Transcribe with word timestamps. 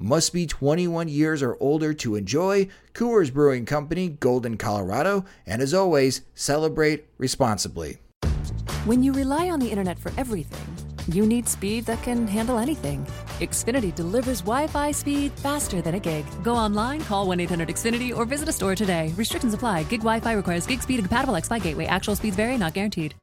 must 0.00 0.32
be 0.32 0.46
21 0.46 1.08
years 1.08 1.42
or 1.42 1.56
older 1.60 1.92
to 1.94 2.16
enjoy. 2.16 2.68
Coors 2.94 3.32
Brewing 3.32 3.66
Company, 3.66 4.08
Golden, 4.08 4.56
Colorado. 4.56 5.24
And 5.46 5.62
as 5.62 5.74
always, 5.74 6.22
celebrate 6.34 7.06
responsibly. 7.18 7.98
When 8.86 9.02
you 9.02 9.12
rely 9.12 9.50
on 9.50 9.60
the 9.60 9.68
internet 9.68 9.98
for 9.98 10.10
everything, 10.16 10.66
you 11.14 11.26
need 11.26 11.48
speed 11.48 11.84
that 11.86 12.02
can 12.02 12.26
handle 12.26 12.58
anything. 12.58 13.06
Xfinity 13.40 13.94
delivers 13.94 14.40
Wi 14.40 14.66
Fi 14.66 14.90
speed 14.90 15.32
faster 15.32 15.82
than 15.82 15.94
a 15.94 16.00
gig. 16.00 16.24
Go 16.42 16.54
online, 16.54 17.00
call 17.02 17.26
1 17.26 17.40
800 17.40 17.68
Xfinity, 17.68 18.16
or 18.16 18.24
visit 18.24 18.48
a 18.48 18.52
store 18.52 18.74
today. 18.74 19.12
Restrictions 19.16 19.54
apply. 19.54 19.84
Gig 19.84 20.00
Wi 20.00 20.20
Fi 20.20 20.32
requires 20.32 20.66
gig 20.66 20.82
speed 20.82 20.98
and 20.98 21.08
compatible 21.08 21.36
X 21.36 21.48
Fi 21.48 21.58
gateway. 21.58 21.86
Actual 21.86 22.16
speeds 22.16 22.36
vary, 22.36 22.56
not 22.56 22.74
guaranteed. 22.74 23.14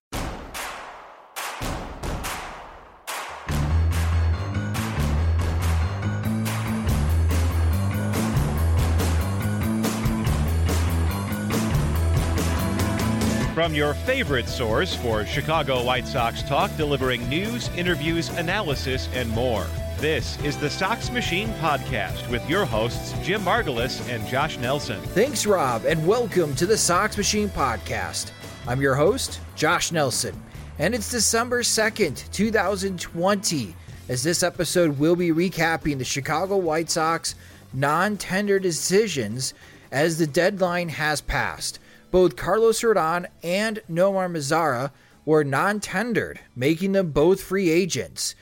From 13.57 13.73
your 13.73 13.95
favorite 13.95 14.47
source 14.47 14.93
for 14.93 15.25
Chicago 15.25 15.83
White 15.83 16.05
Sox 16.05 16.43
talk, 16.43 16.69
delivering 16.77 17.27
news, 17.27 17.69
interviews, 17.69 18.29
analysis, 18.37 19.09
and 19.13 19.27
more. 19.31 19.65
This 19.97 20.39
is 20.43 20.57
the 20.57 20.69
Sox 20.69 21.09
Machine 21.09 21.49
Podcast 21.53 22.29
with 22.29 22.47
your 22.47 22.65
hosts, 22.65 23.15
Jim 23.25 23.41
Margalus 23.41 24.07
and 24.09 24.27
Josh 24.27 24.59
Nelson. 24.59 25.01
Thanks, 25.01 25.47
Rob, 25.47 25.85
and 25.85 26.05
welcome 26.05 26.53
to 26.53 26.67
the 26.67 26.77
Sox 26.77 27.17
Machine 27.17 27.49
Podcast. 27.49 28.29
I'm 28.67 28.79
your 28.79 28.93
host, 28.93 29.39
Josh 29.55 29.91
Nelson, 29.91 30.39
and 30.77 30.93
it's 30.93 31.09
December 31.09 31.63
2nd, 31.63 32.31
2020, 32.31 33.75
as 34.07 34.21
this 34.21 34.43
episode 34.43 34.99
will 34.99 35.15
be 35.15 35.31
recapping 35.31 35.97
the 35.97 36.05
Chicago 36.05 36.57
White 36.57 36.91
Sox 36.91 37.33
non 37.73 38.17
tender 38.17 38.59
decisions 38.59 39.55
as 39.91 40.19
the 40.19 40.27
deadline 40.27 40.89
has 40.89 41.21
passed. 41.21 41.79
Both 42.17 42.35
Carlos 42.35 42.81
Rodon 42.81 43.27
and 43.43 43.79
Nomar 43.87 44.27
Mazara 44.27 44.89
were 45.23 45.43
non 45.43 45.79
tendered, 45.79 46.39
making 46.55 46.93
them 46.93 47.11
both 47.11 47.43
free 47.43 47.69
agents. 47.69 48.33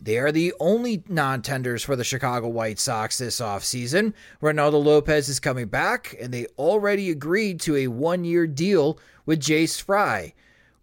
They 0.00 0.18
are 0.18 0.30
the 0.30 0.54
only 0.60 1.02
non 1.08 1.42
tenders 1.42 1.82
for 1.82 1.96
the 1.96 2.04
Chicago 2.04 2.46
White 2.46 2.78
Sox 2.78 3.18
this 3.18 3.40
offseason. 3.40 4.12
Reynaldo 4.40 4.80
Lopez 4.80 5.28
is 5.28 5.40
coming 5.40 5.66
back, 5.66 6.14
and 6.20 6.32
they 6.32 6.46
already 6.56 7.10
agreed 7.10 7.58
to 7.62 7.74
a 7.74 7.88
one 7.88 8.24
year 8.24 8.46
deal 8.46 8.96
with 9.24 9.40
Jace 9.40 9.82
Fry. 9.82 10.32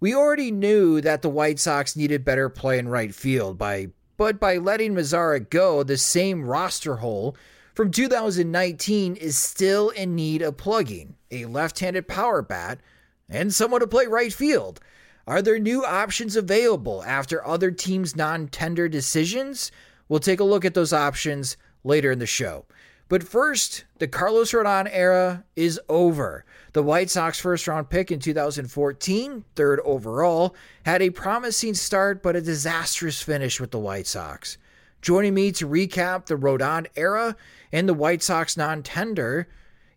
We 0.01 0.13
already 0.13 0.51
knew 0.51 0.99
that 0.99 1.21
the 1.21 1.29
White 1.29 1.59
Sox 1.59 1.95
needed 1.95 2.25
better 2.25 2.49
play 2.49 2.77
in 2.77 2.89
right 2.89 3.15
field 3.15 3.57
by 3.57 3.87
but 4.17 4.37
by 4.41 4.57
letting 4.57 4.95
Mazara 4.95 5.49
go, 5.49 5.81
the 5.81 5.97
same 5.97 6.43
roster 6.43 6.97
hole 6.97 7.37
from 7.73 7.91
2019 7.91 9.15
is 9.15 9.37
still 9.37 9.89
in 9.89 10.15
need 10.15 10.41
of 10.41 10.57
plugging 10.57 11.15
a 11.31 11.45
left 11.45 11.79
handed 11.79 12.07
power 12.07 12.41
bat 12.41 12.79
and 13.27 13.53
someone 13.53 13.81
to 13.81 13.87
play 13.87 14.05
right 14.05 14.31
field. 14.31 14.79
Are 15.25 15.41
there 15.41 15.57
new 15.57 15.83
options 15.83 16.35
available 16.35 17.03
after 17.03 17.45
other 17.45 17.71
teams' 17.71 18.15
non 18.15 18.47
tender 18.47 18.87
decisions? 18.87 19.71
We'll 20.07 20.19
take 20.19 20.39
a 20.39 20.43
look 20.43 20.65
at 20.65 20.73
those 20.73 20.93
options 20.93 21.57
later 21.83 22.11
in 22.11 22.19
the 22.19 22.25
show. 22.27 22.65
But 23.09 23.23
first, 23.23 23.85
the 23.99 24.07
Carlos 24.07 24.51
Rodon 24.51 24.89
era 24.91 25.43
is 25.55 25.79
over. 25.87 26.45
The 26.73 26.83
White 26.83 27.09
Sox 27.09 27.39
first 27.39 27.67
round 27.67 27.89
pick 27.89 28.11
in 28.11 28.19
2014, 28.19 29.45
third 29.55 29.79
overall, 29.81 30.55
had 30.85 31.01
a 31.01 31.09
promising 31.09 31.73
start 31.73 32.23
but 32.23 32.35
a 32.35 32.41
disastrous 32.41 33.21
finish 33.21 33.59
with 33.59 33.71
the 33.71 33.79
White 33.79 34.07
Sox. 34.07 34.57
Joining 35.03 35.33
me 35.33 35.51
to 35.51 35.67
recap 35.67 36.27
the 36.27 36.37
Rodon 36.37 36.87
era 36.95 37.35
and 37.73 37.89
the 37.89 37.93
White 37.93 38.23
Sox 38.23 38.55
non 38.55 38.83
tender 38.83 39.49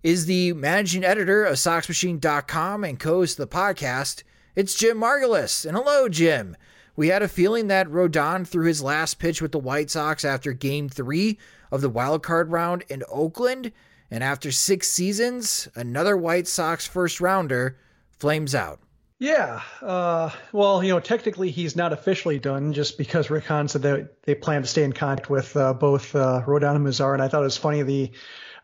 is 0.02 0.26
the 0.26 0.52
managing 0.54 1.04
editor 1.04 1.44
of 1.44 1.54
SoxMachine.com 1.54 2.82
and 2.82 2.98
co 2.98 3.18
host 3.18 3.38
of 3.38 3.48
the 3.48 3.56
podcast. 3.56 4.24
It's 4.56 4.74
Jim 4.74 4.98
Margalus. 4.98 5.64
And 5.64 5.76
hello, 5.76 6.08
Jim. 6.08 6.56
We 6.96 7.06
had 7.06 7.22
a 7.22 7.28
feeling 7.28 7.68
that 7.68 7.86
Rodon 7.86 8.44
threw 8.44 8.66
his 8.66 8.82
last 8.82 9.20
pitch 9.20 9.40
with 9.40 9.52
the 9.52 9.60
White 9.60 9.90
Sox 9.90 10.24
after 10.24 10.52
game 10.52 10.88
three 10.88 11.38
of 11.70 11.82
the 11.82 11.88
wild 11.88 12.24
card 12.24 12.50
round 12.50 12.82
in 12.88 13.04
Oakland. 13.08 13.70
And 14.10 14.24
after 14.24 14.50
six 14.50 14.90
seasons, 14.90 15.68
another 15.76 16.16
White 16.16 16.48
Sox 16.48 16.84
first 16.84 17.20
rounder 17.20 17.78
flames 18.18 18.56
out. 18.56 18.80
Yeah. 19.18 19.62
Uh, 19.80 20.30
well, 20.52 20.82
you 20.82 20.90
know, 20.90 21.00
technically 21.00 21.50
he's 21.50 21.74
not 21.74 21.92
officially 21.92 22.38
done 22.38 22.74
just 22.74 22.98
because 22.98 23.30
Rick 23.30 23.46
Hahn 23.46 23.68
said 23.68 23.82
that 23.82 24.22
they 24.22 24.34
plan 24.34 24.62
to 24.62 24.68
stay 24.68 24.84
in 24.84 24.92
contact 24.92 25.30
with 25.30 25.56
uh, 25.56 25.72
both 25.72 26.14
uh, 26.14 26.42
and 26.46 26.86
Mazar. 26.86 27.14
And 27.14 27.22
I 27.22 27.28
thought 27.28 27.40
it 27.40 27.44
was 27.44 27.56
funny 27.56 27.82
the 27.82 28.10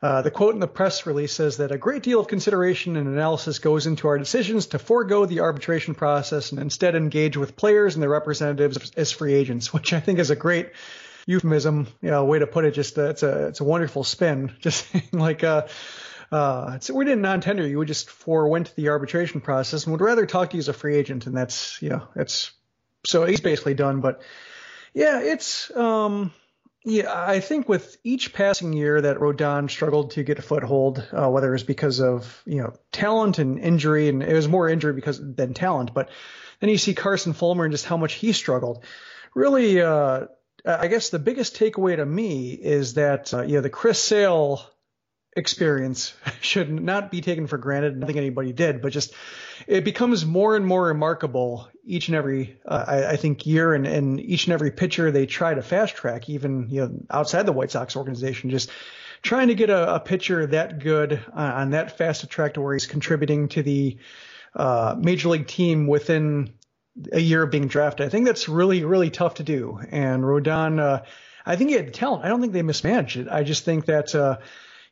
uh, 0.02 0.20
the 0.20 0.32
quote 0.32 0.52
in 0.52 0.60
the 0.60 0.66
press 0.66 1.06
release 1.06 1.32
says 1.32 1.58
that 1.58 1.70
a 1.70 1.78
great 1.78 2.02
deal 2.02 2.18
of 2.18 2.26
consideration 2.26 2.96
and 2.96 3.06
analysis 3.06 3.60
goes 3.60 3.86
into 3.86 4.08
our 4.08 4.18
decisions 4.18 4.66
to 4.66 4.78
forego 4.78 5.26
the 5.26 5.40
arbitration 5.40 5.94
process 5.94 6.50
and 6.50 6.60
instead 6.60 6.96
engage 6.96 7.36
with 7.36 7.54
players 7.54 7.94
and 7.94 8.02
their 8.02 8.10
representatives 8.10 8.90
as 8.96 9.12
free 9.12 9.32
agents, 9.32 9.72
which 9.72 9.92
I 9.92 10.00
think 10.00 10.18
is 10.18 10.30
a 10.30 10.36
great 10.36 10.72
euphemism, 11.26 11.86
you 12.02 12.10
know, 12.10 12.24
way 12.24 12.40
to 12.40 12.48
put 12.48 12.64
it. 12.64 12.74
Just 12.74 12.98
uh, 12.98 13.10
it's 13.10 13.22
a 13.22 13.46
it's 13.46 13.60
a 13.60 13.64
wonderful 13.64 14.04
spin. 14.04 14.52
Just 14.60 14.86
like 15.12 15.44
uh, 15.44 15.68
uh, 16.32 16.78
so 16.80 16.94
we 16.94 17.04
didn't 17.04 17.22
non-tender 17.22 17.66
you. 17.66 17.78
We 17.78 17.86
just 17.86 18.10
forewent 18.10 18.74
the 18.74 18.88
arbitration 18.88 19.40
process 19.40 19.84
and 19.84 19.92
would 19.92 20.00
rather 20.00 20.26
talk 20.26 20.50
to 20.50 20.56
you 20.56 20.60
as 20.60 20.68
a 20.68 20.72
free 20.72 20.96
agent. 20.96 21.26
And 21.26 21.36
that's, 21.36 21.80
you 21.82 21.90
know, 21.90 22.08
it's, 22.16 22.50
so 23.06 23.24
he's 23.24 23.40
basically 23.40 23.74
done. 23.74 24.00
But 24.00 24.22
yeah, 24.94 25.20
it's, 25.20 25.70
um, 25.76 26.32
yeah, 26.84 27.12
I 27.14 27.38
think 27.38 27.68
with 27.68 27.96
each 28.02 28.32
passing 28.32 28.72
year 28.72 29.00
that 29.00 29.18
Rodon 29.18 29.70
struggled 29.70 30.12
to 30.12 30.24
get 30.24 30.40
a 30.40 30.42
foothold, 30.42 31.06
uh, 31.12 31.28
whether 31.28 31.48
it 31.48 31.52
was 31.52 31.62
because 31.62 32.00
of, 32.00 32.42
you 32.44 32.60
know, 32.60 32.72
talent 32.90 33.38
and 33.38 33.58
injury, 33.58 34.08
and 34.08 34.22
it 34.22 34.34
was 34.34 34.48
more 34.48 34.68
injury 34.68 34.92
because 34.92 35.20
than 35.20 35.54
talent, 35.54 35.94
but 35.94 36.10
then 36.58 36.70
you 36.70 36.78
see 36.78 36.94
Carson 36.94 37.34
Fulmer 37.34 37.64
and 37.64 37.72
just 37.72 37.84
how 37.84 37.96
much 37.96 38.14
he 38.14 38.32
struggled. 38.32 38.84
Really, 39.34 39.80
uh, 39.80 40.26
I 40.64 40.88
guess 40.88 41.10
the 41.10 41.18
biggest 41.18 41.56
takeaway 41.56 41.96
to 41.96 42.06
me 42.06 42.52
is 42.52 42.94
that, 42.94 43.32
uh, 43.32 43.42
you 43.42 43.54
know, 43.54 43.60
the 43.60 43.70
Chris 43.70 44.02
Sale 44.02 44.64
experience 45.34 46.14
should 46.40 46.70
not 46.70 47.10
be 47.10 47.20
taken 47.20 47.46
for 47.46 47.58
granted. 47.58 48.02
I 48.02 48.06
think 48.06 48.18
anybody 48.18 48.52
did, 48.52 48.82
but 48.82 48.92
just 48.92 49.14
it 49.66 49.84
becomes 49.84 50.24
more 50.24 50.56
and 50.56 50.66
more 50.66 50.86
remarkable 50.86 51.68
each 51.84 52.08
and 52.08 52.16
every, 52.16 52.58
uh, 52.66 52.84
I, 52.86 53.06
I, 53.12 53.16
think, 53.16 53.46
year 53.46 53.74
and, 53.74 53.86
and 53.86 54.20
each 54.20 54.46
and 54.46 54.54
every 54.54 54.70
pitcher 54.70 55.10
they 55.10 55.26
try 55.26 55.54
to 55.54 55.62
fast 55.62 55.96
track, 55.96 56.28
even 56.28 56.68
you 56.70 56.80
know 56.82 56.92
outside 57.10 57.46
the 57.46 57.52
White 57.52 57.70
Sox 57.70 57.96
organization, 57.96 58.50
just 58.50 58.70
trying 59.22 59.48
to 59.48 59.54
get 59.54 59.70
a, 59.70 59.96
a 59.96 60.00
pitcher 60.00 60.46
that 60.46 60.80
good 60.80 61.12
uh, 61.12 61.52
on 61.54 61.70
that 61.70 61.96
fast 61.96 62.28
track 62.28 62.54
to 62.54 62.60
where 62.60 62.74
he's 62.74 62.86
contributing 62.86 63.48
to 63.48 63.62
the 63.62 63.98
uh, 64.54 64.96
major 64.98 65.28
league 65.28 65.46
team 65.46 65.86
within 65.86 66.52
a 67.10 67.20
year 67.20 67.42
of 67.44 67.50
being 67.50 67.68
drafted. 67.68 68.06
I 68.06 68.10
think 68.10 68.26
that's 68.26 68.48
really 68.48 68.84
really 68.84 69.10
tough 69.10 69.34
to 69.34 69.42
do. 69.42 69.80
And 69.90 70.22
Rodon, 70.22 70.78
uh, 70.78 71.02
I 71.46 71.56
think 71.56 71.70
he 71.70 71.76
had 71.76 71.86
the 71.86 71.92
talent. 71.92 72.24
I 72.24 72.28
don't 72.28 72.40
think 72.40 72.52
they 72.52 72.62
mismanaged 72.62 73.16
it. 73.16 73.28
I 73.30 73.44
just 73.44 73.64
think 73.64 73.86
that 73.86 74.14
uh, 74.14 74.38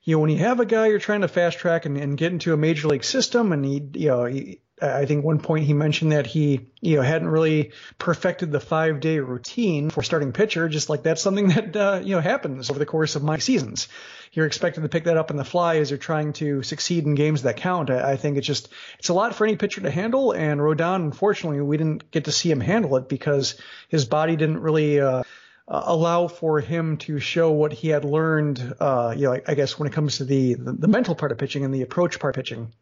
you 0.02 0.16
know, 0.16 0.20
when 0.20 0.30
you 0.30 0.38
have 0.38 0.60
a 0.60 0.66
guy 0.66 0.86
you're 0.86 0.98
trying 0.98 1.20
to 1.20 1.28
fast 1.28 1.58
track 1.58 1.84
and, 1.86 1.96
and 1.96 2.16
get 2.16 2.32
into 2.32 2.54
a 2.54 2.56
major 2.56 2.88
league 2.88 3.04
system 3.04 3.52
and 3.52 3.64
he, 3.64 3.82
you 3.94 4.08
know, 4.08 4.24
he, 4.24 4.60
I 4.82 5.04
think 5.04 5.24
one 5.24 5.40
point 5.40 5.66
he 5.66 5.74
mentioned 5.74 6.12
that 6.12 6.26
he, 6.26 6.70
you 6.80 6.96
know, 6.96 7.02
hadn't 7.02 7.28
really 7.28 7.72
perfected 7.98 8.50
the 8.50 8.60
five 8.60 9.00
day 9.00 9.18
routine 9.18 9.90
for 9.90 10.02
starting 10.02 10.32
pitcher. 10.32 10.68
Just 10.68 10.88
like 10.88 11.02
that's 11.02 11.20
something 11.20 11.48
that, 11.48 11.76
uh, 11.76 12.00
you 12.02 12.14
know, 12.14 12.20
happens 12.22 12.70
over 12.70 12.78
the 12.78 12.86
course 12.86 13.14
of 13.14 13.22
my 13.22 13.38
seasons. 13.38 13.88
You're 14.32 14.46
expected 14.46 14.80
to 14.82 14.88
pick 14.88 15.04
that 15.04 15.16
up 15.16 15.30
in 15.30 15.36
the 15.36 15.44
fly 15.44 15.76
as 15.76 15.90
you're 15.90 15.98
trying 15.98 16.32
to 16.34 16.62
succeed 16.62 17.04
in 17.04 17.14
games 17.14 17.42
that 17.42 17.58
count. 17.58 17.90
I, 17.90 18.12
I 18.12 18.16
think 18.16 18.38
it's 18.38 18.46
just, 18.46 18.68
it's 18.98 19.10
a 19.10 19.14
lot 19.14 19.34
for 19.34 19.44
any 19.44 19.56
pitcher 19.56 19.82
to 19.82 19.90
handle. 19.90 20.32
And 20.32 20.60
Rodon, 20.60 20.96
unfortunately, 20.96 21.60
we 21.60 21.76
didn't 21.76 22.10
get 22.10 22.24
to 22.24 22.32
see 22.32 22.50
him 22.50 22.60
handle 22.60 22.96
it 22.96 23.08
because 23.08 23.56
his 23.88 24.06
body 24.06 24.36
didn't 24.36 24.60
really, 24.60 25.00
uh, 25.00 25.24
uh, 25.70 25.82
allow 25.86 26.26
for 26.26 26.60
him 26.60 26.96
to 26.96 27.20
show 27.20 27.52
what 27.52 27.72
he 27.72 27.88
had 27.88 28.04
learned, 28.04 28.74
uh, 28.80 29.14
you 29.16 29.24
know, 29.24 29.34
I, 29.34 29.42
I, 29.46 29.54
guess 29.54 29.78
when 29.78 29.86
it 29.86 29.92
comes 29.92 30.16
to 30.16 30.24
the, 30.24 30.54
the, 30.54 30.72
the 30.72 30.88
mental 30.88 31.14
part 31.14 31.30
of 31.30 31.38
pitching 31.38 31.64
and 31.64 31.72
the 31.72 31.82
approach 31.82 32.18
part 32.18 32.36
of 32.36 32.42
pitching. 32.42 32.72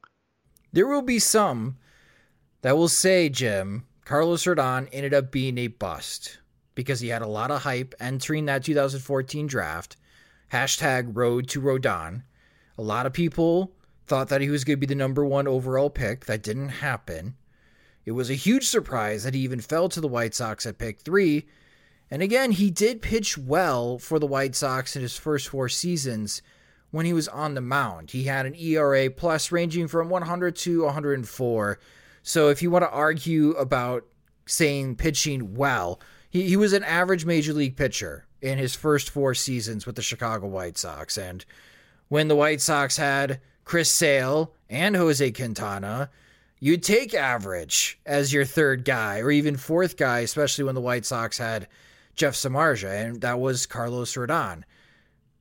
There 0.73 0.87
will 0.87 1.03
be 1.03 1.19
some 1.19 1.77
that 2.63 2.79
will 2.79 2.89
say, 2.89 3.29
Jim, 3.29 3.85
Carlos 4.07 4.45
Rodon 4.45 4.89
ended 4.91 5.13
up 5.13 5.31
being 5.31 5.59
a 5.59 5.67
bust 5.67 6.39
because 6.75 7.01
he 7.01 7.09
had 7.09 7.21
a 7.21 7.27
lot 7.27 7.51
of 7.51 7.63
hype 7.63 7.95
entering 8.01 8.47
that 8.47 8.65
2014 8.65 9.47
draft. 9.47 9.97
Hashtag 10.51 11.15
road 11.15 11.47
to 11.49 11.61
Rodon. 11.61 12.23
A 12.79 12.83
lot 12.83 13.05
of 13.05 13.13
people 13.13 13.75
thought 14.07 14.31
that 14.31 14.41
he 14.41 14.49
was 14.49 14.65
going 14.65 14.79
to 14.79 14.81
be 14.81 14.87
the 14.87 14.95
number 14.95 15.27
one 15.27 15.47
overall 15.47 15.91
pick. 15.91 16.25
That 16.25 16.43
didn't 16.43 16.71
happen. 16.71 17.37
It 18.07 18.13
was 18.13 18.31
a 18.31 18.35
huge 18.35 18.67
surprise 18.67 19.25
that 19.25 19.35
he 19.35 19.41
even 19.41 19.61
fell 19.61 19.91
to 19.91 20.01
the 20.01 20.09
White 20.09 20.35
Sox 20.35 20.65
at 20.65 20.79
pick 20.79 21.01
three 21.01 21.47
and 22.11 22.23
again, 22.23 22.53
he 22.53 22.71
did 22.71 23.03
pitch 23.03 23.37
well 23.37 23.99
for 23.99 24.19
the 24.19 24.27
White 24.27 24.55
Sox 24.55 24.97
in 24.97 25.03
his 25.03 25.17
first 25.17 25.49
four 25.49 25.69
seasons 25.69 26.43
when 26.91 27.05
he 27.05 27.13
was 27.13 27.29
on 27.29 27.55
the 27.55 27.61
mound. 27.61 28.11
He 28.11 28.25
had 28.25 28.47
an 28.47 28.55
ERA 28.55 29.11
plus 29.11 29.53
ranging 29.53 29.89
from 29.89 30.09
100 30.09 30.57
to 30.57 30.85
104. 30.85 31.79
So 32.23 32.49
if 32.49 32.63
you 32.63 32.71
want 32.71 32.85
to 32.85 32.91
argue 32.91 33.51
about 33.53 34.07
saying 34.47 34.97
pitching 34.97 35.55
well, 35.55 36.01
he, 36.31 36.49
he 36.49 36.57
was 36.57 36.73
an 36.73 36.85
average 36.85 37.27
major 37.27 37.53
league 37.53 37.77
pitcher 37.77 38.27
in 38.41 38.59
his 38.59 38.75
first 38.75 39.11
four 39.11 39.35
seasons 39.35 39.85
with 39.85 39.97
the 39.97 40.03
Chicago 40.03 40.47
White 40.47 40.79
Sox. 40.79 41.19
And 41.19 41.45
when 42.09 42.29
the 42.29 42.37
White 42.37 42.61
Sox 42.61 42.97
had 42.97 43.41
Chris 43.65 43.91
Sale 43.91 44.55
and 44.71 44.97
Jose 44.97 45.31
Quintana, 45.33 46.11
you'd 46.59 46.83
take 46.83 47.13
average 47.13 47.99
as 48.07 48.33
your 48.33 48.45
third 48.45 48.85
guy 48.85 49.21
or 49.21 49.31
even 49.31 49.57
fourth 49.57 49.97
guy, 49.97 50.21
especially 50.21 50.65
when 50.65 50.75
the 50.75 50.81
White 50.81 51.05
Sox 51.05 51.37
had 51.37 51.69
Jeff 52.19 52.35
Samardzija, 52.35 53.07
and 53.07 53.21
that 53.21 53.39
was 53.39 53.65
Carlos 53.65 54.15
Rodon. 54.15 54.65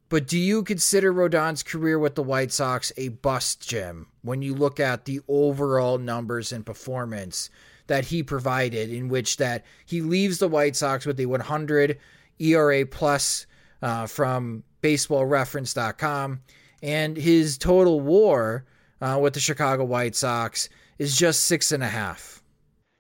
But 0.10 0.28
do 0.28 0.38
you 0.38 0.64
consider 0.64 1.12
Rodon's 1.12 1.64
career 1.64 1.98
with 1.98 2.14
the 2.16 2.24
White 2.24 2.54
Sox 2.54 2.94
a 2.96 3.10
bust, 3.10 3.68
Jim, 3.68 4.08
when 4.22 4.42
you 4.44 4.54
look 4.54 4.80
at 4.80 5.06
the 5.06 5.20
overall 5.28 5.98
numbers 5.98 6.54
and 6.54 6.66
performance 6.66 7.50
that 7.88 8.06
he 8.06 8.22
provided, 8.22 8.92
in 8.92 9.10
which 9.10 9.38
that 9.38 9.66
he 9.86 10.02
leaves 10.02 10.38
the 10.38 10.48
White 10.48 10.76
Sox 10.76 11.06
with 11.06 11.20
a 11.20 11.26
100 11.26 11.98
ERA 12.40 12.86
plus 12.86 13.48
uh, 13.82 14.06
from 14.06 14.64
BaseballReference.com, 14.84 16.42
and 16.84 17.18
his 17.18 17.58
total 17.58 18.00
WAR 18.00 18.66
uh, 19.02 19.18
with 19.20 19.34
the 19.34 19.40
Chicago 19.40 19.84
White 19.84 20.16
Sox 20.16 20.70
is 21.00 21.18
just 21.18 21.46
six 21.46 21.72
and 21.72 21.84
a 21.84 21.88
half. 21.88 22.44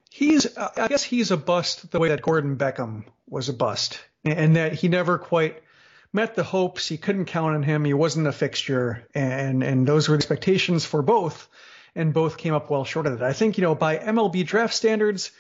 He's, 0.09 0.57
I 0.57 0.87
guess, 0.87 1.03
he's 1.03 1.29
a 1.29 1.37
bust 1.37 1.91
the 1.91 1.99
way 1.99 2.09
that 2.09 2.23
Gordon 2.23 2.57
Beckham 2.57 3.05
was 3.29 3.49
a 3.49 3.53
bust, 3.53 3.99
and 4.23 4.55
that 4.55 4.73
he 4.73 4.87
never 4.87 5.17
quite 5.17 5.61
met 6.13 6.35
the 6.35 6.43
hopes. 6.43 6.87
He 6.87 6.97
couldn't 6.97 7.25
count 7.25 7.55
on 7.55 7.63
him. 7.63 7.85
He 7.85 7.93
wasn't 7.93 8.27
a 8.27 8.31
fixture, 8.31 9.07
and 9.13 9.63
and 9.63 9.87
those 9.87 10.09
were 10.09 10.15
expectations 10.15 10.85
for 10.85 11.01
both, 11.01 11.47
and 11.95 12.13
both 12.13 12.37
came 12.37 12.53
up 12.53 12.69
well 12.69 12.85
short 12.85 13.07
of 13.07 13.13
it. 13.13 13.21
I 13.21 13.33
think 13.33 13.57
you 13.57 13.63
know 13.63 13.75
by 13.75 13.97
MLB 13.97 14.45
draft 14.45 14.73
standards, 14.73 15.31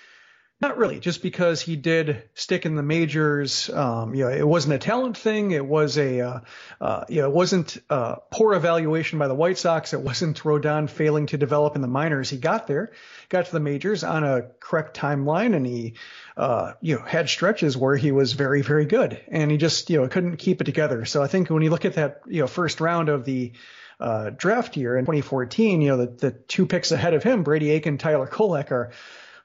not 0.59 0.79
really, 0.79 0.99
just 0.99 1.21
because 1.21 1.61
he 1.61 1.75
did 1.75 2.23
stick 2.33 2.65
in 2.65 2.75
the 2.75 2.81
majors. 2.81 3.69
Um, 3.69 4.15
you 4.15 4.23
know, 4.23 4.31
it 4.31 4.47
wasn't 4.47 4.73
a 4.73 4.79
talent 4.79 5.15
thing. 5.15 5.51
It 5.51 5.63
was 5.63 5.99
a, 5.99 6.21
uh, 6.21 6.39
uh, 6.81 7.05
you 7.09 7.21
know, 7.21 7.29
it 7.29 7.33
wasn't 7.33 7.77
uh, 7.91 8.15
poor 8.31 8.55
evaluation 8.55 9.19
by 9.19 9.27
the 9.27 9.35
White 9.35 9.59
Sox. 9.59 9.93
It 9.93 10.01
wasn't 10.01 10.41
Rodon 10.41 10.89
failing 10.89 11.27
to 11.27 11.37
develop 11.37 11.75
in 11.75 11.81
the 11.81 11.87
minors. 11.87 12.31
He 12.31 12.37
got 12.37 12.65
there, 12.65 12.91
got 13.29 13.45
to 13.45 13.51
the 13.51 13.59
majors 13.59 14.03
on 14.03 14.23
a 14.23 14.47
correct 14.59 14.97
timeline, 14.97 15.55
and 15.55 15.63
he, 15.63 15.93
uh, 16.35 16.73
you 16.81 16.95
know, 16.95 17.03
had 17.03 17.29
stretches 17.29 17.77
where 17.77 17.95
he 17.95 18.11
was 18.11 18.33
very, 18.33 18.63
very 18.63 18.85
good, 18.85 19.21
and 19.27 19.51
he 19.51 19.57
just, 19.57 19.91
you 19.91 20.01
know, 20.01 20.07
couldn't 20.07 20.37
keep 20.37 20.59
it 20.59 20.63
together. 20.63 21.05
So 21.05 21.21
I 21.21 21.27
think 21.27 21.51
when 21.51 21.61
you 21.61 21.69
look 21.69 21.85
at 21.85 21.93
that, 21.93 22.21
you 22.25 22.41
know, 22.41 22.47
first 22.47 22.81
round 22.81 23.09
of 23.09 23.25
the 23.25 23.51
uh, 23.99 24.31
draft 24.31 24.75
year 24.77 24.97
in 24.97 25.05
2014, 25.05 25.81
you 25.81 25.89
know, 25.89 25.97
the, 25.97 26.07
the 26.07 26.31
two 26.31 26.65
picks 26.65 26.91
ahead 26.91 27.13
of 27.13 27.21
him, 27.23 27.43
Brady 27.43 27.71
Aiken, 27.71 27.97
Tyler 27.97 28.27
Kolek 28.27 28.71
are 28.71 28.91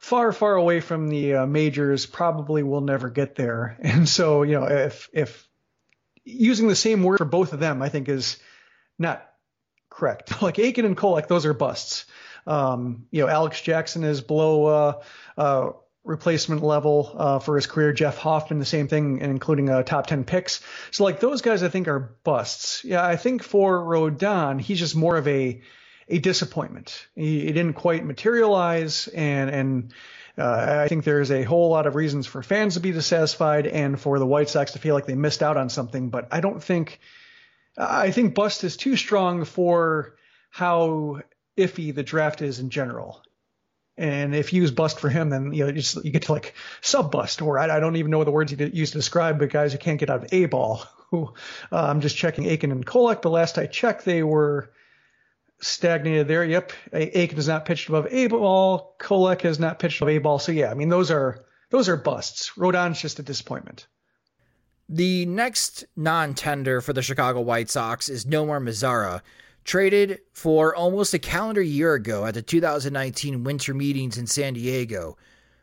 far, 0.02 0.32
far 0.32 0.56
away 0.56 0.80
from 0.80 1.08
the 1.08 1.36
uh, 1.36 1.46
majors, 1.46 2.04
probably 2.04 2.62
will 2.62 2.80
never 2.80 3.08
get 3.08 3.36
there. 3.36 3.78
And 3.82 4.08
so, 4.08 4.42
you 4.42 4.60
know, 4.60 4.64
if 4.64 5.08
if 5.12 5.48
using 6.24 6.68
the 6.68 6.76
same 6.76 7.02
word 7.02 7.18
for 7.18 7.24
both 7.24 7.52
of 7.52 7.60
them, 7.60 7.80
I 7.80 7.88
think 7.88 8.08
is 8.08 8.36
not 8.98 9.26
correct. 9.88 10.42
Like 10.42 10.58
Aiken 10.58 10.84
and 10.84 10.96
Kolek, 10.96 11.28
those 11.28 11.46
are 11.46 11.54
busts. 11.54 12.04
Um, 12.46 13.06
you 13.12 13.22
know, 13.22 13.28
Alex 13.28 13.62
Jackson 13.62 14.02
is 14.02 14.20
below 14.20 14.66
uh, 14.66 15.02
uh, 15.38 15.70
replacement 16.02 16.64
level 16.64 17.14
uh, 17.16 17.38
for 17.38 17.54
his 17.54 17.68
career. 17.68 17.92
Jeff 17.92 18.18
Hoffman, 18.18 18.58
the 18.58 18.64
same 18.64 18.88
thing, 18.88 19.22
and 19.22 19.30
including 19.30 19.70
uh, 19.70 19.84
top 19.84 20.08
10 20.08 20.24
picks. 20.24 20.60
So, 20.90 21.04
like, 21.04 21.20
those 21.20 21.42
guys 21.42 21.62
I 21.62 21.68
think 21.68 21.86
are 21.86 22.16
busts. 22.24 22.84
Yeah, 22.84 23.06
I 23.06 23.14
think 23.14 23.44
for 23.44 23.78
Rodon, 23.78 24.60
he's 24.60 24.80
just 24.80 24.96
more 24.96 25.16
of 25.16 25.28
a 25.28 25.62
a 26.08 26.18
disappointment. 26.18 27.06
He 27.14 27.46
didn't 27.46 27.74
quite 27.74 28.04
materialize, 28.04 29.08
and 29.08 29.50
and 29.50 29.94
uh, 30.38 30.82
I 30.84 30.88
think 30.88 31.04
there's 31.04 31.30
a 31.30 31.42
whole 31.42 31.70
lot 31.70 31.86
of 31.86 31.94
reasons 31.94 32.26
for 32.26 32.42
fans 32.42 32.74
to 32.74 32.80
be 32.80 32.92
dissatisfied 32.92 33.66
and 33.66 34.00
for 34.00 34.18
the 34.18 34.26
White 34.26 34.48
Sox 34.48 34.72
to 34.72 34.78
feel 34.78 34.94
like 34.94 35.06
they 35.06 35.14
missed 35.14 35.42
out 35.42 35.56
on 35.56 35.68
something. 35.68 36.08
But 36.08 36.28
I 36.30 36.40
don't 36.40 36.62
think 36.62 37.00
I 37.76 38.10
think 38.10 38.34
bust 38.34 38.64
is 38.64 38.76
too 38.76 38.96
strong 38.96 39.44
for 39.44 40.16
how 40.50 41.20
iffy 41.56 41.94
the 41.94 42.02
draft 42.02 42.42
is 42.42 42.58
in 42.58 42.70
general. 42.70 43.22
And 43.96 44.34
if 44.34 44.52
you 44.52 44.62
use 44.62 44.70
bust 44.70 45.00
for 45.00 45.10
him, 45.10 45.28
then 45.28 45.52
you 45.52 45.60
know 45.60 45.66
you, 45.66 45.74
just, 45.74 46.02
you 46.04 46.10
get 46.10 46.22
to 46.22 46.32
like 46.32 46.54
sub 46.80 47.12
bust, 47.12 47.42
or 47.42 47.58
I, 47.58 47.76
I, 47.76 47.80
don't 47.80 47.96
even 47.96 48.10
know 48.10 48.18
what 48.18 48.24
the 48.24 48.30
words 48.30 48.50
you 48.50 48.70
use 48.72 48.90
to 48.92 48.98
describe, 48.98 49.38
but 49.38 49.50
guys 49.50 49.72
who 49.72 49.78
can't 49.78 50.00
get 50.00 50.08
out 50.08 50.24
of 50.24 50.32
a 50.32 50.46
ball. 50.46 50.84
Who 51.10 51.26
uh, 51.72 51.76
I'm 51.76 52.00
just 52.00 52.16
checking 52.16 52.46
Aiken 52.46 52.72
and 52.72 52.86
Kolek, 52.86 53.20
but 53.20 53.30
last 53.30 53.58
I 53.58 53.66
checked, 53.66 54.04
they 54.04 54.22
were 54.22 54.72
stagnated 55.62 56.28
there. 56.28 56.44
Yep, 56.44 56.72
Aiken 56.92 57.36
has 57.36 57.48
not 57.48 57.64
pitched 57.64 57.88
above 57.88 58.06
A 58.10 58.26
ball. 58.26 58.96
Kolek 58.98 59.40
has 59.42 59.58
not 59.58 59.78
pitched 59.78 60.02
above 60.02 60.10
A 60.10 60.18
ball. 60.18 60.38
So 60.38 60.52
yeah, 60.52 60.70
I 60.70 60.74
mean 60.74 60.88
those 60.88 61.10
are 61.10 61.44
those 61.70 61.88
are 61.88 61.96
busts. 61.96 62.52
Rodon's 62.56 63.00
just 63.00 63.18
a 63.18 63.22
disappointment. 63.22 63.86
The 64.88 65.24
next 65.26 65.84
non-tender 65.96 66.82
for 66.82 66.92
the 66.92 67.00
Chicago 67.00 67.40
White 67.40 67.70
Sox 67.70 68.10
is 68.10 68.26
Nomar 68.26 68.62
Mazara, 68.62 69.22
traded 69.64 70.18
for 70.32 70.74
almost 70.74 71.14
a 71.14 71.18
calendar 71.18 71.62
year 71.62 71.94
ago 71.94 72.26
at 72.26 72.34
the 72.34 72.42
2019 72.42 73.44
winter 73.44 73.72
meetings 73.72 74.18
in 74.18 74.26
San 74.26 74.54
Diego. 74.54 75.16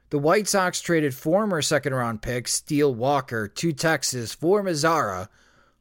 The 0.09 0.17
White 0.17 0.47
Sox 0.47 0.81
traded 0.81 1.13
former 1.13 1.61
second 1.61 1.93
round 1.93 2.23
pick 2.23 2.47
Steele 2.47 2.95
Walker 2.95 3.47
to 3.47 3.73
Texas 3.73 4.33
for 4.33 4.63
Mazara, 4.63 5.27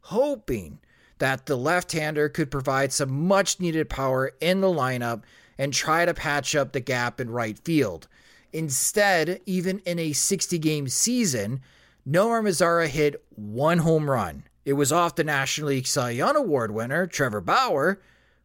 hoping 0.01 0.81
that 1.19 1.47
the 1.47 1.57
left 1.57 1.93
hander 1.93 2.29
could 2.29 2.51
provide 2.51 2.93
some 2.93 3.27
much 3.27 3.61
needed 3.61 3.89
power 3.89 4.33
in 4.41 4.61
the 4.61 4.69
lineup 4.69 5.23
and 5.59 5.73
try 5.73 6.05
to 6.05 6.15
patch 6.15 6.55
up 6.55 6.73
the 6.73 6.81
gap 6.81 7.21
in 7.21 7.31
right 7.31 7.59
field. 7.59 8.07
Instead, 8.53 9.41
even 9.45 9.81
in 9.81 9.99
a 9.99 10.13
60 10.13 10.59
game 10.59 10.89
season, 10.89 11.61
Nomar 12.09 12.43
Mazara 12.43 12.87
hit 12.87 13.23
one 13.35 13.79
home 13.79 14.09
run. 14.09 14.45
It 14.65 14.75
was 14.75 14.93
off 14.93 15.17
the 15.17 15.25
National 15.25 15.69
League 15.69 15.87
Cy 15.87 16.11
Young 16.11 16.37
Award 16.37 16.71
winner, 16.71 17.07
Trevor 17.07 17.41
Bauer, 17.41 18.01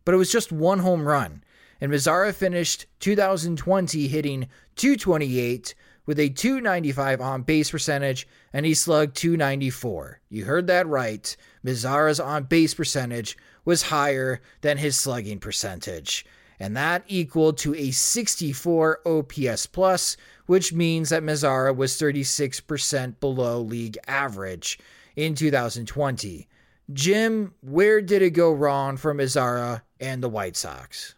but 0.05 0.13
it 0.13 0.17
was 0.17 0.31
just 0.31 0.51
one 0.51 0.79
home 0.79 1.07
run. 1.07 1.43
And 1.79 1.91
Mazara 1.91 2.33
finished 2.33 2.85
2020 2.99 4.07
hitting 4.07 4.47
228 4.75 5.75
with 6.05 6.19
a 6.19 6.29
295 6.29 7.21
on 7.21 7.41
base 7.43 7.71
percentage 7.71 8.27
and 8.53 8.65
he 8.65 8.73
slugged 8.73 9.15
294. 9.15 10.21
You 10.29 10.45
heard 10.45 10.67
that 10.67 10.87
right. 10.87 11.35
Mazara's 11.65 12.19
on 12.19 12.43
base 12.43 12.73
percentage 12.73 13.35
was 13.65 13.81
higher 13.83 14.41
than 14.61 14.77
his 14.77 14.97
slugging 14.97 15.39
percentage, 15.39 16.25
and 16.59 16.77
that 16.77 17.03
equaled 17.07 17.57
to 17.57 17.73
a 17.75 17.91
64 17.91 18.99
OPS 19.05 19.65
plus, 19.65 20.15
which 20.45 20.71
means 20.71 21.09
that 21.09 21.23
Mazara 21.23 21.75
was 21.75 21.93
36% 21.93 23.19
below 23.19 23.59
league 23.59 23.97
average 24.07 24.79
in 25.15 25.35
2020. 25.35 26.47
Jim, 26.91 27.53
where 27.61 28.01
did 28.01 28.21
it 28.21 28.31
go 28.31 28.51
wrong 28.51 28.97
for 28.97 29.15
Mazara 29.15 29.81
and 29.99 30.21
the 30.21 30.29
White 30.29 30.55
Sox? 30.57 31.15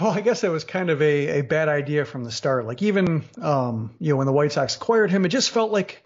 Well, 0.00 0.10
I 0.10 0.20
guess 0.20 0.42
that 0.42 0.50
was 0.50 0.64
kind 0.64 0.90
of 0.90 1.02
a, 1.02 1.40
a 1.40 1.42
bad 1.42 1.68
idea 1.68 2.04
from 2.04 2.24
the 2.24 2.30
start. 2.30 2.66
Like 2.66 2.82
even 2.82 3.24
um, 3.40 3.94
you 3.98 4.10
know 4.10 4.16
when 4.16 4.26
the 4.26 4.32
White 4.32 4.52
Sox 4.52 4.76
acquired 4.76 5.10
him, 5.10 5.24
it 5.24 5.30
just 5.30 5.50
felt 5.50 5.72
like 5.72 6.01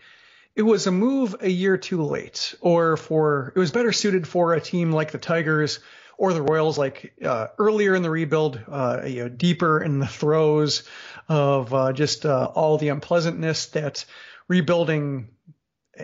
it 0.57 0.63
was 0.63 0.87
a 0.87 0.91
move 0.91 1.37
a 1.41 1.51
year 1.51 1.77
too 1.77 2.03
late, 2.03 2.55
or 2.63 2.97
for 2.97 3.53
it 3.55 3.59
was 3.59 3.71
better 3.71 3.93
suited 3.93 4.27
for 4.27 4.55
a 4.55 4.61
team 4.61 4.91
like 4.91 5.13
the 5.13 5.19
Tigers 5.19 5.81
or 6.17 6.33
the 6.33 6.41
Royals, 6.41 6.79
like 6.79 7.13
uh, 7.23 7.49
earlier 7.59 7.95
in 7.95 8.03
the 8.03 8.11
rebuild, 8.11 8.59
uh, 8.67 9.03
you 9.05 9.25
know, 9.25 9.29
deeper 9.29 9.83
in 9.83 9.99
the 9.99 10.07
throes 10.07 10.85
of 11.29 11.75
uh, 11.75 11.93
just 11.93 12.25
uh, 12.25 12.51
all 12.55 12.79
the 12.79 12.89
unpleasantness 12.89 13.67
that 13.67 14.07
rebuilding 14.49 15.29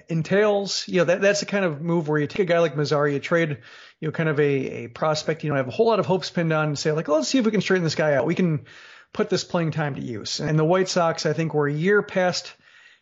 entails. 0.09 0.87
You 0.87 0.99
know, 0.99 1.05
that 1.05 1.23
that's 1.23 1.41
the 1.41 1.47
kind 1.47 1.65
of 1.65 1.81
move 1.81 2.09
where 2.09 2.21
you 2.21 2.27
take 2.27 2.41
a 2.41 2.45
guy 2.45 2.59
like 2.59 2.75
Mazara, 2.75 3.11
you 3.11 3.21
trade, 3.21 3.57
you 4.01 4.09
know, 4.09 4.13
kind 4.13 4.29
of 4.29 4.39
a, 4.39 4.85
a 4.85 4.89
prospect 4.89 5.45
you 5.45 5.49
don't 5.49 5.57
have 5.57 5.69
a 5.69 5.73
whole 5.73 5.87
lot 5.87 5.99
of 5.99 6.05
hopes 6.05 6.29
pinned 6.29 6.53
on, 6.53 6.69
and 6.69 6.79
say 6.79 6.93
like, 6.93 7.09
let's 7.09 7.29
see 7.29 7.39
if 7.39 7.47
we 7.47 7.53
can 7.53 7.63
straighten 7.63 7.85
this 7.85 7.95
guy 7.95 8.13
out. 8.13 8.27
We 8.27 8.35
can 8.35 8.67
put 9.15 9.31
this 9.31 9.45
playing 9.45 9.71
time 9.71 9.95
to 9.95 10.03
use. 10.03 10.41
And 10.41 10.59
the 10.59 10.65
White 10.65 10.91
Sox, 10.91 11.25
I 11.25 11.33
think, 11.33 11.55
were 11.55 11.69
a 11.69 11.73
year 11.73 12.03
past 12.03 12.53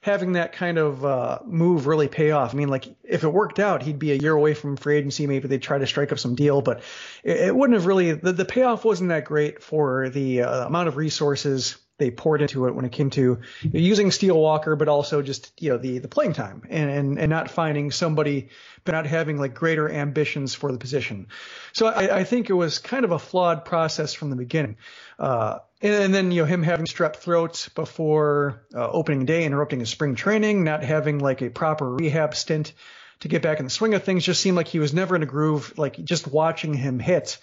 having 0.02 0.32
that 0.32 0.52
kind 0.52 0.78
of 0.78 1.04
uh, 1.04 1.38
move 1.44 1.86
really 1.86 2.08
pay 2.08 2.30
off. 2.30 2.54
I 2.54 2.56
mean, 2.56 2.68
like 2.68 2.86
if 3.04 3.22
it 3.22 3.28
worked 3.28 3.58
out, 3.58 3.82
he'd 3.82 3.98
be 3.98 4.12
a 4.12 4.16
year 4.16 4.32
away 4.32 4.54
from 4.54 4.76
free 4.76 4.96
agency. 4.96 5.26
Maybe 5.26 5.46
they'd 5.46 5.62
try 5.62 5.78
to 5.78 5.86
strike 5.86 6.10
up 6.10 6.18
some 6.18 6.34
deal, 6.34 6.62
but 6.62 6.82
it, 7.22 7.36
it 7.36 7.56
wouldn't 7.56 7.78
have 7.78 7.86
really. 7.86 8.12
The, 8.12 8.32
the, 8.32 8.44
payoff 8.44 8.84
wasn't 8.84 9.10
that 9.10 9.24
great 9.24 9.62
for 9.62 10.08
the 10.08 10.42
uh, 10.42 10.66
amount 10.66 10.88
of 10.88 10.96
resources 10.96 11.76
they 11.98 12.10
poured 12.10 12.40
into 12.40 12.66
it 12.66 12.74
when 12.74 12.86
it 12.86 12.92
came 12.92 13.10
to 13.10 13.40
using 13.60 14.10
Steele 14.10 14.40
Walker, 14.40 14.74
but 14.74 14.88
also 14.88 15.20
just 15.20 15.52
you 15.60 15.68
know 15.68 15.76
the 15.76 15.98
the 15.98 16.08
playing 16.08 16.32
time 16.32 16.62
and 16.70 16.90
and, 16.90 17.18
and 17.18 17.28
not 17.28 17.50
finding 17.50 17.90
somebody, 17.90 18.48
but 18.84 18.92
not 18.92 19.06
having 19.06 19.38
like 19.38 19.54
greater 19.54 19.88
ambitions 19.88 20.54
for 20.54 20.72
the 20.72 20.78
position. 20.78 21.28
So 21.72 21.86
I, 21.86 22.20
I 22.20 22.24
think 22.24 22.48
it 22.48 22.54
was 22.54 22.78
kind 22.78 23.04
of 23.04 23.12
a 23.12 23.18
flawed 23.18 23.66
process 23.66 24.14
from 24.14 24.30
the 24.30 24.36
beginning. 24.36 24.78
Uh, 25.18 25.58
and, 25.80 25.94
and, 25.94 26.14
then 26.14 26.30
you 26.30 26.42
know 26.42 26.46
him 26.46 26.62
having 26.62 26.86
strep 26.86 27.16
throat 27.16 27.68
before 27.74 28.62
uh, 28.74 28.90
opening 28.90 29.24
day, 29.24 29.44
interrupting 29.44 29.80
his 29.80 29.90
spring 29.90 30.14
training, 30.14 30.64
not 30.64 30.82
having 30.82 31.18
like 31.18 31.42
a 31.42 31.50
proper 31.50 31.90
rehab 31.90 32.34
stint 32.34 32.72
to 33.20 33.28
get 33.28 33.42
back 33.42 33.58
in 33.58 33.64
the 33.64 33.70
swing 33.70 33.94
of 33.94 34.02
things, 34.02 34.24
just 34.24 34.40
seemed 34.40 34.56
like 34.56 34.68
he 34.68 34.78
was 34.78 34.94
never 34.94 35.14
in 35.14 35.22
a 35.22 35.26
groove. 35.26 35.78
Like 35.78 36.02
just 36.02 36.26
watching 36.26 36.74
him 36.74 36.98
hit, 36.98 37.38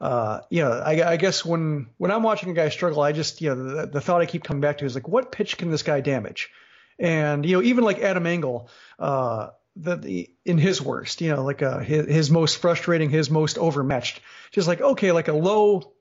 uh, 0.00 0.40
you 0.50 0.62
know, 0.62 0.70
I, 0.72 1.12
I, 1.12 1.16
guess 1.16 1.44
when 1.44 1.86
when 1.98 2.10
I'm 2.10 2.22
watching 2.22 2.50
a 2.50 2.54
guy 2.54 2.68
struggle, 2.68 3.02
I 3.02 3.12
just 3.12 3.40
you 3.40 3.54
know 3.54 3.74
the, 3.74 3.86
the, 3.86 4.00
thought 4.00 4.20
I 4.20 4.26
keep 4.26 4.44
coming 4.44 4.60
back 4.60 4.78
to 4.78 4.84
is 4.84 4.94
like, 4.94 5.08
what 5.08 5.32
pitch 5.32 5.56
can 5.56 5.70
this 5.70 5.82
guy 5.82 6.00
damage? 6.00 6.50
And 6.98 7.46
you 7.46 7.56
know, 7.56 7.62
even 7.62 7.84
like 7.84 8.00
Adam 8.00 8.26
Engel, 8.26 8.68
uh, 8.98 9.50
the, 9.76 9.96
the 9.96 10.30
in 10.44 10.58
his 10.58 10.82
worst, 10.82 11.20
you 11.20 11.34
know, 11.34 11.42
like 11.42 11.62
uh, 11.62 11.78
his, 11.78 12.06
his 12.06 12.30
most 12.30 12.58
frustrating, 12.58 13.08
his 13.08 13.30
most 13.30 13.56
overmatched, 13.56 14.20
just 14.50 14.68
like 14.68 14.80
okay, 14.80 15.12
like 15.12 15.28
a 15.28 15.32
low 15.32 15.93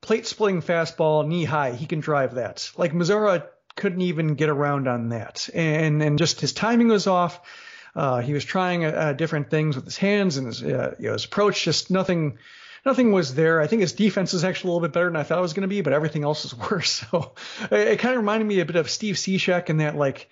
plate 0.00 0.26
splitting 0.26 0.62
fastball, 0.62 1.26
knee 1.26 1.44
high, 1.44 1.72
he 1.72 1.86
can 1.86 2.00
drive 2.00 2.34
that. 2.34 2.70
Like 2.76 2.92
Mazara 2.92 3.46
couldn't 3.74 4.02
even 4.02 4.34
get 4.34 4.48
around 4.48 4.88
on 4.88 5.10
that, 5.10 5.48
and 5.54 6.02
and 6.02 6.18
just 6.18 6.40
his 6.40 6.52
timing 6.52 6.88
was 6.88 7.06
off. 7.06 7.40
Uh, 7.94 8.20
he 8.20 8.34
was 8.34 8.44
trying 8.44 8.84
uh, 8.84 9.14
different 9.14 9.48
things 9.48 9.74
with 9.74 9.86
his 9.86 9.96
hands 9.96 10.36
and 10.36 10.46
his, 10.46 10.62
uh, 10.62 10.94
you 10.98 11.06
know, 11.06 11.14
his 11.14 11.24
approach, 11.24 11.64
just 11.64 11.90
nothing 11.90 12.38
nothing 12.84 13.10
was 13.10 13.34
there. 13.34 13.60
I 13.60 13.66
think 13.66 13.80
his 13.80 13.94
defense 13.94 14.34
is 14.34 14.44
actually 14.44 14.68
a 14.68 14.72
little 14.74 14.88
bit 14.88 14.92
better 14.92 15.06
than 15.06 15.16
I 15.16 15.22
thought 15.22 15.38
it 15.38 15.42
was 15.42 15.54
going 15.54 15.62
to 15.62 15.68
be, 15.68 15.80
but 15.80 15.92
everything 15.92 16.22
else 16.22 16.44
is 16.44 16.54
worse. 16.70 17.04
So 17.10 17.34
it, 17.70 17.88
it 17.88 17.98
kind 17.98 18.14
of 18.14 18.20
reminded 18.20 18.46
me 18.46 18.60
a 18.60 18.66
bit 18.66 18.76
of 18.76 18.90
Steve 18.90 19.16
Cishek 19.16 19.70
in 19.70 19.78
that 19.78 19.96
like 19.96 20.28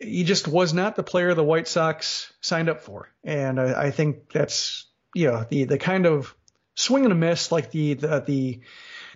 he 0.00 0.24
just 0.24 0.48
was 0.48 0.74
not 0.74 0.96
the 0.96 1.02
player 1.02 1.32
the 1.34 1.44
White 1.44 1.68
Sox 1.68 2.32
signed 2.40 2.68
up 2.68 2.80
for, 2.80 3.08
and 3.22 3.60
I, 3.60 3.84
I 3.84 3.90
think 3.90 4.32
that's 4.32 4.86
you 5.14 5.30
know 5.30 5.44
the 5.48 5.64
the 5.64 5.78
kind 5.78 6.06
of 6.06 6.34
swing 6.80 7.04
and 7.04 7.12
a 7.12 7.16
miss 7.16 7.52
like 7.52 7.70
the 7.70 7.94
the 7.94 8.20
the 8.20 8.60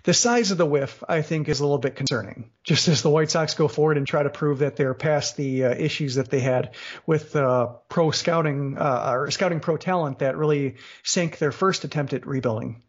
the 0.05 0.13
size 0.13 0.51
of 0.51 0.59
the 0.59 0.67
whiff, 0.67 1.03
I 1.09 1.23
think, 1.23 1.49
is 1.49 1.59
a 1.59 1.63
little 1.63 1.79
bit 1.79 1.95
concerning. 1.95 2.51
Just 2.63 2.87
as 2.87 3.01
the 3.01 3.09
White 3.09 3.31
Sox 3.31 3.55
go 3.55 3.67
forward 3.67 3.97
and 3.97 4.05
try 4.05 4.21
to 4.21 4.29
prove 4.29 4.59
that 4.59 4.75
they're 4.75 4.93
past 4.93 5.35
the 5.35 5.65
uh, 5.65 5.71
issues 5.71 6.13
that 6.15 6.29
they 6.29 6.41
had 6.41 6.75
with 7.07 7.35
uh, 7.35 7.69
pro 7.89 8.11
scouting 8.11 8.77
uh, 8.77 9.09
or 9.11 9.31
scouting 9.31 9.59
pro 9.59 9.77
talent 9.77 10.19
that 10.19 10.37
really 10.37 10.75
sank 11.03 11.39
their 11.39 11.51
first 11.51 11.83
attempt 11.83 12.13
at 12.13 12.27
rebuilding. 12.27 12.83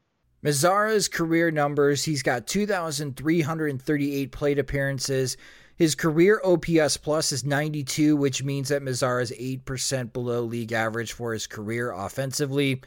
Mazara's 0.45 1.09
career 1.09 1.51
numbers 1.51 2.05
he's 2.05 2.23
got 2.23 2.47
2,338 2.47 4.31
plate 4.31 4.59
appearances. 4.59 5.39
His 5.77 5.95
career 5.95 6.41
OPS 6.45 6.99
plus 6.99 7.33
is 7.33 7.45
92, 7.45 8.15
which 8.17 8.45
means 8.45 8.69
that 8.69 8.83
Mazara 8.83 9.23
is 9.23 9.33
8% 9.33 10.13
below 10.13 10.43
league 10.43 10.73
average 10.73 11.13
for 11.13 11.33
his 11.33 11.47
career 11.47 11.93
offensively. 11.93 12.83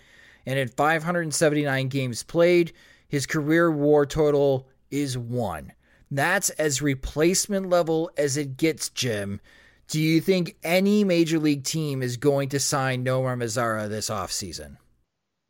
And 0.49 0.57
in 0.57 0.67
579 0.67 1.89
games 1.89 2.23
played, 2.23 2.73
his 3.07 3.27
career 3.27 3.71
war 3.71 4.07
total 4.07 4.67
is 4.89 5.15
one. 5.15 5.73
That's 6.09 6.49
as 6.49 6.81
replacement 6.81 7.69
level 7.69 8.09
as 8.17 8.35
it 8.35 8.57
gets, 8.57 8.89
Jim. 8.89 9.41
Do 9.89 10.01
you 10.01 10.19
think 10.19 10.55
any 10.63 11.03
major 11.03 11.37
league 11.37 11.65
team 11.65 12.01
is 12.01 12.17
going 12.17 12.49
to 12.49 12.59
sign 12.59 13.05
Nomar 13.05 13.37
Mazara 13.37 13.89
this 13.89 14.09
offseason? 14.09 14.77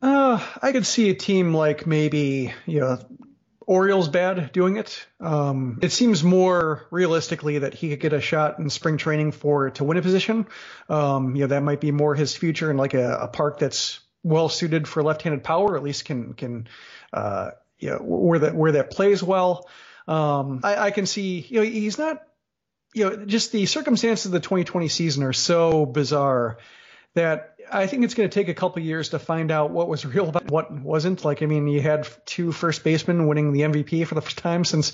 Uh, 0.02 0.46
I 0.60 0.70
could 0.70 0.84
see 0.84 1.08
a 1.08 1.14
team 1.14 1.54
like 1.54 1.86
maybe, 1.86 2.52
you 2.66 2.80
know, 2.80 2.98
Orioles 3.60 4.10
bad 4.10 4.52
doing 4.52 4.76
it. 4.76 5.06
Um, 5.18 5.78
it 5.80 5.92
seems 5.92 6.22
more 6.22 6.86
realistically 6.90 7.60
that 7.60 7.72
he 7.72 7.88
could 7.88 8.00
get 8.00 8.12
a 8.12 8.20
shot 8.20 8.58
in 8.58 8.68
spring 8.68 8.98
training 8.98 9.32
for 9.32 9.70
to 9.70 9.84
win 9.84 9.96
a 9.96 10.02
position. 10.02 10.46
Um, 10.90 11.36
you 11.36 11.40
know, 11.40 11.46
that 11.46 11.62
might 11.62 11.80
be 11.80 11.90
more 11.90 12.14
his 12.14 12.36
future 12.36 12.70
in 12.70 12.76
like 12.76 12.92
a, 12.92 13.14
a 13.14 13.28
park 13.28 13.58
that's 13.58 14.00
well 14.22 14.48
suited 14.48 14.86
for 14.86 15.02
left-handed 15.02 15.42
power, 15.42 15.76
at 15.76 15.82
least 15.82 16.04
can 16.04 16.34
can 16.34 16.68
uh, 17.12 17.50
you 17.80 17.90
know, 17.90 17.98
where 17.98 18.38
that 18.40 18.54
where 18.54 18.72
that 18.72 18.90
plays 18.90 19.22
well. 19.22 19.68
Um, 20.06 20.60
I, 20.62 20.76
I 20.76 20.90
can 20.90 21.06
see, 21.06 21.46
you 21.48 21.60
know, 21.60 21.66
he's 21.66 21.98
not, 21.98 22.22
you 22.94 23.08
know, 23.08 23.24
just 23.24 23.52
the 23.52 23.66
circumstances 23.66 24.26
of 24.26 24.32
the 24.32 24.40
2020 24.40 24.88
season 24.88 25.22
are 25.22 25.32
so 25.32 25.86
bizarre 25.86 26.58
that 27.14 27.56
I 27.70 27.86
think 27.86 28.04
it's 28.04 28.14
going 28.14 28.28
to 28.28 28.34
take 28.34 28.48
a 28.48 28.54
couple 28.54 28.82
years 28.82 29.10
to 29.10 29.18
find 29.18 29.50
out 29.50 29.70
what 29.70 29.88
was 29.88 30.04
real 30.14 30.28
about 30.28 30.50
what 30.50 30.70
wasn't. 30.72 31.24
Like, 31.24 31.42
I 31.42 31.46
mean, 31.46 31.66
you 31.68 31.80
had 31.80 32.08
two 32.26 32.52
first 32.52 32.84
basemen 32.84 33.26
winning 33.26 33.52
the 33.52 33.62
MVP 33.62 34.06
for 34.06 34.14
the 34.14 34.20
first 34.22 34.38
time 34.38 34.64
since 34.64 34.92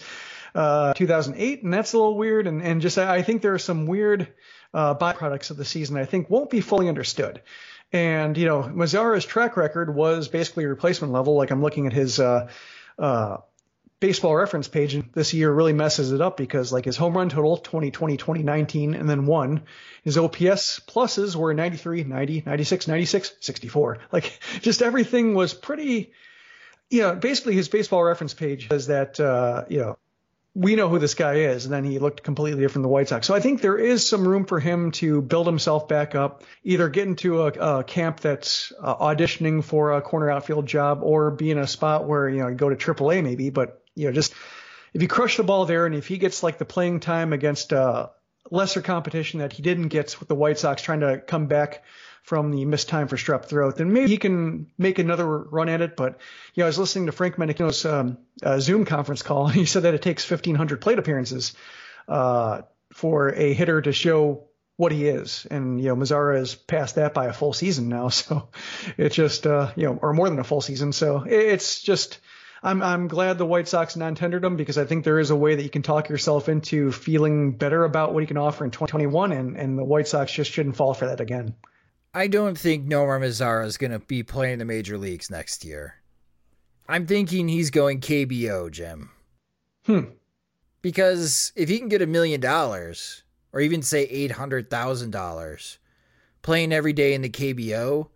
uh, 0.54 0.94
2008, 0.94 1.62
and 1.62 1.72
that's 1.72 1.92
a 1.92 1.98
little 1.98 2.16
weird. 2.16 2.46
And, 2.46 2.62
and 2.62 2.80
just 2.80 2.98
I 2.98 3.22
think 3.22 3.42
there 3.42 3.54
are 3.54 3.58
some 3.58 3.86
weird 3.86 4.28
uh, 4.72 4.94
byproducts 4.94 5.50
of 5.50 5.56
the 5.56 5.64
season 5.64 5.96
I 5.96 6.04
think 6.04 6.30
won't 6.30 6.50
be 6.50 6.60
fully 6.60 6.88
understood. 6.88 7.42
And, 7.92 8.36
you 8.36 8.46
know, 8.46 8.62
Mazara's 8.62 9.24
track 9.24 9.56
record 9.56 9.94
was 9.94 10.28
basically 10.28 10.66
replacement 10.66 11.12
level. 11.12 11.36
Like 11.36 11.50
I'm 11.50 11.62
looking 11.62 11.86
at 11.86 11.92
his 11.92 12.18
uh, 12.18 12.48
uh, 12.98 13.38
baseball 14.00 14.36
reference 14.36 14.68
page 14.68 14.94
and 14.94 15.08
this 15.12 15.32
year 15.32 15.50
really 15.50 15.72
messes 15.72 16.12
it 16.12 16.20
up 16.20 16.36
because 16.36 16.72
like 16.72 16.84
his 16.84 16.96
home 16.96 17.16
run 17.16 17.28
total 17.28 17.56
2020, 17.56 18.16
2019, 18.16 18.94
and 18.94 19.08
then 19.08 19.26
one, 19.26 19.62
his 20.02 20.18
OPS 20.18 20.80
pluses 20.80 21.34
were 21.34 21.54
93, 21.54 22.04
90, 22.04 22.42
96, 22.44 22.88
96, 22.88 23.32
64. 23.40 23.98
Like 24.12 24.38
just 24.60 24.82
everything 24.82 25.34
was 25.34 25.54
pretty, 25.54 26.12
you 26.90 27.02
know, 27.02 27.14
basically 27.14 27.54
his 27.54 27.68
baseball 27.68 28.02
reference 28.02 28.34
page 28.34 28.68
says 28.68 28.88
that, 28.88 29.18
uh, 29.18 29.64
you 29.68 29.78
know, 29.78 29.98
we 30.56 30.74
know 30.74 30.88
who 30.88 30.98
this 30.98 31.12
guy 31.12 31.34
is. 31.34 31.66
And 31.66 31.74
then 31.74 31.84
he 31.84 31.98
looked 31.98 32.22
completely 32.22 32.62
different 32.62 32.76
than 32.76 32.82
the 32.84 32.88
White 32.88 33.10
Sox. 33.10 33.26
So 33.26 33.34
I 33.34 33.40
think 33.40 33.60
there 33.60 33.76
is 33.76 34.08
some 34.08 34.26
room 34.26 34.46
for 34.46 34.58
him 34.58 34.90
to 34.92 35.20
build 35.20 35.46
himself 35.46 35.86
back 35.86 36.14
up, 36.14 36.44
either 36.64 36.88
get 36.88 37.06
into 37.06 37.42
a, 37.42 37.48
a 37.48 37.84
camp 37.84 38.20
that's 38.20 38.72
uh, 38.82 38.96
auditioning 38.96 39.62
for 39.62 39.92
a 39.92 40.00
corner 40.00 40.30
outfield 40.30 40.66
job 40.66 41.00
or 41.02 41.30
be 41.30 41.50
in 41.50 41.58
a 41.58 41.66
spot 41.66 42.08
where, 42.08 42.26
you 42.26 42.38
know, 42.38 42.48
you 42.48 42.54
go 42.54 42.70
to 42.70 42.76
AAA 42.76 43.22
maybe. 43.22 43.50
But, 43.50 43.82
you 43.94 44.06
know, 44.06 44.12
just 44.12 44.32
if 44.94 45.02
you 45.02 45.08
crush 45.08 45.36
the 45.36 45.42
ball 45.42 45.66
there 45.66 45.84
and 45.84 45.94
if 45.94 46.06
he 46.06 46.16
gets 46.16 46.42
like 46.42 46.56
the 46.56 46.64
playing 46.64 47.00
time 47.00 47.34
against 47.34 47.74
uh, 47.74 48.08
lesser 48.50 48.80
competition 48.80 49.40
that 49.40 49.52
he 49.52 49.62
didn't 49.62 49.88
get 49.88 50.18
with 50.18 50.28
the 50.28 50.34
White 50.34 50.58
Sox 50.58 50.80
trying 50.80 51.00
to 51.00 51.18
come 51.18 51.48
back 51.48 51.84
from 52.26 52.50
the 52.50 52.64
missed 52.64 52.88
time 52.88 53.06
for 53.06 53.16
strep 53.16 53.44
throat, 53.44 53.76
then 53.76 53.92
maybe 53.92 54.08
he 54.08 54.16
can 54.16 54.66
make 54.76 54.98
another 54.98 55.24
run 55.26 55.68
at 55.68 55.80
it. 55.80 55.96
But 55.96 56.18
you 56.54 56.60
know, 56.60 56.64
I 56.64 56.66
was 56.66 56.78
listening 56.78 57.06
to 57.06 57.12
Frank 57.12 57.36
Menechino's 57.36 57.86
um, 57.86 58.18
uh, 58.42 58.58
Zoom 58.58 58.84
conference 58.84 59.22
call, 59.22 59.46
and 59.46 59.54
he 59.54 59.64
said 59.64 59.84
that 59.84 59.94
it 59.94 60.02
takes 60.02 60.28
1,500 60.28 60.80
plate 60.80 60.98
appearances 60.98 61.54
uh, 62.08 62.62
for 62.92 63.32
a 63.32 63.52
hitter 63.52 63.80
to 63.80 63.92
show 63.92 64.48
what 64.76 64.90
he 64.90 65.06
is. 65.06 65.46
And, 65.52 65.80
you 65.80 65.86
know, 65.86 65.96
Mazara 65.96 66.40
is 66.40 66.56
past 66.56 66.96
that 66.96 67.14
by 67.14 67.26
a 67.26 67.32
full 67.32 67.52
season 67.52 67.88
now. 67.88 68.08
So 68.16 68.48
it's 68.98 69.14
just, 69.14 69.46
uh, 69.46 69.70
you 69.76 69.84
know, 69.84 69.98
or 70.02 70.12
more 70.12 70.28
than 70.28 70.40
a 70.40 70.44
full 70.44 70.60
season. 70.60 70.92
So 70.92 71.24
it's 71.26 71.80
just, 71.80 72.18
I'm, 72.60 72.82
I'm 72.82 73.06
glad 73.06 73.38
the 73.38 73.46
White 73.46 73.68
Sox 73.68 73.94
non-tendered 73.94 74.44
him 74.44 74.56
because 74.56 74.78
I 74.78 74.84
think 74.84 75.04
there 75.04 75.20
is 75.20 75.30
a 75.30 75.36
way 75.36 75.54
that 75.54 75.62
you 75.62 75.70
can 75.70 75.82
talk 75.82 76.08
yourself 76.08 76.48
into 76.48 76.90
feeling 76.90 77.52
better 77.52 77.84
about 77.84 78.14
what 78.14 78.24
he 78.24 78.26
can 78.26 78.36
offer 78.36 78.64
in 78.64 78.72
2021. 78.72 79.30
And, 79.30 79.56
and 79.56 79.78
the 79.78 79.84
White 79.84 80.08
Sox 80.08 80.32
just 80.32 80.50
shouldn't 80.50 80.76
fall 80.76 80.92
for 80.92 81.06
that 81.06 81.20
again. 81.20 81.54
I 82.16 82.28
don't 82.28 82.56
think 82.56 82.86
Nomar 82.86 83.20
Mazara 83.20 83.66
is 83.66 83.76
going 83.76 83.90
to 83.90 83.98
be 83.98 84.22
playing 84.22 84.56
the 84.56 84.64
major 84.64 84.96
leagues 84.96 85.30
next 85.30 85.66
year. 85.66 85.96
I'm 86.88 87.06
thinking 87.06 87.46
he's 87.46 87.68
going 87.68 88.00
KBO, 88.00 88.70
Jim. 88.70 89.10
Hmm. 89.84 90.04
Because 90.80 91.52
if 91.56 91.68
he 91.68 91.78
can 91.78 91.90
get 91.90 92.00
a 92.00 92.06
million 92.06 92.40
dollars, 92.40 93.22
or 93.52 93.60
even 93.60 93.82
say 93.82 94.28
$800,000 94.30 95.78
playing 96.40 96.72
every 96.72 96.94
day 96.94 97.12
in 97.12 97.20
the 97.20 97.28
KBO, 97.28 98.08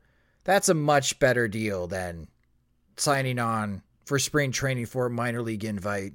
that's 0.44 0.70
a 0.70 0.74
much 0.74 1.18
better 1.18 1.46
deal 1.46 1.86
than 1.86 2.28
signing 2.96 3.38
on 3.38 3.82
for 4.06 4.18
spring 4.18 4.50
training 4.50 4.86
for 4.86 5.04
a 5.04 5.10
minor 5.10 5.42
league 5.42 5.66
invite, 5.66 6.14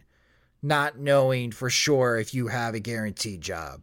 not 0.63 0.98
knowing 0.98 1.51
for 1.51 1.70
sure 1.70 2.18
if 2.18 2.34
you 2.34 2.48
have 2.48 2.74
a 2.74 2.80
guaranteed 2.80 3.42
job. 3.42 3.82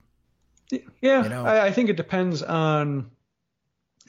Yeah, 1.00 1.22
you 1.22 1.28
know? 1.28 1.46
I, 1.46 1.66
I 1.66 1.70
think 1.70 1.88
it 1.88 1.96
depends 1.96 2.42
on 2.42 3.08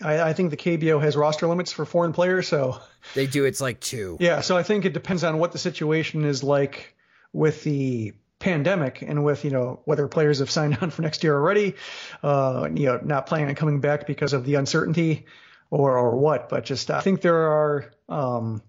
I, 0.02 0.22
I, 0.22 0.34
think 0.34 0.50
the 0.50 0.58
KBO 0.58 1.02
has 1.02 1.16
roster 1.16 1.48
limits 1.48 1.72
for 1.72 1.86
foreign 1.86 2.14
players, 2.14 2.48
so 2.48 2.80
they 3.14 3.28
do. 3.28 3.46
It's 3.46 3.62
like 3.62 3.80
two. 3.80 4.18
Yeah, 4.20 4.42
so 4.42 4.58
I 4.58 4.64
think 4.64 4.86
it 4.86 4.94
depends 4.94 5.24
on 5.24 5.38
what 5.38 5.52
the 5.52 5.58
situation 5.58 6.26
is 6.26 6.44
like 6.44 6.96
with 7.32 7.64
the 7.64 8.14
pandemic 8.40 9.02
and 9.02 9.24
with 9.24 9.46
you 9.46 9.52
know 9.52 9.80
whether 9.86 10.08
players 10.08 10.40
have 10.40 10.52
signed 10.52 10.78
on 10.82 10.90
for 10.90 11.02
next 11.02 11.24
year 11.24 11.36
already, 11.36 11.76
uh, 12.24 12.68
you 12.74 12.88
know, 12.88 13.00
not 13.04 13.28
planning 13.28 13.50
on 13.50 13.56
coming 13.56 13.80
back 13.82 14.08
because 14.08 14.34
of 14.34 14.46
the 14.46 14.56
uncertainty, 14.56 15.26
or 15.70 15.98
or 15.98 16.18
what. 16.18 16.50
But 16.50 16.66
just 16.66 16.90
I 16.90 17.02
think 17.02 17.22
there 17.22 17.52
are 17.52 17.92
um, 18.10 18.62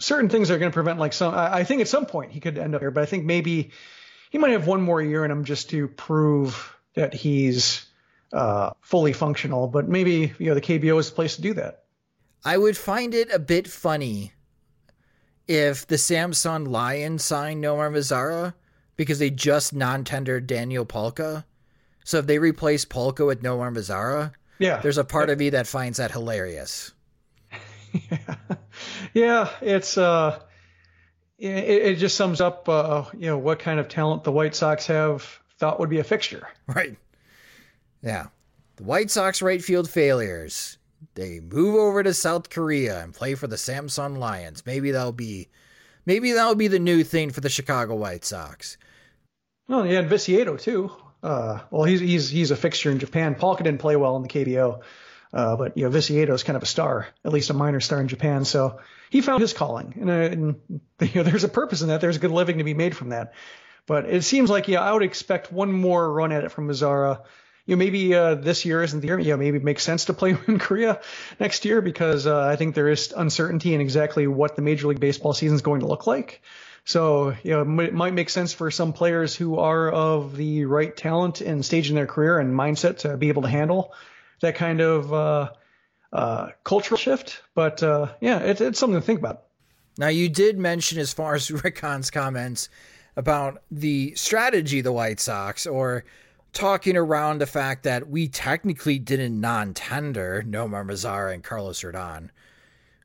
certain 0.00 0.28
things 0.28 0.48
that 0.48 0.54
are 0.54 0.58
going 0.58 0.70
to 0.70 0.74
prevent 0.74 0.98
like 0.98 1.12
some. 1.12 1.34
I, 1.34 1.58
I 1.58 1.64
think 1.64 1.80
at 1.80 1.88
some 1.88 2.06
point 2.06 2.32
he 2.32 2.40
could 2.40 2.58
end 2.58 2.74
up 2.74 2.80
here, 2.80 2.90
but 2.90 3.02
I 3.02 3.06
think 3.06 3.24
maybe 3.24 3.70
he 4.30 4.38
might 4.38 4.50
have 4.50 4.66
one 4.66 4.82
more 4.82 5.00
year 5.00 5.24
in 5.24 5.30
him 5.30 5.44
just 5.44 5.70
to 5.70 5.88
prove 5.88 6.74
that 6.94 7.14
he's 7.14 7.87
uh, 8.32 8.70
fully 8.80 9.12
functional. 9.12 9.68
But 9.68 9.88
maybe 9.88 10.32
you 10.38 10.46
know 10.46 10.54
the 10.54 10.60
KBO 10.60 10.98
is 10.98 11.08
the 11.10 11.14
place 11.14 11.36
to 11.36 11.42
do 11.42 11.54
that. 11.54 11.84
I 12.44 12.56
would 12.56 12.76
find 12.76 13.14
it 13.14 13.32
a 13.32 13.38
bit 13.38 13.68
funny 13.68 14.32
if 15.46 15.86
the 15.86 15.96
Samsung 15.96 16.68
Lions 16.68 17.24
signed 17.24 17.64
Nomar 17.64 17.90
Mazara 17.90 18.54
because 18.96 19.18
they 19.18 19.30
just 19.30 19.72
non-tendered 19.72 20.46
Daniel 20.46 20.84
Palka. 20.84 21.44
So 22.04 22.18
if 22.18 22.26
they 22.26 22.38
replace 22.38 22.84
Palka 22.84 23.26
with 23.26 23.42
Nomar 23.42 23.74
Mazara, 23.74 24.32
yeah, 24.58 24.80
there's 24.80 24.98
a 24.98 25.04
part 25.04 25.30
of 25.30 25.38
me 25.38 25.50
that 25.50 25.66
finds 25.66 25.98
that 25.98 26.10
hilarious. 26.10 26.92
yeah. 27.92 28.34
yeah, 29.14 29.50
it's 29.60 29.98
uh, 29.98 30.38
it, 31.38 31.48
it 31.48 31.94
just 31.96 32.16
sums 32.16 32.40
up 32.40 32.68
uh, 32.68 33.04
you 33.14 33.26
know 33.26 33.38
what 33.38 33.58
kind 33.58 33.80
of 33.80 33.88
talent 33.88 34.24
the 34.24 34.32
White 34.32 34.54
Sox 34.54 34.86
have 34.86 35.40
thought 35.58 35.80
would 35.80 35.90
be 35.90 35.98
a 35.98 36.04
fixture. 36.04 36.46
Right. 36.66 36.96
Yeah. 38.02 38.26
The 38.76 38.84
White 38.84 39.10
Sox 39.10 39.42
right 39.42 39.62
field 39.62 39.90
failures. 39.90 40.78
They 41.14 41.40
move 41.40 41.74
over 41.74 42.02
to 42.02 42.14
South 42.14 42.50
Korea 42.50 43.02
and 43.02 43.14
play 43.14 43.34
for 43.34 43.46
the 43.46 43.56
Samsung 43.56 44.18
Lions. 44.18 44.64
Maybe 44.66 44.92
that'll 44.92 45.12
be 45.12 45.48
maybe 46.06 46.32
that'll 46.32 46.54
be 46.54 46.68
the 46.68 46.78
new 46.78 47.04
thing 47.04 47.30
for 47.30 47.40
the 47.40 47.48
Chicago 47.48 47.94
White 47.96 48.24
Sox. 48.24 48.76
Well, 49.68 49.86
yeah, 49.86 50.00
and 50.00 50.08
Viciedo 50.08 50.56
too. 50.56 50.92
Uh, 51.22 51.60
well, 51.70 51.84
he's 51.84 52.00
he's 52.00 52.30
he's 52.30 52.50
a 52.50 52.56
fixture 52.56 52.90
in 52.90 52.98
Japan. 52.98 53.34
Palka 53.34 53.64
didn't 53.64 53.80
play 53.80 53.96
well 53.96 54.16
in 54.16 54.22
the 54.22 54.28
KBO, 54.28 54.80
uh, 55.32 55.56
but 55.56 55.76
you 55.76 55.84
know 55.84 55.90
Viciedo 55.90 56.32
is 56.34 56.42
kind 56.42 56.56
of 56.56 56.62
a 56.62 56.66
star, 56.66 57.08
at 57.24 57.32
least 57.32 57.50
a 57.50 57.54
minor 57.54 57.80
star 57.80 58.00
in 58.00 58.08
Japan. 58.08 58.44
So 58.44 58.78
he 59.10 59.20
found 59.20 59.40
his 59.40 59.52
calling, 59.52 59.94
and, 60.00 60.10
uh, 60.10 60.12
and 60.12 60.80
you 61.00 61.10
know, 61.16 61.22
there's 61.22 61.44
a 61.44 61.48
purpose 61.48 61.82
in 61.82 61.88
that. 61.88 62.00
There's 62.00 62.16
a 62.16 62.20
good 62.20 62.30
living 62.30 62.58
to 62.58 62.64
be 62.64 62.74
made 62.74 62.96
from 62.96 63.10
that. 63.10 63.34
But 63.86 64.06
it 64.06 64.22
seems 64.22 64.50
like 64.50 64.68
yeah, 64.68 64.82
I 64.82 64.92
would 64.92 65.02
expect 65.02 65.52
one 65.52 65.72
more 65.72 66.12
run 66.12 66.32
at 66.32 66.44
it 66.44 66.52
from 66.52 66.68
Mazara 66.68 67.22
you 67.68 67.76
know, 67.76 67.80
maybe 67.80 68.14
uh, 68.14 68.34
this 68.34 68.64
year 68.64 68.82
isn't 68.82 69.00
the 69.00 69.08
year. 69.08 69.18
Yeah, 69.18 69.36
maybe 69.36 69.58
it 69.58 69.62
makes 69.62 69.82
sense 69.82 70.06
to 70.06 70.14
play 70.14 70.34
in 70.48 70.58
Korea 70.58 71.02
next 71.38 71.66
year 71.66 71.82
because 71.82 72.26
uh, 72.26 72.40
I 72.40 72.56
think 72.56 72.74
there 72.74 72.88
is 72.88 73.12
uncertainty 73.14 73.74
in 73.74 73.82
exactly 73.82 74.26
what 74.26 74.56
the 74.56 74.62
Major 74.62 74.88
League 74.88 75.00
Baseball 75.00 75.34
season 75.34 75.54
is 75.54 75.60
going 75.60 75.80
to 75.80 75.86
look 75.86 76.06
like. 76.06 76.40
So, 76.86 77.36
you 77.42 77.50
know, 77.50 77.60
it 77.82 77.92
might 77.92 78.14
make 78.14 78.30
sense 78.30 78.54
for 78.54 78.70
some 78.70 78.94
players 78.94 79.36
who 79.36 79.58
are 79.58 79.90
of 79.90 80.34
the 80.34 80.64
right 80.64 80.96
talent 80.96 81.42
and 81.42 81.62
stage 81.62 81.90
in 81.90 81.96
their 81.96 82.06
career 82.06 82.38
and 82.38 82.58
mindset 82.58 83.00
to 83.00 83.18
be 83.18 83.28
able 83.28 83.42
to 83.42 83.48
handle 83.48 83.92
that 84.40 84.54
kind 84.54 84.80
of 84.80 85.12
uh, 85.12 85.50
uh, 86.10 86.48
cultural 86.64 86.96
shift. 86.96 87.42
But 87.54 87.82
uh, 87.82 88.14
yeah, 88.22 88.38
it, 88.38 88.62
it's 88.62 88.78
something 88.78 88.98
to 88.98 89.04
think 89.04 89.18
about. 89.18 89.42
Now, 89.98 90.08
you 90.08 90.30
did 90.30 90.58
mention, 90.58 90.98
as 90.98 91.12
far 91.12 91.34
as 91.34 91.50
Rick 91.64 91.78
Hahn's 91.80 92.10
comments 92.10 92.70
about 93.14 93.62
the 93.70 94.14
strategy 94.14 94.80
the 94.80 94.92
White 94.92 95.20
Sox, 95.20 95.66
or 95.66 96.04
talking 96.52 96.96
around 96.96 97.38
the 97.38 97.46
fact 97.46 97.82
that 97.84 98.08
we 98.08 98.28
technically 98.28 98.98
didn't 98.98 99.40
non-tender 99.40 100.44
Nomar 100.46 100.84
Mazara 100.84 101.34
and 101.34 101.44
Carlos 101.44 101.82
Rodon. 101.82 102.30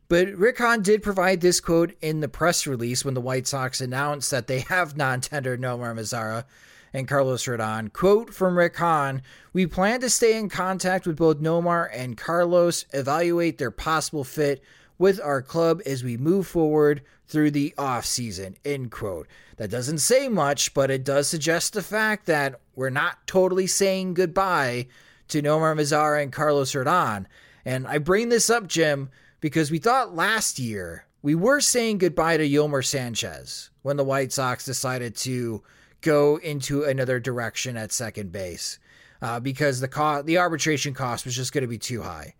But 0.09 0.33
Rick 0.33 0.59
Hahn 0.59 0.81
did 0.81 1.01
provide 1.01 1.41
this 1.41 1.59
quote 1.59 1.93
in 2.01 2.19
the 2.19 2.27
press 2.27 2.67
release 2.67 3.03
when 3.03 3.13
the 3.13 3.21
White 3.21 3.47
Sox 3.47 3.81
announced 3.81 4.31
that 4.31 4.47
they 4.47 4.59
have 4.59 4.97
non-tendered 4.97 5.61
Nomar 5.61 5.95
Mazara 5.95 6.45
and 6.93 7.07
Carlos 7.07 7.45
Rodon. 7.45 7.91
Quote 7.91 8.33
from 8.33 8.57
Rick 8.57 8.77
Hahn, 8.77 9.21
we 9.51 9.65
plan 9.65 10.01
to 10.01 10.09
stay 10.09 10.37
in 10.37 10.49
contact 10.49 11.07
with 11.07 11.17
both 11.17 11.39
Nomar 11.39 11.89
and 11.91 12.17
Carlos, 12.17 12.85
evaluate 12.93 13.57
their 13.57 13.71
possible 13.71 14.23
fit 14.23 14.63
with 15.03 15.19
our 15.19 15.41
club 15.41 15.81
as 15.85 16.01
we 16.01 16.15
move 16.15 16.47
forward 16.47 17.01
through 17.27 17.51
the 17.51 17.73
offseason, 17.77 18.55
end 18.63 18.89
quote. 18.89 19.27
That 19.57 19.69
doesn't 19.69 19.97
say 19.97 20.29
much, 20.29 20.73
but 20.73 20.89
it 20.89 21.03
does 21.03 21.27
suggest 21.27 21.73
the 21.73 21.81
fact 21.81 22.25
that 22.27 22.61
we're 22.73 22.89
not 22.89 23.27
totally 23.27 23.67
saying 23.67 24.13
goodbye 24.13 24.87
to 25.27 25.41
Nomar 25.41 25.75
Mazara 25.75 26.23
and 26.23 26.31
Carlos 26.31 26.71
Rodon. 26.71 27.25
And 27.65 27.85
I 27.85 27.97
bring 27.97 28.29
this 28.29 28.49
up, 28.49 28.65
Jim, 28.65 29.09
because 29.41 29.71
we 29.71 29.77
thought 29.77 30.15
last 30.15 30.57
year 30.57 31.05
we 31.21 31.35
were 31.35 31.59
saying 31.59 31.97
goodbye 31.97 32.37
to 32.37 32.47
Yolmer 32.47 32.81
Sanchez 32.81 33.71
when 33.81 33.97
the 33.97 34.05
White 34.05 34.31
Sox 34.31 34.63
decided 34.63 35.17
to 35.17 35.63
go 35.99 36.37
into 36.37 36.85
another 36.85 37.19
direction 37.19 37.75
at 37.75 37.91
second 37.91 38.31
base 38.31 38.79
uh, 39.21 39.41
because 39.41 39.81
the 39.81 39.89
co- 39.89 40.21
the 40.21 40.37
arbitration 40.37 40.93
cost 40.93 41.25
was 41.25 41.35
just 41.35 41.51
going 41.51 41.63
to 41.63 41.67
be 41.67 41.77
too 41.77 42.03
high. 42.03 42.35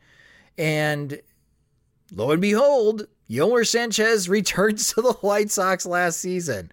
And 0.58 1.20
lo 2.14 2.32
and 2.32 2.42
behold, 2.42 3.08
Yolmer 3.30 3.68
Sanchez 3.68 4.30
returns 4.30 4.94
to 4.94 5.02
the 5.02 5.14
White 5.14 5.52
Sox 5.52 5.86
last 5.86 6.20
season. 6.20 6.72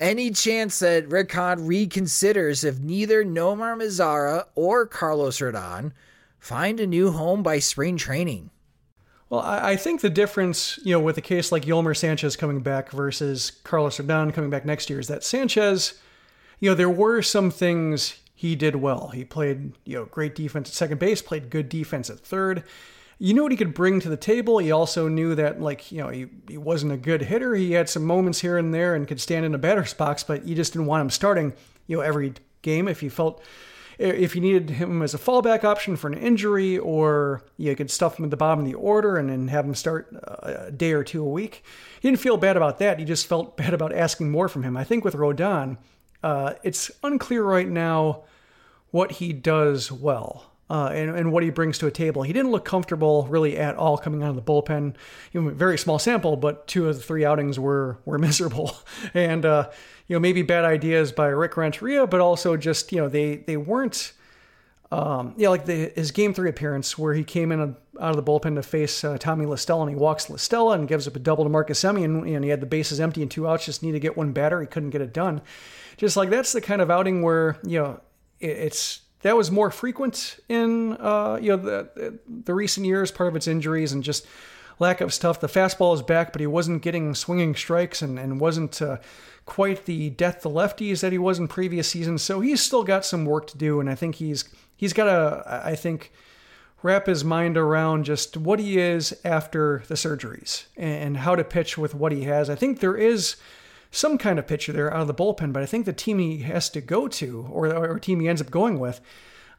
Any 0.00 0.30
chance 0.30 0.78
that 0.78 1.10
Hahn 1.32 1.66
reconsiders 1.66 2.64
if 2.64 2.78
neither 2.78 3.24
Nomar 3.24 3.76
Mazara 3.76 4.44
or 4.54 4.86
Carlos 4.86 5.38
Rodon 5.38 5.92
find 6.38 6.78
a 6.78 6.86
new 6.86 7.10
home 7.10 7.42
by 7.42 7.58
spring 7.58 7.96
training? 7.96 8.50
Well, 9.28 9.40
I 9.40 9.76
think 9.76 10.00
the 10.00 10.08
difference, 10.08 10.78
you 10.84 10.94
know, 10.94 11.00
with 11.00 11.18
a 11.18 11.22
case 11.22 11.52
like 11.52 11.66
Yolmer 11.66 11.96
Sanchez 11.96 12.34
coming 12.36 12.60
back 12.60 12.90
versus 12.92 13.50
Carlos 13.50 13.98
Rodon 13.98 14.32
coming 14.32 14.48
back 14.48 14.64
next 14.64 14.88
year 14.88 15.00
is 15.00 15.08
that 15.08 15.24
Sanchez, 15.24 16.00
you 16.60 16.70
know, 16.70 16.74
there 16.74 16.88
were 16.88 17.20
some 17.20 17.50
things 17.50 18.20
he 18.34 18.54
did 18.54 18.76
well. 18.76 19.08
He 19.08 19.24
played, 19.24 19.72
you 19.84 19.96
know, 19.96 20.04
great 20.06 20.34
defense 20.34 20.70
at 20.70 20.74
second 20.74 20.98
base, 20.98 21.20
played 21.20 21.50
good 21.50 21.68
defense 21.68 22.08
at 22.08 22.20
third 22.20 22.62
you 23.18 23.34
knew 23.34 23.42
what 23.42 23.52
he 23.52 23.58
could 23.58 23.74
bring 23.74 24.00
to 24.00 24.08
the 24.08 24.16
table. 24.16 24.58
He 24.58 24.70
also 24.70 25.08
knew 25.08 25.34
that, 25.34 25.60
like, 25.60 25.90
you 25.90 25.98
know, 25.98 26.08
he, 26.08 26.26
he 26.48 26.56
wasn't 26.56 26.92
a 26.92 26.96
good 26.96 27.22
hitter. 27.22 27.54
He 27.54 27.72
had 27.72 27.88
some 27.88 28.04
moments 28.04 28.40
here 28.40 28.56
and 28.56 28.72
there 28.72 28.94
and 28.94 29.08
could 29.08 29.20
stand 29.20 29.44
in 29.44 29.54
a 29.54 29.58
batter's 29.58 29.94
box, 29.94 30.22
but 30.22 30.46
you 30.46 30.54
just 30.54 30.72
didn't 30.72 30.86
want 30.86 31.02
him 31.02 31.10
starting, 31.10 31.52
you 31.86 31.96
know, 31.96 32.02
every 32.02 32.34
game 32.62 32.86
if 32.88 33.02
you 33.02 33.10
felt 33.10 33.42
if 33.98 34.36
you 34.36 34.40
needed 34.40 34.70
him 34.70 35.02
as 35.02 35.12
a 35.12 35.18
fallback 35.18 35.64
option 35.64 35.96
for 35.96 36.06
an 36.06 36.14
injury, 36.14 36.78
or 36.78 37.42
you 37.56 37.74
could 37.74 37.90
stuff 37.90 38.18
him 38.18 38.24
at 38.24 38.30
the 38.30 38.36
bottom 38.36 38.60
of 38.60 38.64
the 38.64 38.74
order 38.74 39.16
and 39.16 39.28
then 39.28 39.48
have 39.48 39.64
him 39.64 39.74
start 39.74 40.14
a 40.42 40.70
day 40.70 40.92
or 40.92 41.02
two 41.02 41.24
a 41.24 41.28
week. 41.28 41.64
He 42.00 42.08
didn't 42.08 42.20
feel 42.20 42.36
bad 42.36 42.56
about 42.56 42.78
that. 42.78 43.00
He 43.00 43.04
just 43.04 43.26
felt 43.26 43.56
bad 43.56 43.74
about 43.74 43.92
asking 43.92 44.30
more 44.30 44.48
from 44.48 44.62
him. 44.62 44.76
I 44.76 44.84
think 44.84 45.04
with 45.04 45.14
Rodon, 45.14 45.78
uh, 46.22 46.54
it's 46.62 46.92
unclear 47.02 47.42
right 47.42 47.68
now 47.68 48.22
what 48.90 49.12
he 49.12 49.32
does 49.32 49.90
well 49.90 50.52
uh, 50.70 50.90
and, 50.92 51.16
and 51.16 51.32
what 51.32 51.42
he 51.42 51.50
brings 51.50 51.78
to 51.78 51.86
a 51.86 51.90
table. 51.90 52.22
He 52.22 52.32
didn't 52.32 52.50
look 52.50 52.64
comfortable 52.64 53.26
really 53.26 53.56
at 53.56 53.76
all 53.76 53.96
coming 53.96 54.22
out 54.22 54.30
of 54.30 54.36
the 54.36 54.42
bullpen. 54.42 54.94
You 55.32 55.42
know, 55.42 55.50
very 55.50 55.78
small 55.78 55.98
sample, 55.98 56.36
but 56.36 56.66
two 56.66 56.88
of 56.88 56.96
the 56.96 57.02
three 57.02 57.24
outings 57.24 57.58
were 57.58 57.98
were 58.04 58.18
miserable, 58.18 58.76
and 59.14 59.44
uh, 59.44 59.70
you 60.06 60.16
know 60.16 60.20
maybe 60.20 60.42
bad 60.42 60.64
ideas 60.64 61.12
by 61.12 61.26
Rick 61.26 61.56
Renteria, 61.56 62.06
but 62.06 62.20
also 62.20 62.56
just 62.56 62.92
you 62.92 62.98
know 62.98 63.08
they 63.08 63.36
they 63.36 63.56
weren't. 63.56 64.12
Um, 64.90 65.34
yeah, 65.36 65.50
like 65.50 65.66
the, 65.66 65.92
his 65.94 66.12
game 66.12 66.32
three 66.32 66.48
appearance 66.48 66.96
where 66.96 67.12
he 67.12 67.22
came 67.22 67.52
in 67.52 67.60
a, 67.60 68.02
out 68.02 68.16
of 68.16 68.16
the 68.16 68.22
bullpen 68.22 68.54
to 68.54 68.62
face 68.62 69.04
uh, 69.04 69.18
Tommy 69.18 69.44
La 69.44 69.56
Stella 69.56 69.82
and 69.82 69.90
he 69.90 69.96
walks 69.96 70.30
La 70.30 70.36
Stella 70.36 70.76
and 70.76 70.88
gives 70.88 71.06
up 71.06 71.14
a 71.14 71.18
double 71.18 71.44
to 71.44 71.50
Marcus 71.50 71.78
Semien 71.78 72.06
and, 72.06 72.26
and 72.26 72.42
he 72.42 72.48
had 72.48 72.62
the 72.62 72.66
bases 72.66 72.98
empty 72.98 73.20
and 73.20 73.30
two 73.30 73.46
outs, 73.46 73.66
just 73.66 73.82
need 73.82 73.92
to 73.92 74.00
get 74.00 74.16
one 74.16 74.32
batter. 74.32 74.62
He 74.62 74.66
couldn't 74.66 74.88
get 74.88 75.02
it 75.02 75.12
done. 75.12 75.42
Just 75.98 76.16
like 76.16 76.30
that's 76.30 76.52
the 76.52 76.62
kind 76.62 76.80
of 76.80 76.90
outing 76.90 77.20
where, 77.20 77.58
you 77.64 77.78
know, 77.78 78.00
it, 78.40 78.46
it's 78.46 79.02
that 79.22 79.36
was 79.36 79.50
more 79.50 79.70
frequent 79.70 80.38
in 80.48 80.92
uh, 80.94 81.38
you 81.40 81.50
know 81.50 81.56
the 81.56 82.18
the 82.26 82.54
recent 82.54 82.86
years. 82.86 83.10
Part 83.10 83.28
of 83.28 83.36
its 83.36 83.46
injuries 83.46 83.92
and 83.92 84.02
just 84.02 84.26
lack 84.78 85.00
of 85.00 85.12
stuff. 85.12 85.40
The 85.40 85.48
fastball 85.48 85.94
is 85.94 86.02
back, 86.02 86.32
but 86.32 86.40
he 86.40 86.46
wasn't 86.46 86.82
getting 86.82 87.14
swinging 87.14 87.54
strikes 87.54 88.02
and 88.02 88.18
and 88.18 88.40
wasn't 88.40 88.80
uh, 88.80 88.98
quite 89.44 89.86
the 89.86 90.10
death 90.10 90.42
to 90.42 90.48
lefties 90.48 91.00
that 91.00 91.12
he 91.12 91.18
was 91.18 91.38
in 91.38 91.48
previous 91.48 91.88
seasons. 91.88 92.22
So 92.22 92.40
he's 92.40 92.60
still 92.60 92.84
got 92.84 93.04
some 93.04 93.24
work 93.24 93.46
to 93.48 93.58
do, 93.58 93.80
and 93.80 93.90
I 93.90 93.94
think 93.94 94.16
he's 94.16 94.44
he's 94.76 94.92
got 94.92 95.04
to 95.04 95.62
I 95.64 95.74
think 95.74 96.12
wrap 96.82 97.06
his 97.06 97.24
mind 97.24 97.56
around 97.56 98.04
just 98.04 98.36
what 98.36 98.60
he 98.60 98.78
is 98.78 99.18
after 99.24 99.82
the 99.88 99.94
surgeries 99.94 100.66
and 100.76 101.16
how 101.16 101.34
to 101.34 101.42
pitch 101.42 101.76
with 101.76 101.94
what 101.94 102.12
he 102.12 102.22
has. 102.22 102.48
I 102.48 102.54
think 102.54 102.78
there 102.78 102.96
is 102.96 103.36
some 103.90 104.18
kind 104.18 104.38
of 104.38 104.46
pitcher 104.46 104.72
there 104.72 104.92
out 104.92 105.02
of 105.02 105.06
the 105.06 105.14
bullpen, 105.14 105.52
but 105.52 105.62
I 105.62 105.66
think 105.66 105.86
the 105.86 105.92
team 105.92 106.18
he 106.18 106.38
has 106.38 106.68
to 106.70 106.80
go 106.80 107.08
to, 107.08 107.48
or, 107.50 107.74
or 107.74 107.98
team 107.98 108.20
he 108.20 108.28
ends 108.28 108.40
up 108.40 108.50
going 108.50 108.78
with 108.78 109.00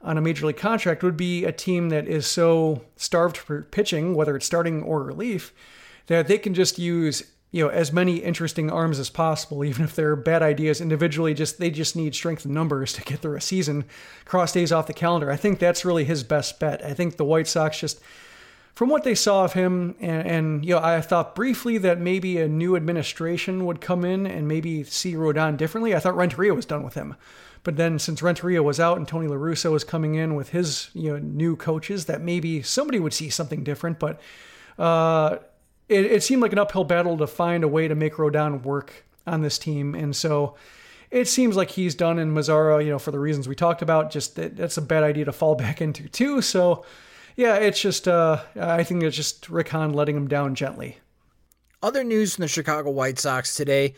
on 0.02 0.18
a 0.18 0.22
major 0.22 0.46
league 0.46 0.58
contract, 0.58 1.04
would 1.04 1.18
be 1.18 1.44
a 1.44 1.52
team 1.52 1.90
that 1.90 2.08
is 2.08 2.26
so 2.26 2.82
starved 2.96 3.36
for 3.36 3.64
pitching, 3.64 4.16
whether 4.16 4.36
it's 4.36 4.46
starting 4.46 4.82
or 4.84 5.04
relief, 5.04 5.54
that 6.08 6.28
they 6.28 6.38
can 6.38 6.54
just 6.54 6.80
use 6.80 7.24
you 7.52 7.64
know 7.64 7.70
as 7.70 7.92
many 7.92 8.18
interesting 8.18 8.72
arms 8.72 9.00
as 9.00 9.10
possible, 9.10 9.64
even 9.66 9.84
if 9.84 9.96
they're 9.96 10.16
bad 10.16 10.42
ideas 10.42 10.80
individually. 10.80 11.34
Just 11.34 11.60
they 11.60 11.72
just 11.72 11.96
need 11.96 12.16
strength 12.16 12.46
in 12.46 12.54
numbers 12.54 12.94
to 12.94 13.02
get 13.02 13.20
through 13.20 13.36
a 13.36 13.42
season. 13.42 13.86
Cross 14.26 14.54
days 14.54 14.72
off 14.72 14.88
the 14.88 14.94
calendar. 14.94 15.32
I 15.32 15.36
think 15.36 15.60
that's 15.60 15.84
really 15.84 16.06
his 16.06 16.24
best 16.24 16.60
bet. 16.60 16.84
I 16.86 16.94
think 16.94 17.18
the 17.18 17.26
White 17.26 17.48
Sox 17.48 17.80
just. 17.80 18.00
From 18.80 18.88
what 18.88 19.04
they 19.04 19.14
saw 19.14 19.44
of 19.44 19.52
him, 19.52 19.94
and, 20.00 20.26
and 20.26 20.66
you 20.66 20.74
know, 20.74 20.82
I 20.82 21.02
thought 21.02 21.36
briefly 21.36 21.78
that 21.80 22.00
maybe 22.00 22.38
a 22.38 22.48
new 22.48 22.78
administration 22.78 23.66
would 23.66 23.82
come 23.82 24.06
in 24.06 24.26
and 24.26 24.48
maybe 24.48 24.86
see 24.86 25.16
Rodon 25.16 25.58
differently. 25.58 25.94
I 25.94 26.00
thought 26.00 26.16
Renteria 26.16 26.54
was 26.54 26.66
done 26.66 26.84
with 26.84 26.94
him, 26.94 27.18
but 27.64 27.76
then 27.76 28.00
since 28.00 28.22
Renteria 28.22 28.64
was 28.64 28.80
out 28.80 28.96
and 28.96 29.06
Tony 29.06 29.28
La 29.28 29.36
Russa 29.36 29.70
was 29.70 29.84
coming 29.84 30.16
in 30.16 30.34
with 30.34 30.52
his 30.52 30.92
you 30.94 31.12
know 31.12 31.20
new 31.20 31.58
coaches, 31.58 32.06
that 32.06 32.22
maybe 32.22 32.62
somebody 32.62 33.02
would 33.02 33.12
see 33.12 33.30
something 33.30 33.66
different. 33.66 34.00
But 34.00 34.22
uh, 34.78 35.40
it, 35.90 36.06
it 36.06 36.24
seemed 36.24 36.42
like 36.42 36.54
an 36.54 36.60
uphill 36.60 36.86
battle 36.86 37.18
to 37.18 37.28
find 37.28 37.66
a 37.66 37.68
way 37.68 37.90
to 37.90 37.96
make 37.96 38.14
Rodon 38.14 38.64
work 38.64 39.04
on 39.28 39.42
this 39.42 39.60
team, 39.60 39.94
and 39.94 40.16
so 40.16 40.56
it 41.12 41.28
seems 41.28 41.58
like 41.58 41.72
he's 41.72 41.96
done 41.96 42.18
in 42.18 42.34
Mazara, 42.34 42.82
you 42.82 42.92
know, 42.92 43.00
for 43.00 43.12
the 43.12 43.20
reasons 43.20 43.46
we 43.46 43.56
talked 43.56 43.82
about. 43.82 44.10
Just 44.10 44.38
that, 44.38 44.56
that's 44.56 44.78
a 44.78 44.82
bad 44.82 45.04
idea 45.04 45.26
to 45.26 45.34
fall 45.34 45.56
back 45.66 45.82
into 45.82 46.08
too. 46.08 46.42
So, 46.42 46.86
yeah, 47.40 47.56
it's 47.56 47.80
just 47.80 48.06
uh, 48.06 48.42
I 48.60 48.84
think 48.84 49.02
it's 49.02 49.16
just 49.16 49.50
Rick 49.50 49.70
Hahn 49.70 49.94
letting 49.94 50.18
him 50.18 50.28
down 50.28 50.56
gently. 50.56 50.98
Other 51.82 52.04
news 52.04 52.36
from 52.36 52.42
the 52.42 52.50
Chicago 52.50 52.92
White 52.92 53.18
Sox 53.18 53.56
today: 53.56 53.94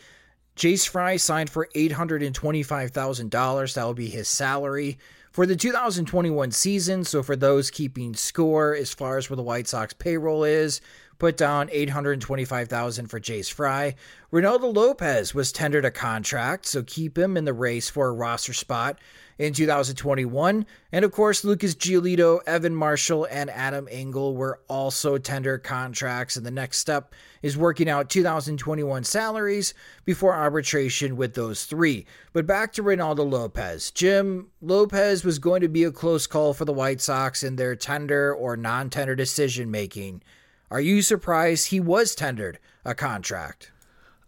Jace 0.54 0.88
Fry 0.88 1.16
signed 1.16 1.50
for 1.50 1.68
eight 1.74 1.90
hundred 1.90 2.22
and 2.22 2.32
twenty-five 2.32 2.92
thousand 2.92 3.32
dollars. 3.32 3.74
That 3.74 3.82
will 3.82 3.94
be 3.94 4.08
his 4.08 4.28
salary 4.28 4.96
for 5.32 5.44
the 5.44 5.56
2021 5.56 6.52
season. 6.52 7.02
So, 7.02 7.20
for 7.24 7.34
those 7.34 7.68
keeping 7.72 8.14
score 8.14 8.76
as 8.76 8.94
far 8.94 9.18
as 9.18 9.28
where 9.28 9.36
the 9.36 9.42
White 9.42 9.66
Sox 9.66 9.92
payroll 9.92 10.44
is, 10.44 10.80
put 11.18 11.36
down 11.36 11.68
825,000 11.72 13.08
for 13.08 13.18
Jace 13.18 13.52
Fry. 13.52 13.96
Reynaldo 14.32 14.72
Lopez 14.72 15.34
was 15.34 15.50
tendered 15.50 15.84
a 15.84 15.90
contract, 15.90 16.66
so 16.66 16.84
keep 16.84 17.18
him 17.18 17.36
in 17.36 17.44
the 17.44 17.52
race 17.52 17.90
for 17.90 18.06
a 18.06 18.12
roster 18.12 18.52
spot 18.52 19.00
in 19.38 19.52
2021. 19.52 20.66
And 20.92 21.04
of 21.04 21.12
course, 21.12 21.44
Lucas 21.44 21.74
Giolito, 21.74 22.40
Evan 22.46 22.74
Marshall, 22.74 23.26
and 23.30 23.50
Adam 23.50 23.88
Engel 23.90 24.36
were 24.36 24.60
also 24.68 25.18
tender 25.18 25.58
contracts. 25.58 26.36
And 26.36 26.44
the 26.44 26.50
next 26.50 26.78
step 26.78 27.14
is 27.42 27.56
working 27.56 27.88
out 27.88 28.10
2021 28.10 29.04
salaries 29.04 29.74
before 30.04 30.34
arbitration 30.34 31.16
with 31.16 31.34
those 31.34 31.64
three. 31.64 32.06
But 32.32 32.46
back 32.46 32.72
to 32.74 32.82
Reynaldo 32.82 33.28
Lopez. 33.28 33.90
Jim 33.90 34.48
Lopez 34.60 35.24
was 35.24 35.38
going 35.38 35.60
to 35.62 35.68
be 35.68 35.84
a 35.84 35.92
close 35.92 36.26
call 36.26 36.54
for 36.54 36.64
the 36.64 36.72
White 36.72 37.00
Sox 37.00 37.42
in 37.42 37.56
their 37.56 37.74
tender 37.74 38.34
or 38.34 38.56
non 38.56 38.90
tender 38.90 39.14
decision 39.14 39.70
making. 39.70 40.22
Are 40.70 40.80
you 40.80 41.02
surprised 41.02 41.68
he 41.68 41.80
was 41.80 42.14
tendered 42.14 42.58
a 42.84 42.94
contract? 42.94 43.72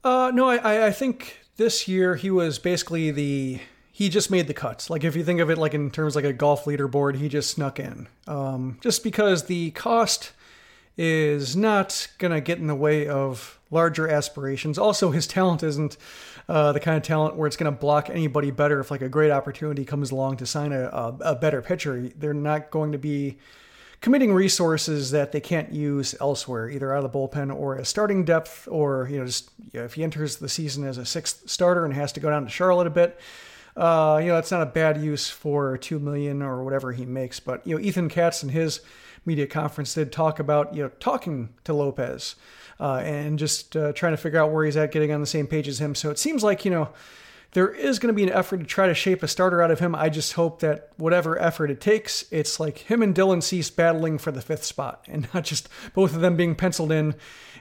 Uh, 0.04 0.30
no, 0.34 0.48
I, 0.50 0.88
I 0.88 0.90
think 0.90 1.38
this 1.56 1.88
year 1.88 2.16
he 2.16 2.30
was 2.30 2.58
basically 2.58 3.10
the 3.10 3.60
he 3.96 4.08
just 4.08 4.28
made 4.28 4.48
the 4.48 4.54
cuts. 4.54 4.90
Like 4.90 5.04
if 5.04 5.14
you 5.14 5.22
think 5.22 5.38
of 5.38 5.50
it 5.50 5.56
like 5.56 5.72
in 5.72 5.88
terms 5.88 6.16
like 6.16 6.24
a 6.24 6.32
golf 6.32 6.64
leaderboard, 6.64 7.14
he 7.14 7.28
just 7.28 7.52
snuck 7.52 7.78
in. 7.78 8.08
Um, 8.26 8.76
just 8.80 9.04
because 9.04 9.44
the 9.44 9.70
cost 9.70 10.32
is 10.98 11.54
not 11.54 12.08
gonna 12.18 12.40
get 12.40 12.58
in 12.58 12.66
the 12.66 12.74
way 12.74 13.06
of 13.06 13.56
larger 13.70 14.08
aspirations. 14.08 14.78
Also, 14.78 15.12
his 15.12 15.28
talent 15.28 15.62
isn't 15.62 15.96
uh, 16.48 16.72
the 16.72 16.80
kind 16.80 16.96
of 16.96 17.04
talent 17.04 17.36
where 17.36 17.46
it's 17.46 17.56
gonna 17.56 17.70
block 17.70 18.10
anybody 18.10 18.50
better 18.50 18.80
if 18.80 18.90
like 18.90 19.00
a 19.00 19.08
great 19.08 19.30
opportunity 19.30 19.84
comes 19.84 20.10
along 20.10 20.38
to 20.38 20.46
sign 20.46 20.72
a, 20.72 20.86
a, 20.86 21.16
a 21.20 21.34
better 21.36 21.62
pitcher. 21.62 22.10
They're 22.18 22.34
not 22.34 22.72
going 22.72 22.90
to 22.90 22.98
be 22.98 23.38
committing 24.00 24.34
resources 24.34 25.12
that 25.12 25.30
they 25.30 25.40
can't 25.40 25.72
use 25.72 26.16
elsewhere, 26.20 26.68
either 26.68 26.92
out 26.92 27.04
of 27.04 27.12
the 27.12 27.16
bullpen 27.16 27.54
or 27.54 27.78
as 27.78 27.88
starting 27.88 28.24
depth, 28.24 28.66
or 28.68 29.06
you 29.08 29.20
know, 29.20 29.26
just 29.26 29.50
you 29.72 29.78
know, 29.78 29.84
if 29.84 29.94
he 29.94 30.02
enters 30.02 30.38
the 30.38 30.48
season 30.48 30.82
as 30.82 30.98
a 30.98 31.06
sixth 31.06 31.48
starter 31.48 31.84
and 31.84 31.94
has 31.94 32.10
to 32.10 32.18
go 32.18 32.28
down 32.28 32.42
to 32.42 32.50
Charlotte 32.50 32.88
a 32.88 32.90
bit. 32.90 33.20
Uh, 33.76 34.20
you 34.22 34.28
know, 34.28 34.38
it's 34.38 34.50
not 34.50 34.62
a 34.62 34.66
bad 34.66 34.98
use 34.98 35.28
for 35.28 35.76
two 35.78 35.98
million 35.98 36.42
or 36.42 36.62
whatever 36.62 36.92
he 36.92 37.04
makes. 37.04 37.40
But 37.40 37.66
you 37.66 37.76
know, 37.76 37.80
Ethan 37.82 38.08
Katz 38.08 38.42
in 38.42 38.50
his 38.50 38.80
media 39.26 39.46
conference 39.46 39.94
did 39.94 40.12
talk 40.12 40.38
about 40.38 40.74
you 40.74 40.82
know 40.82 40.90
talking 41.00 41.48
to 41.64 41.74
Lopez 41.74 42.36
uh, 42.78 43.02
and 43.04 43.38
just 43.38 43.76
uh, 43.76 43.92
trying 43.92 44.12
to 44.12 44.16
figure 44.16 44.40
out 44.40 44.52
where 44.52 44.64
he's 44.64 44.76
at, 44.76 44.92
getting 44.92 45.12
on 45.12 45.20
the 45.20 45.26
same 45.26 45.46
page 45.46 45.66
as 45.68 45.80
him. 45.80 45.94
So 45.94 46.10
it 46.10 46.18
seems 46.18 46.44
like 46.44 46.64
you 46.64 46.70
know 46.70 46.90
there 47.54 47.70
is 47.70 47.98
going 47.98 48.12
to 48.12 48.16
be 48.16 48.24
an 48.24 48.32
effort 48.32 48.58
to 48.58 48.64
try 48.64 48.88
to 48.88 48.94
shape 48.94 49.22
a 49.22 49.28
starter 49.28 49.62
out 49.62 49.70
of 49.70 49.78
him. 49.78 49.94
I 49.94 50.08
just 50.08 50.34
hope 50.34 50.60
that 50.60 50.90
whatever 50.96 51.40
effort 51.40 51.70
it 51.70 51.80
takes, 51.80 52.24
it's 52.30 52.58
like 52.58 52.78
him 52.78 53.00
and 53.00 53.14
Dylan 53.14 53.42
Cease 53.42 53.70
battling 53.70 54.18
for 54.18 54.32
the 54.32 54.42
fifth 54.42 54.64
spot 54.64 55.04
and 55.08 55.28
not 55.32 55.44
just 55.44 55.68
both 55.94 56.14
of 56.14 56.20
them 56.20 56.36
being 56.36 56.56
penciled 56.56 56.90
in 56.90 57.14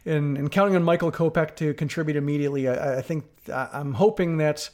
and, 0.04 0.38
and 0.38 0.52
counting 0.52 0.76
on 0.76 0.84
Michael 0.84 1.12
Kopech 1.12 1.56
to 1.58 1.76
contribute 1.76 2.18
immediately. 2.18 2.68
I, 2.68 2.98
I 2.98 3.02
think 3.02 3.26
I'm 3.52 3.94
hoping 3.94 4.38
that, 4.38 4.70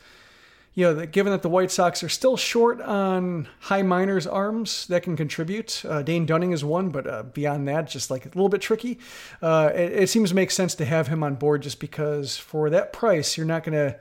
you 0.74 0.86
know, 0.86 0.94
that 0.94 1.12
given 1.12 1.32
that 1.32 1.42
the 1.42 1.50
White 1.50 1.72
Sox 1.72 2.04
are 2.04 2.10
still 2.10 2.38
short 2.38 2.80
on 2.82 3.48
high 3.60 3.82
minors 3.82 4.28
arms 4.28 4.88
that 4.88 5.04
can 5.04 5.18
contribute, 5.18 5.84
uh, 5.86 6.02
Dane 6.02 6.26
Dunning 6.26 6.52
is 6.52 6.64
one, 6.64 6.90
but 6.90 7.08
uh, 7.08 7.24
beyond 7.24 7.68
that, 7.68 7.90
just 7.90 8.12
like 8.12 8.26
a 8.26 8.30
little 8.30 8.50
bit 8.50 8.62
tricky. 8.62 9.00
Uh, 9.42 9.72
it, 9.74 10.04
it 10.04 10.10
seems 10.10 10.30
to 10.30 10.36
make 10.36 10.52
sense 10.52 10.76
to 10.76 10.86
have 10.86 11.08
him 11.08 11.24
on 11.24 11.36
board 11.36 11.64
just 11.64 11.80
because 11.80 12.38
for 12.38 12.70
that 12.70 12.94
price, 12.94 13.36
you're 13.36 13.46
not 13.46 13.64
going 13.64 13.74
to 13.74 14.00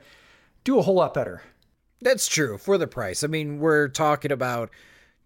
do 0.63 0.77
a 0.77 0.81
whole 0.81 0.95
lot 0.95 1.13
better. 1.13 1.41
That's 2.01 2.27
true 2.27 2.57
for 2.57 2.77
the 2.77 2.87
price. 2.87 3.23
I 3.23 3.27
mean, 3.27 3.59
we're 3.59 3.87
talking 3.89 4.31
about 4.31 4.69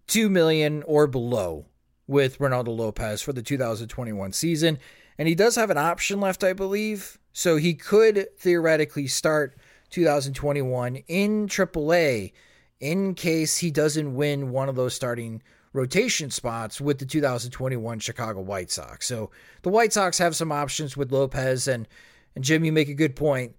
2 0.08 0.28
million 0.28 0.82
or 0.86 1.06
below 1.06 1.66
with 2.06 2.38
Reynaldo 2.38 2.76
Lopez 2.76 3.22
for 3.22 3.32
the 3.32 3.42
2021 3.42 4.32
season, 4.32 4.78
and 5.18 5.28
he 5.28 5.34
does 5.34 5.54
have 5.54 5.70
an 5.70 5.78
option 5.78 6.20
left, 6.20 6.42
I 6.42 6.52
believe. 6.52 7.18
So 7.32 7.56
he 7.56 7.74
could 7.74 8.28
theoretically 8.38 9.06
start 9.06 9.56
2021 9.94 10.96
in 11.06 11.46
AAA 11.46 12.32
in 12.80 13.14
case 13.14 13.58
he 13.58 13.70
doesn't 13.70 14.16
win 14.16 14.50
one 14.50 14.68
of 14.68 14.74
those 14.74 14.92
starting 14.92 15.40
rotation 15.72 16.30
spots 16.30 16.80
with 16.80 16.98
the 16.98 17.06
2021 17.06 18.00
Chicago 18.00 18.40
White 18.40 18.72
Sox. 18.72 19.06
So 19.06 19.30
the 19.62 19.70
White 19.70 19.92
Sox 19.92 20.18
have 20.18 20.34
some 20.34 20.50
options 20.50 20.96
with 20.96 21.12
Lopez 21.12 21.68
and 21.68 21.86
and 22.34 22.42
Jim, 22.42 22.64
you 22.64 22.72
make 22.72 22.88
a 22.88 22.94
good 22.94 23.14
point. 23.14 23.54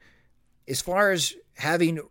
As 0.67 0.82
far 0.82 1.12
as 1.12 1.34
having 1.56 2.02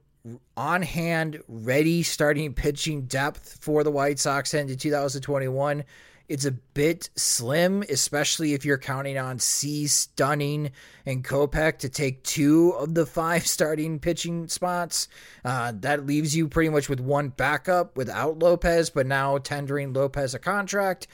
on 0.56 0.80
hand, 0.80 1.42
ready 1.46 2.02
starting 2.02 2.54
pitching 2.54 3.02
depth 3.02 3.58
for 3.60 3.84
the 3.84 3.90
White 3.90 4.18
Sox 4.18 4.54
into 4.54 4.74
2021. 4.74 5.84
It's 6.26 6.46
a 6.46 6.52
bit 6.52 7.10
slim, 7.16 7.82
especially 7.82 8.54
if 8.54 8.64
you're 8.64 8.78
counting 8.78 9.18
on 9.18 9.38
Cease 9.38 10.06
Dunning 10.06 10.70
and 11.04 11.22
Kopech 11.22 11.78
to 11.78 11.90
take 11.90 12.22
two 12.24 12.70
of 12.70 12.94
the 12.94 13.04
five 13.04 13.46
starting 13.46 13.98
pitching 13.98 14.48
spots. 14.48 15.08
Uh, 15.44 15.72
that 15.80 16.06
leaves 16.06 16.34
you 16.34 16.48
pretty 16.48 16.70
much 16.70 16.88
with 16.88 17.00
one 17.00 17.28
backup 17.28 17.96
without 17.96 18.38
Lopez, 18.38 18.88
but 18.88 19.06
now 19.06 19.36
tendering 19.36 19.92
Lopez 19.92 20.34
a 20.34 20.38
contract. 20.38 21.06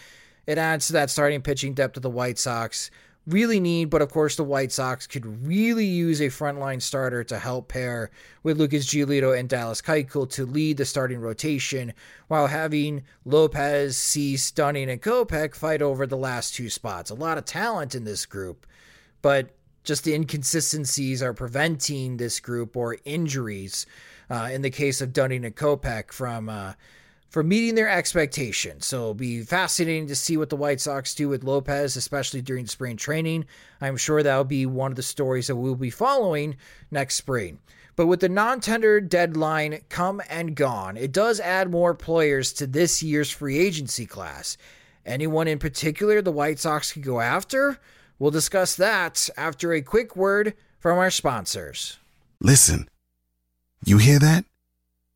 It 0.46 0.58
adds 0.58 0.86
to 0.86 0.92
that 0.94 1.10
starting 1.10 1.42
pitching 1.42 1.74
depth 1.74 1.96
of 1.96 2.02
the 2.02 2.10
White 2.10 2.38
Sox 2.38 2.90
really 3.32 3.60
need, 3.60 3.90
but 3.90 4.02
of 4.02 4.10
course 4.10 4.36
the 4.36 4.44
White 4.44 4.72
Sox 4.72 5.06
could 5.06 5.46
really 5.46 5.84
use 5.84 6.20
a 6.20 6.26
frontline 6.26 6.80
starter 6.80 7.24
to 7.24 7.38
help 7.38 7.68
pair 7.68 8.10
with 8.42 8.58
Lucas 8.58 8.86
Giolito 8.86 9.38
and 9.38 9.48
Dallas 9.48 9.80
Keuchel 9.80 10.28
to 10.30 10.46
lead 10.46 10.76
the 10.76 10.84
starting 10.84 11.20
rotation 11.20 11.92
while 12.28 12.46
having 12.46 13.02
Lopez, 13.24 13.96
Cease, 13.96 14.50
Dunning, 14.50 14.90
and 14.90 15.02
Kopech 15.02 15.54
fight 15.54 15.82
over 15.82 16.06
the 16.06 16.16
last 16.16 16.54
two 16.54 16.70
spots. 16.70 17.10
A 17.10 17.14
lot 17.14 17.38
of 17.38 17.44
talent 17.44 17.94
in 17.94 18.04
this 18.04 18.26
group, 18.26 18.66
but 19.22 19.50
just 19.84 20.04
the 20.04 20.14
inconsistencies 20.14 21.22
are 21.22 21.34
preventing 21.34 22.16
this 22.16 22.40
group 22.40 22.76
or 22.76 22.96
injuries. 23.04 23.86
Uh, 24.28 24.48
in 24.52 24.62
the 24.62 24.70
case 24.70 25.00
of 25.00 25.12
Dunning 25.12 25.44
and 25.44 25.56
Kopech 25.56 26.12
from 26.12 26.48
uh, 26.48 26.74
for 27.30 27.42
meeting 27.42 27.76
their 27.76 27.88
expectations. 27.88 28.84
So 28.86 28.96
it'll 28.98 29.14
be 29.14 29.42
fascinating 29.42 30.08
to 30.08 30.16
see 30.16 30.36
what 30.36 30.50
the 30.50 30.56
White 30.56 30.80
Sox 30.80 31.14
do 31.14 31.28
with 31.28 31.44
Lopez, 31.44 31.96
especially 31.96 32.42
during 32.42 32.66
spring 32.66 32.96
training. 32.96 33.46
I'm 33.80 33.96
sure 33.96 34.22
that'll 34.22 34.44
be 34.44 34.66
one 34.66 34.92
of 34.92 34.96
the 34.96 35.02
stories 35.02 35.46
that 35.46 35.56
we'll 35.56 35.76
be 35.76 35.90
following 35.90 36.56
next 36.90 37.14
spring. 37.14 37.60
But 37.96 38.06
with 38.06 38.20
the 38.20 38.28
non 38.28 38.60
tender 38.60 39.00
deadline 39.00 39.80
come 39.88 40.20
and 40.28 40.54
gone, 40.54 40.96
it 40.96 41.12
does 41.12 41.38
add 41.40 41.70
more 41.70 41.94
players 41.94 42.52
to 42.54 42.66
this 42.66 43.02
year's 43.02 43.30
free 43.30 43.58
agency 43.58 44.06
class. 44.06 44.56
Anyone 45.06 45.48
in 45.48 45.58
particular 45.58 46.20
the 46.20 46.32
White 46.32 46.58
Sox 46.58 46.92
could 46.92 47.02
go 47.02 47.20
after? 47.20 47.78
We'll 48.18 48.30
discuss 48.30 48.76
that 48.76 49.30
after 49.36 49.72
a 49.72 49.80
quick 49.82 50.16
word 50.16 50.54
from 50.78 50.98
our 50.98 51.10
sponsors. 51.10 51.98
Listen, 52.40 52.88
you 53.84 53.98
hear 53.98 54.18
that? 54.18 54.44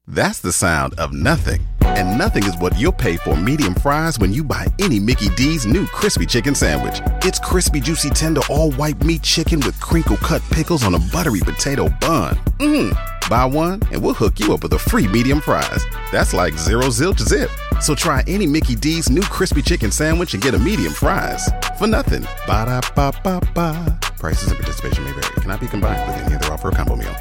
That's 0.06 0.38
the 0.38 0.52
sound 0.52 0.94
of 0.94 1.12
nothing. 1.12 1.66
And 1.80 2.18
nothing 2.18 2.44
is 2.44 2.56
what 2.58 2.78
you'll 2.78 2.92
pay 2.92 3.16
for 3.16 3.36
medium 3.36 3.74
fries 3.74 4.18
when 4.18 4.32
you 4.32 4.44
buy 4.44 4.66
any 4.78 5.00
Mickey 5.00 5.28
D's 5.30 5.64
new 5.66 5.86
crispy 5.86 6.26
chicken 6.26 6.54
sandwich. 6.54 7.00
It's 7.22 7.38
crispy, 7.38 7.80
juicy, 7.80 8.10
tender, 8.10 8.42
all 8.50 8.72
white 8.72 9.02
meat 9.04 9.22
chicken 9.22 9.60
with 9.60 9.80
crinkle 9.80 10.16
cut 10.18 10.42
pickles 10.50 10.84
on 10.84 10.94
a 10.94 10.98
buttery 11.12 11.40
potato 11.40 11.88
bun. 12.00 12.36
Mmm. 12.58 12.96
Buy 13.30 13.46
one 13.46 13.80
and 13.90 14.02
we'll 14.02 14.12
hook 14.12 14.38
you 14.38 14.52
up 14.52 14.62
with 14.62 14.74
a 14.74 14.78
free 14.78 15.08
medium 15.08 15.40
fries. 15.40 15.84
That's 16.12 16.34
like 16.34 16.54
zero 16.54 16.84
zilch 16.84 17.20
zip. 17.20 17.50
So 17.80 17.94
try 17.94 18.22
any 18.26 18.46
Mickey 18.46 18.74
D's 18.74 19.08
new 19.08 19.22
crispy 19.22 19.62
chicken 19.62 19.90
sandwich 19.90 20.34
and 20.34 20.42
get 20.42 20.54
a 20.54 20.58
medium 20.58 20.92
fries 20.92 21.48
for 21.78 21.86
nothing. 21.86 22.22
Ba 22.46 22.66
da 22.66 22.80
ba 22.94 23.12
ba 23.22 23.40
ba. 23.54 23.98
Prices 24.18 24.48
and 24.50 24.58
participation 24.58 25.04
may 25.04 25.12
vary. 25.12 25.34
Cannot 25.40 25.60
be 25.60 25.66
combined 25.66 26.06
with 26.06 26.26
any 26.26 26.34
other 26.34 26.52
offer 26.52 26.68
or 26.68 26.72
combo 26.72 26.96
meal. 26.96 27.16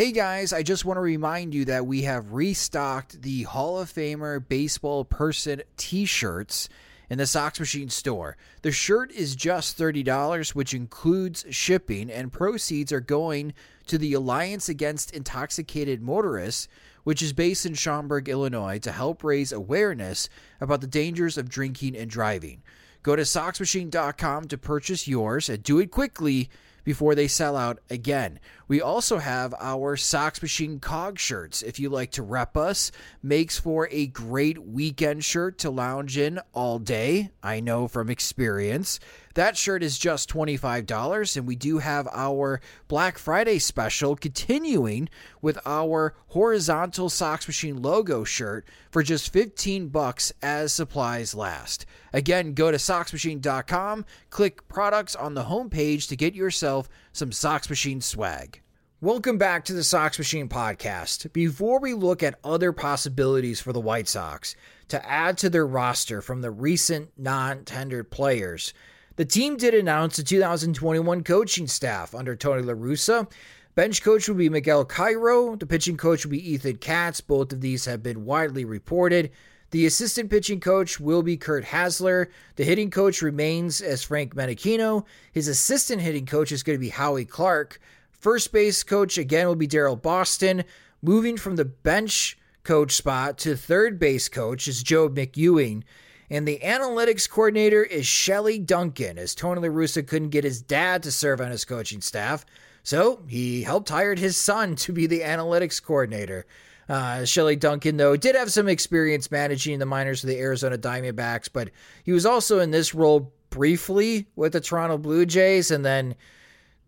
Hey 0.00 0.12
guys, 0.12 0.54
I 0.54 0.62
just 0.62 0.86
want 0.86 0.96
to 0.96 1.02
remind 1.02 1.52
you 1.52 1.66
that 1.66 1.86
we 1.86 2.04
have 2.04 2.32
restocked 2.32 3.20
the 3.20 3.42
Hall 3.42 3.78
of 3.78 3.92
Famer 3.92 4.42
baseball 4.48 5.04
person 5.04 5.60
t 5.76 6.06
shirts 6.06 6.70
in 7.10 7.18
the 7.18 7.26
Sox 7.26 7.60
Machine 7.60 7.90
store. 7.90 8.38
The 8.62 8.72
shirt 8.72 9.12
is 9.12 9.36
just 9.36 9.78
$30, 9.78 10.54
which 10.54 10.72
includes 10.72 11.44
shipping, 11.50 12.10
and 12.10 12.32
proceeds 12.32 12.92
are 12.92 13.00
going 13.00 13.52
to 13.88 13.98
the 13.98 14.14
Alliance 14.14 14.70
Against 14.70 15.12
Intoxicated 15.12 16.00
Motorists, 16.00 16.66
which 17.04 17.20
is 17.20 17.34
based 17.34 17.66
in 17.66 17.74
Schaumburg, 17.74 18.26
Illinois, 18.26 18.78
to 18.78 18.92
help 18.92 19.22
raise 19.22 19.52
awareness 19.52 20.30
about 20.62 20.80
the 20.80 20.86
dangers 20.86 21.36
of 21.36 21.50
drinking 21.50 21.94
and 21.94 22.08
driving. 22.08 22.62
Go 23.02 23.16
to 23.16 23.22
SoxMachine.com 23.22 24.48
to 24.48 24.56
purchase 24.56 25.06
yours 25.06 25.50
and 25.50 25.62
do 25.62 25.78
it 25.78 25.90
quickly 25.90 26.48
before 26.84 27.14
they 27.14 27.28
sell 27.28 27.56
out 27.56 27.78
again. 27.88 28.40
We 28.68 28.80
also 28.80 29.18
have 29.18 29.54
our 29.58 29.96
Sox 29.96 30.40
Machine 30.42 30.78
Cog 30.78 31.18
shirts. 31.18 31.62
If 31.62 31.80
you 31.80 31.88
like 31.88 32.12
to 32.12 32.22
rep 32.22 32.56
us, 32.56 32.92
makes 33.22 33.58
for 33.58 33.88
a 33.90 34.06
great 34.06 34.64
weekend 34.64 35.24
shirt 35.24 35.58
to 35.58 35.70
lounge 35.70 36.16
in 36.16 36.40
all 36.52 36.78
day. 36.78 37.30
I 37.42 37.60
know 37.60 37.88
from 37.88 38.10
experience. 38.10 39.00
That 39.34 39.56
shirt 39.56 39.84
is 39.84 39.96
just 39.96 40.28
$25, 40.28 41.36
and 41.36 41.46
we 41.46 41.54
do 41.54 41.78
have 41.78 42.08
our 42.12 42.60
Black 42.88 43.16
Friday 43.16 43.60
special 43.60 44.16
continuing 44.16 45.08
with 45.40 45.56
our 45.64 46.14
horizontal 46.28 47.08
Sox 47.08 47.46
Machine 47.46 47.80
logo 47.80 48.24
shirt 48.24 48.66
for 48.90 49.04
just 49.04 49.32
15 49.32 49.86
bucks 49.88 50.32
as 50.42 50.72
supplies 50.72 51.32
last. 51.32 51.86
Again, 52.12 52.54
go 52.54 52.72
to 52.72 52.76
soxmachine.com, 52.76 54.04
click 54.30 54.66
products 54.66 55.14
on 55.14 55.34
the 55.34 55.44
homepage 55.44 56.08
to 56.08 56.16
get 56.16 56.34
yourself 56.34 56.88
some 57.12 57.30
Sox 57.30 57.70
Machine 57.70 58.00
swag. 58.00 58.60
Welcome 59.00 59.38
back 59.38 59.64
to 59.66 59.72
the 59.72 59.84
Sox 59.84 60.18
Machine 60.18 60.48
podcast. 60.48 61.32
Before 61.32 61.78
we 61.78 61.94
look 61.94 62.24
at 62.24 62.40
other 62.42 62.72
possibilities 62.72 63.60
for 63.60 63.72
the 63.72 63.80
White 63.80 64.08
Sox 64.08 64.56
to 64.88 65.08
add 65.08 65.38
to 65.38 65.48
their 65.48 65.66
roster 65.66 66.20
from 66.20 66.42
the 66.42 66.50
recent 66.50 67.10
non 67.16 67.64
tendered 67.64 68.10
players, 68.10 68.74
the 69.20 69.26
team 69.26 69.58
did 69.58 69.74
announce 69.74 70.16
the 70.16 70.22
2021 70.22 71.22
coaching 71.24 71.66
staff 71.66 72.14
under 72.14 72.34
Tony 72.34 72.62
La 72.62 72.72
Russa. 72.72 73.30
Bench 73.74 74.02
coach 74.02 74.26
will 74.26 74.36
be 74.36 74.48
Miguel 74.48 74.82
Cairo. 74.86 75.56
The 75.56 75.66
pitching 75.66 75.98
coach 75.98 76.24
will 76.24 76.30
be 76.30 76.52
Ethan 76.52 76.78
Katz. 76.78 77.20
Both 77.20 77.52
of 77.52 77.60
these 77.60 77.84
have 77.84 78.02
been 78.02 78.24
widely 78.24 78.64
reported. 78.64 79.30
The 79.72 79.84
assistant 79.84 80.30
pitching 80.30 80.58
coach 80.58 80.98
will 80.98 81.22
be 81.22 81.36
Curt 81.36 81.66
Hasler. 81.66 82.28
The 82.56 82.64
hitting 82.64 82.90
coach 82.90 83.20
remains 83.20 83.82
as 83.82 84.02
Frank 84.02 84.34
Menechino. 84.34 85.04
His 85.32 85.48
assistant 85.48 86.00
hitting 86.00 86.24
coach 86.24 86.50
is 86.50 86.62
going 86.62 86.78
to 86.78 86.82
be 86.82 86.88
Howie 86.88 87.26
Clark. 87.26 87.78
First 88.12 88.52
base 88.52 88.82
coach 88.82 89.18
again 89.18 89.46
will 89.46 89.54
be 89.54 89.68
Daryl 89.68 90.00
Boston. 90.00 90.64
Moving 91.02 91.36
from 91.36 91.56
the 91.56 91.66
bench 91.66 92.38
coach 92.62 92.92
spot 92.92 93.36
to 93.40 93.54
third 93.54 93.98
base 93.98 94.30
coach 94.30 94.66
is 94.66 94.82
Joe 94.82 95.10
McEwing. 95.10 95.82
And 96.30 96.46
the 96.46 96.60
analytics 96.62 97.28
coordinator 97.28 97.82
is 97.82 98.06
Shelley 98.06 98.58
Duncan, 98.58 99.18
as 99.18 99.34
Tony 99.34 99.60
La 99.60 99.74
Russa 99.74 100.06
couldn't 100.06 100.30
get 100.30 100.44
his 100.44 100.62
dad 100.62 101.02
to 101.02 101.10
serve 101.10 101.40
on 101.40 101.50
his 101.50 101.64
coaching 101.64 102.00
staff. 102.00 102.46
So 102.84 103.20
he 103.26 103.62
helped 103.62 103.88
hire 103.88 104.14
his 104.14 104.36
son 104.36 104.74
to 104.76 104.92
be 104.92 105.06
the 105.06 105.20
analytics 105.20 105.82
coordinator. 105.82 106.46
Uh, 106.88 107.24
Shelley 107.24 107.56
Duncan, 107.56 107.96
though, 107.96 108.16
did 108.16 108.34
have 108.34 108.50
some 108.50 108.68
experience 108.68 109.30
managing 109.30 109.78
the 109.78 109.86
minors 109.86 110.24
of 110.24 110.28
the 110.28 110.38
Arizona 110.38 110.78
Diamondbacks, 110.78 111.48
but 111.52 111.70
he 112.04 112.12
was 112.12 112.26
also 112.26 112.58
in 112.60 112.70
this 112.70 112.94
role 112.94 113.32
briefly 113.50 114.26
with 114.34 114.52
the 114.52 114.60
Toronto 114.60 114.98
Blue 114.98 115.26
Jays, 115.26 115.70
and 115.70 115.84
then 115.84 116.16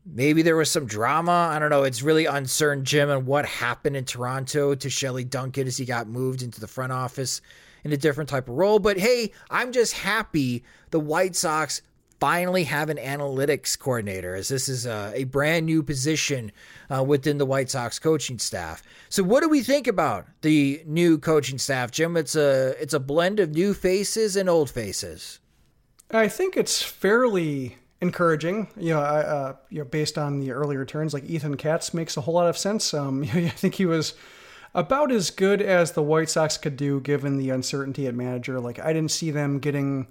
maybe 0.04 0.42
there 0.42 0.56
was 0.56 0.70
some 0.70 0.86
drama. 0.86 1.50
I 1.52 1.60
don't 1.60 1.70
know. 1.70 1.84
It's 1.84 2.02
really 2.02 2.26
uncertain, 2.26 2.84
Jim, 2.84 3.10
and 3.10 3.26
what 3.26 3.46
happened 3.46 3.96
in 3.96 4.04
Toronto 4.04 4.74
to 4.74 4.90
Shelley 4.90 5.24
Duncan 5.24 5.68
as 5.68 5.76
he 5.76 5.84
got 5.84 6.08
moved 6.08 6.42
into 6.42 6.60
the 6.60 6.66
front 6.66 6.92
office 6.92 7.40
in 7.84 7.92
a 7.92 7.96
different 7.96 8.30
type 8.30 8.48
of 8.48 8.56
role. 8.56 8.78
But 8.78 8.98
hey, 8.98 9.32
I'm 9.50 9.72
just 9.72 9.94
happy 9.94 10.64
the 10.90 11.00
White 11.00 11.36
Sox 11.36 11.82
finally 12.22 12.62
have 12.62 12.88
an 12.88 12.98
analytics 12.98 13.76
coordinator, 13.76 14.36
as 14.36 14.46
this 14.46 14.68
is 14.68 14.86
a, 14.86 15.10
a 15.12 15.24
brand 15.24 15.66
new 15.66 15.82
position 15.82 16.52
uh, 16.88 17.02
within 17.02 17.36
the 17.36 17.44
White 17.44 17.68
Sox 17.68 17.98
coaching 17.98 18.38
staff. 18.38 18.80
So, 19.08 19.24
what 19.24 19.40
do 19.42 19.48
we 19.48 19.60
think 19.60 19.88
about 19.88 20.26
the 20.42 20.84
new 20.86 21.18
coaching 21.18 21.58
staff, 21.58 21.90
Jim? 21.90 22.16
It's 22.16 22.36
a 22.36 22.80
it's 22.80 22.94
a 22.94 23.00
blend 23.00 23.40
of 23.40 23.50
new 23.50 23.74
faces 23.74 24.36
and 24.36 24.48
old 24.48 24.70
faces. 24.70 25.40
I 26.12 26.28
think 26.28 26.56
it's 26.56 26.80
fairly 26.80 27.78
encouraging. 28.00 28.68
You 28.76 28.94
know, 28.94 29.00
uh, 29.00 29.56
you 29.70 29.78
know, 29.78 29.84
based 29.84 30.16
on 30.16 30.38
the 30.38 30.52
earlier 30.52 30.84
turns, 30.84 31.12
like 31.12 31.24
Ethan 31.24 31.56
Katz 31.56 31.92
makes 31.92 32.16
a 32.16 32.20
whole 32.20 32.34
lot 32.34 32.48
of 32.48 32.56
sense. 32.56 32.94
Um, 32.94 33.22
I 33.34 33.48
think 33.48 33.74
he 33.74 33.86
was 33.86 34.14
about 34.74 35.12
as 35.12 35.30
good 35.30 35.60
as 35.60 35.92
the 35.92 36.02
White 36.02 36.30
Sox 36.30 36.56
could 36.56 36.76
do 36.76 37.00
given 37.00 37.36
the 37.36 37.50
uncertainty 37.50 38.06
at 38.06 38.14
manager. 38.14 38.60
Like 38.60 38.78
I 38.78 38.92
didn't 38.92 39.10
see 39.10 39.30
them 39.30 39.58
getting 39.58 40.06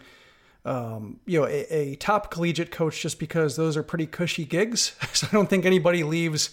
um, 0.64 1.20
you 1.26 1.40
know, 1.40 1.48
a, 1.48 1.66
a, 1.74 1.96
top 1.96 2.30
collegiate 2.30 2.70
coach 2.70 3.02
just 3.02 3.18
because 3.18 3.56
those 3.56 3.76
are 3.76 3.84
pretty 3.84 4.06
cushy 4.06 4.46
gigs. 4.46 4.96
So 5.14 5.28
I 5.32 5.34
don't 5.34 5.50
think 5.50 5.66
anybody 5.66 6.04
leaves 6.04 6.52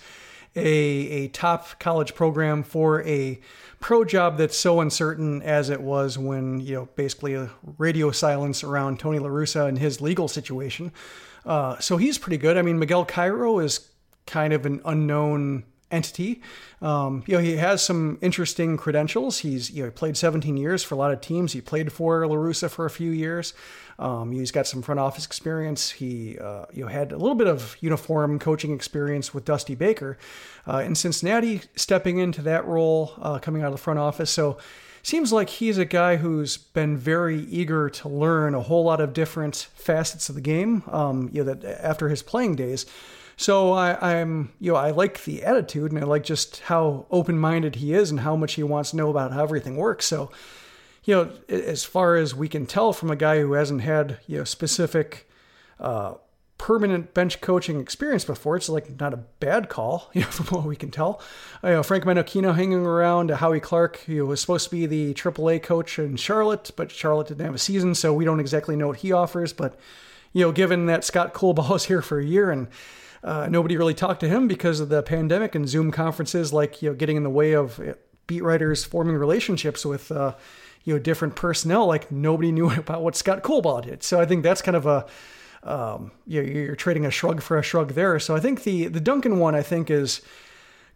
a, 0.57 0.67
a 0.67 1.29
top 1.29 1.79
college 1.79 2.15
program 2.15 2.63
for 2.63 3.03
a 3.07 3.39
pro 3.81 4.05
job 4.05 4.39
that's 4.39 4.57
so 4.57 4.81
uncertain 4.81 5.43
as 5.43 5.71
it 5.71 5.81
was 5.81 6.19
when, 6.19 6.61
you 6.61 6.75
know, 6.75 6.89
basically 6.97 7.35
a 7.35 7.51
radio 7.77 8.11
silence 8.11 8.65
around 8.65 8.99
Tony 8.99 9.19
La 9.19 9.29
Russa 9.29 9.69
and 9.69 9.79
his 9.79 10.01
legal 10.01 10.27
situation. 10.27 10.91
Uh, 11.45 11.79
so 11.79 11.97
he's 11.97 12.19
pretty 12.19 12.39
good. 12.39 12.57
I 12.57 12.63
mean, 12.63 12.79
Miguel 12.79 13.05
Cairo 13.05 13.59
is 13.59 13.89
kind 14.27 14.53
of 14.53 14.67
an 14.67 14.81
unknown 14.85 15.65
entity. 15.91 16.43
Um, 16.81 17.23
you 17.27 17.35
know, 17.35 17.43
he 17.43 17.57
has 17.57 17.83
some 17.83 18.19
interesting 18.21 18.77
credentials. 18.77 19.39
He's 19.39 19.71
you 19.71 19.85
know 19.85 19.91
played 19.91 20.17
17 20.17 20.57
years 20.57 20.83
for 20.83 20.95
a 20.95 20.99
lot 20.99 21.13
of 21.13 21.21
teams. 21.21 21.53
He 21.53 21.61
played 21.61 21.93
for 21.93 22.27
La 22.27 22.37
Russa 22.37 22.71
for 22.71 22.87
a 22.87 22.91
few 22.91 23.11
years. 23.11 23.55
Um, 23.99 24.31
he's 24.31 24.53
got 24.53 24.67
some 24.67 24.81
front 24.81 25.01
office 25.01 25.27
experience. 25.27 25.91
He 25.91 26.39
uh, 26.39 26.67
you 26.73 26.85
know 26.85 26.89
had 26.89 27.13
a 27.13 27.17
little 27.17 27.35
bit 27.35 27.49
of 27.49 27.77
uniform 27.81 28.39
coaching 28.39 28.73
experience 28.73 29.35
with 29.35 29.45
Dusty 29.45 29.75
Baker 29.75 30.19
uh, 30.67 30.79
in 30.79 30.95
Cincinnati, 30.95 31.63
stepping 31.75 32.19
into 32.19 32.43
that 32.43 32.67
role, 32.67 33.15
uh, 33.21 33.39
coming 33.39 33.63
out 33.63 33.69
of 33.69 33.73
the 33.75 33.79
front 33.79 33.99
office. 33.99 34.31
So. 34.31 34.59
Seems 35.01 35.33
like 35.33 35.49
he's 35.49 35.79
a 35.79 35.87
guy 35.87 36.17
who's 36.17 36.57
been 36.59 36.97
very 36.97 37.45
eager 37.45 37.89
to 37.89 38.09
learn 38.09 38.55
a 38.55 38.61
whole 38.61 38.85
lot 38.85 39.01
of 39.01 39.15
different 39.15 39.69
facets 39.75 40.29
of 40.29 40.35
the 40.35 40.41
game. 40.41 40.83
Um, 40.89 41.31
you 41.33 41.43
know 41.43 41.55
that 41.55 41.81
after 41.81 42.09
his 42.09 42.23
playing 42.23 42.57
days, 42.57 42.85
so 43.39 43.73
I, 43.73 44.17
am 44.17 44.51
you 44.59 44.73
know, 44.73 44.77
I 44.77 44.91
like 44.91 45.23
the 45.23 45.45
attitude 45.45 45.93
and 45.93 46.01
I 46.03 46.05
like 46.05 46.25
just 46.25 46.59
how 46.63 47.07
open 47.09 47.39
minded 47.39 47.77
he 47.77 47.95
is 47.95 48.11
and 48.11 48.19
how 48.21 48.35
much 48.35 48.55
he 48.55 48.65
wants 48.65 48.91
to 48.91 48.97
know 48.97 49.11
about 49.11 49.33
how 49.33 49.45
everything 49.45 49.77
works. 49.77 50.07
So, 50.07 50.33
you 51.05 51.15
know, 51.15 51.31
as 51.49 51.85
far 51.85 52.17
as 52.17 52.35
we 52.35 52.49
can 52.49 52.67
tell 52.67 52.93
from 52.93 53.13
a 53.13 53.17
guy 53.17 53.39
who 53.41 53.53
hasn't 53.53 53.83
had, 53.83 54.19
you 54.27 54.39
know, 54.39 54.45
specific, 54.45 55.31
uh, 55.79 56.15
permanent 56.59 57.15
bench 57.15 57.41
coaching 57.41 57.81
experience 57.81 58.25
before. 58.25 58.57
It's 58.57 58.69
like 58.69 58.99
not 58.99 59.15
a 59.15 59.19
bad 59.19 59.69
call, 59.69 60.11
you 60.15 60.23
know, 60.23 60.27
from 60.27 60.47
what 60.47 60.67
we 60.67 60.75
can 60.75 60.91
tell. 60.91 61.23
You 61.63 61.71
know, 61.71 61.83
Frank 61.85 62.03
Menechino 62.03 62.57
hanging 62.57 62.85
around, 62.85 63.31
Howie 63.31 63.61
Clark, 63.61 63.99
who 64.01 64.27
was 64.27 64.41
supposed 64.41 64.65
to 64.65 64.71
be 64.73 64.85
the 64.87 65.15
AAA 65.15 65.63
coach 65.63 66.01
in 66.01 66.17
Charlotte, 66.17 66.73
but 66.75 66.91
Charlotte 66.91 67.29
didn't 67.29 67.47
have 67.47 67.55
a 67.55 67.59
season, 67.59 67.95
so 67.95 68.13
we 68.13 68.25
don't 68.25 68.41
exactly 68.41 68.75
know 68.75 68.89
what 68.89 68.99
he 68.99 69.13
offers. 69.13 69.53
But 69.53 69.79
you 70.33 70.45
know, 70.45 70.51
given 70.51 70.87
that 70.87 71.05
Scott 71.05 71.33
Coolbaugh 71.33 71.77
is 71.77 71.85
here 71.85 72.03
for 72.03 72.19
a 72.19 72.25
year 72.25 72.51
and 72.51 72.67
uh, 73.25 73.49
nobody 73.51 73.77
really 73.77 73.95
talked 73.95 74.21
to 74.21 74.29
him 74.29 74.49
because 74.49 74.81
of 74.81 74.89
the 74.89 75.03
pandemic 75.03 75.55
and 75.55 75.69
Zoom 75.69 75.91
conferences, 75.91 76.53
like 76.53 76.83
you 76.83 76.91
know, 76.91 76.95
getting 76.95 77.17
in 77.17 77.23
the 77.23 77.31
way 77.31 77.53
of 77.53 77.81
uh, 77.81 77.95
beat 78.27 78.43
writers 78.43 78.85
forming 78.85 79.17
relationships 79.17 79.85
with 79.85 80.13
uh, 80.13 80.35
you 80.85 80.95
know 80.95 81.01
different 81.01 81.37
personnel. 81.37 81.87
Like 81.87 82.13
nobody 82.13 82.53
knew 82.53 82.71
about 82.71 83.03
what 83.03 83.17
Scott 83.17 83.43
Coolbaugh 83.43 83.85
did. 83.85 84.03
So 84.03 84.21
I 84.21 84.27
think 84.27 84.43
that's 84.43 84.63
kind 84.63 84.77
of 84.77 84.87
a 84.87 85.07
um, 85.65 86.13
you 86.27 86.43
know, 86.43 86.49
you're 86.49 86.77
trading 86.77 87.05
a 87.05 87.11
shrug 87.11 87.43
for 87.43 87.59
a 87.59 87.63
shrug 87.63 87.95
there. 87.95 88.19
So 88.21 88.37
I 88.37 88.41
think 88.41 88.63
the 88.63 88.87
the 88.87 89.01
Duncan 89.01 89.39
one 89.39 89.55
I 89.55 89.63
think 89.63 89.91
is 89.91 90.21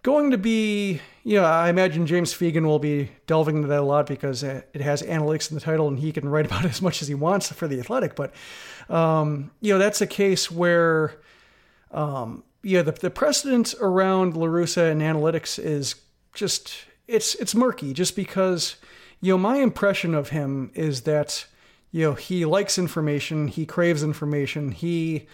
going 0.02 0.32
to 0.32 0.38
be 0.38 1.00
you 1.22 1.40
know 1.40 1.44
I 1.44 1.68
imagine 1.68 2.06
James 2.06 2.32
Fegan 2.32 2.64
will 2.64 2.78
be 2.78 3.11
delving 3.26 3.56
into 3.56 3.68
that 3.68 3.80
a 3.80 3.82
lot 3.82 4.06
because 4.06 4.42
it 4.42 4.80
has 4.80 5.02
analytics 5.02 5.50
in 5.50 5.56
the 5.56 5.61
title 5.61 5.88
and 5.88 5.98
he 5.98 6.12
can 6.12 6.28
write 6.30 6.46
about 6.46 6.64
it 6.64 6.70
as 6.70 6.82
much 6.82 7.02
as 7.02 7.08
he 7.08 7.14
wants 7.14 7.50
for 7.52 7.66
the 7.66 7.80
Athletic. 7.80 8.14
But 8.14 8.32
um, 8.88 9.50
you 9.61 9.72
know 9.72 9.78
that's 9.78 10.00
a 10.00 10.06
case 10.06 10.50
where 10.50 11.14
um, 11.92 12.44
yeah, 12.62 12.83
the, 12.83 12.92
the 12.92 13.11
precedent 13.11 13.74
around 13.81 14.37
La 14.37 14.46
Russa 14.46 14.90
and 14.90 15.00
analytics 15.00 15.59
is 15.59 15.96
just 16.35 16.87
it's 17.09 17.35
it's 17.37 17.55
murky. 17.55 17.92
Just 17.92 18.16
because 18.16 18.76
you 19.20 19.33
know 19.33 19.38
my 19.38 19.57
impression 19.57 20.14
of 20.14 20.31
him 20.31 20.70
is 20.74 21.02
that 21.02 21.46
you 21.90 22.02
know 22.02 22.14
he 22.14 22.44
likes 22.44 22.78
information, 22.78 23.48
he 23.48 23.66
craves 23.66 24.02
information, 24.02 24.72
he 24.72 25.26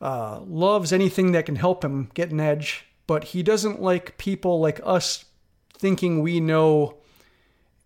uh, 0.00 0.40
loves 0.40 0.92
anything 0.92 1.32
that 1.32 1.46
can 1.46 1.56
help 1.56 1.84
him 1.84 2.10
get 2.14 2.30
an 2.30 2.40
edge, 2.40 2.86
but 3.06 3.24
he 3.24 3.42
doesn't 3.42 3.80
like 3.80 4.18
people 4.18 4.60
like 4.60 4.80
us 4.84 5.24
thinking 5.72 6.20
we 6.20 6.40
know 6.40 6.96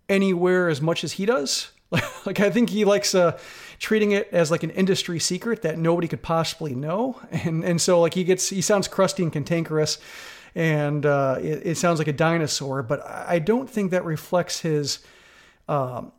anywhere 0.08 0.68
as 0.68 0.80
much 0.80 1.04
as 1.04 1.12
he 1.12 1.26
does. 1.26 1.72
like 2.26 2.40
I 2.40 2.50
think 2.50 2.70
he 2.70 2.84
likes 2.84 3.14
uh 3.14 3.38
treating 3.78 4.12
it 4.12 4.28
as 4.32 4.50
like 4.50 4.62
an 4.62 4.70
industry 4.70 5.18
secret 5.18 5.62
that 5.62 5.78
nobody 5.78 6.08
could 6.08 6.22
possibly 6.22 6.74
know. 6.74 7.20
And 7.30 7.64
and 7.64 7.80
so 7.80 8.00
like 8.00 8.14
he 8.14 8.24
gets 8.24 8.48
he 8.48 8.60
sounds 8.60 8.88
crusty 8.88 9.22
and 9.22 9.32
cantankerous 9.32 9.98
and 10.54 11.06
uh, 11.06 11.36
it, 11.40 11.66
it, 11.66 11.76
sounds 11.76 11.98
like 11.98 12.08
a 12.08 12.12
dinosaur, 12.12 12.82
but 12.82 13.06
I 13.06 13.38
don't 13.38 13.68
think 13.68 13.90
that 13.90 14.04
reflects 14.04 14.60
his 14.60 14.98
um, 15.68 16.10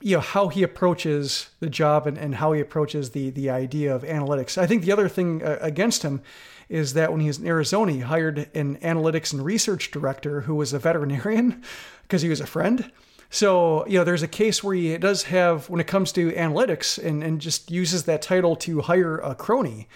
you 0.00 0.16
know 0.16 0.20
how 0.20 0.48
he 0.48 0.62
approaches 0.62 1.50
the 1.60 1.70
job 1.70 2.06
and, 2.06 2.18
and 2.18 2.34
how 2.34 2.52
he 2.52 2.60
approaches 2.60 3.10
the 3.10 3.30
the 3.30 3.50
idea 3.50 3.94
of 3.94 4.02
analytics. 4.02 4.58
I 4.58 4.66
think 4.66 4.82
the 4.82 4.92
other 4.92 5.08
thing 5.08 5.42
uh, 5.42 5.58
against 5.60 6.02
him 6.02 6.22
is 6.68 6.94
that 6.94 7.12
when 7.12 7.20
he 7.20 7.28
was 7.28 7.38
in 7.38 7.46
Arizona, 7.46 7.92
he 7.92 8.00
hired 8.00 8.50
an 8.54 8.78
analytics 8.78 9.32
and 9.32 9.44
research 9.44 9.90
director 9.90 10.42
who 10.42 10.54
was 10.54 10.72
a 10.72 10.78
veterinarian 10.78 11.62
because 12.02 12.22
he 12.22 12.28
was 12.28 12.40
a 12.40 12.46
friend. 12.46 12.90
So, 13.32 13.86
you 13.86 13.96
know, 13.96 14.04
there's 14.04 14.22
a 14.22 14.28
case 14.28 14.62
where 14.62 14.74
he 14.74 14.98
does 14.98 15.22
have, 15.24 15.70
when 15.70 15.80
it 15.80 15.86
comes 15.86 16.12
to 16.12 16.32
analytics, 16.32 17.02
and, 17.02 17.24
and 17.24 17.40
just 17.40 17.70
uses 17.70 18.04
that 18.04 18.20
title 18.20 18.54
to 18.56 18.82
hire 18.82 19.16
a 19.16 19.34
crony. 19.34 19.88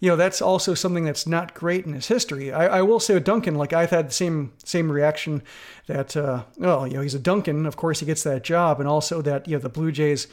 You 0.00 0.08
know, 0.08 0.16
that's 0.16 0.40
also 0.40 0.72
something 0.72 1.04
that's 1.04 1.26
not 1.26 1.52
great 1.52 1.84
in 1.84 1.92
his 1.92 2.08
history. 2.08 2.50
I, 2.50 2.78
I 2.78 2.82
will 2.82 2.98
say 2.98 3.12
with 3.12 3.24
Duncan, 3.24 3.56
like 3.56 3.74
I've 3.74 3.90
had 3.90 4.08
the 4.08 4.14
same 4.14 4.52
same 4.64 4.90
reaction 4.90 5.42
that, 5.86 6.16
uh, 6.16 6.44
well, 6.56 6.86
you 6.86 6.94
know, 6.94 7.02
he's 7.02 7.14
a 7.14 7.18
Duncan. 7.18 7.66
Of 7.66 7.76
course, 7.76 8.00
he 8.00 8.06
gets 8.06 8.22
that 8.22 8.42
job, 8.42 8.80
and 8.80 8.88
also 8.88 9.20
that 9.20 9.46
you 9.46 9.56
know 9.56 9.60
the 9.60 9.68
Blue 9.68 9.92
Jays 9.92 10.26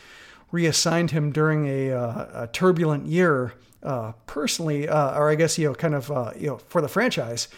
reassigned 0.50 1.12
him 1.12 1.34
during 1.34 1.68
a, 1.68 1.92
uh, 1.92 2.44
a 2.44 2.48
turbulent 2.48 3.06
year 3.06 3.52
uh, 3.84 4.14
personally, 4.28 4.88
uh, 4.88 5.18
or 5.20 5.30
I 5.30 5.36
guess 5.36 5.58
you 5.58 5.68
know, 5.68 5.76
kind 5.76 5.94
of 5.94 6.10
uh, 6.10 6.32
you 6.38 6.48
know, 6.48 6.58
for 6.70 6.82
the 6.82 6.88
franchise. 6.88 7.50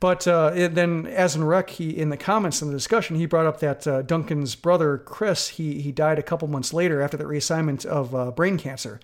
But 0.00 0.28
uh, 0.28 0.52
it, 0.54 0.74
then, 0.74 1.06
as 1.06 1.34
in 1.34 1.42
rec, 1.44 1.70
he 1.70 1.90
in 1.90 2.10
the 2.10 2.16
comments 2.16 2.62
in 2.62 2.68
the 2.68 2.74
discussion, 2.74 3.16
he 3.16 3.26
brought 3.26 3.46
up 3.46 3.58
that 3.60 3.86
uh, 3.86 4.02
Duncan's 4.02 4.54
brother 4.54 4.98
Chris, 4.98 5.48
he 5.48 5.80
he 5.80 5.90
died 5.90 6.18
a 6.18 6.22
couple 6.22 6.46
months 6.46 6.72
later 6.72 7.02
after 7.02 7.16
the 7.16 7.24
reassignment 7.24 7.84
of 7.84 8.14
uh, 8.14 8.30
brain 8.30 8.58
cancer. 8.58 9.00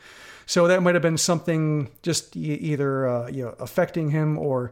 So 0.46 0.68
that 0.68 0.82
might 0.82 0.94
have 0.94 1.02
been 1.02 1.18
something 1.18 1.90
just 2.02 2.36
either 2.36 3.08
uh, 3.08 3.28
you 3.28 3.44
know 3.44 3.56
affecting 3.58 4.10
him 4.10 4.38
or 4.38 4.70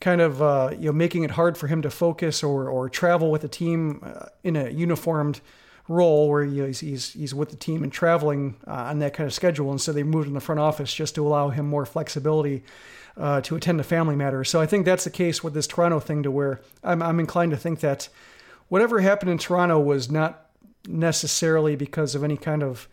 kind 0.00 0.20
of 0.20 0.40
uh, 0.40 0.70
you 0.72 0.86
know 0.86 0.92
making 0.92 1.24
it 1.24 1.32
hard 1.32 1.58
for 1.58 1.66
him 1.66 1.82
to 1.82 1.90
focus 1.90 2.44
or 2.44 2.68
or 2.68 2.88
travel 2.88 3.32
with 3.32 3.42
the 3.42 3.48
team 3.48 4.00
uh, 4.04 4.26
in 4.44 4.54
a 4.54 4.70
uniformed 4.70 5.40
role 5.88 6.30
where 6.30 6.42
you 6.42 6.62
know, 6.62 6.66
he's, 6.66 6.80
he's, 6.80 7.12
he's 7.12 7.34
with 7.34 7.50
the 7.50 7.56
team 7.56 7.82
and 7.82 7.92
traveling 7.92 8.56
uh, 8.66 8.70
on 8.70 9.00
that 9.00 9.12
kind 9.12 9.26
of 9.26 9.34
schedule. 9.34 9.70
And 9.70 9.80
so 9.80 9.92
they 9.92 10.02
moved 10.02 10.28
in 10.28 10.34
the 10.34 10.40
front 10.40 10.58
office 10.58 10.94
just 10.94 11.14
to 11.16 11.26
allow 11.26 11.50
him 11.50 11.66
more 11.66 11.84
flexibility 11.84 12.62
uh, 13.16 13.40
to 13.42 13.56
attend 13.56 13.80
a 13.80 13.84
family 13.84 14.16
matter. 14.16 14.44
So 14.44 14.60
I 14.60 14.66
think 14.66 14.84
that's 14.84 15.04
the 15.04 15.10
case 15.10 15.42
with 15.44 15.54
this 15.54 15.66
Toronto 15.66 16.00
thing, 16.00 16.22
to 16.22 16.30
where 16.30 16.60
I'm, 16.82 17.02
I'm 17.02 17.20
inclined 17.20 17.52
to 17.52 17.56
think 17.56 17.80
that 17.80 18.08
whatever 18.68 19.00
happened 19.00 19.30
in 19.30 19.38
Toronto 19.38 19.78
was 19.78 20.10
not 20.10 20.50
necessarily 20.86 21.76
because 21.76 22.14
of 22.14 22.24
any 22.24 22.36
kind 22.36 22.62
of 22.62 22.88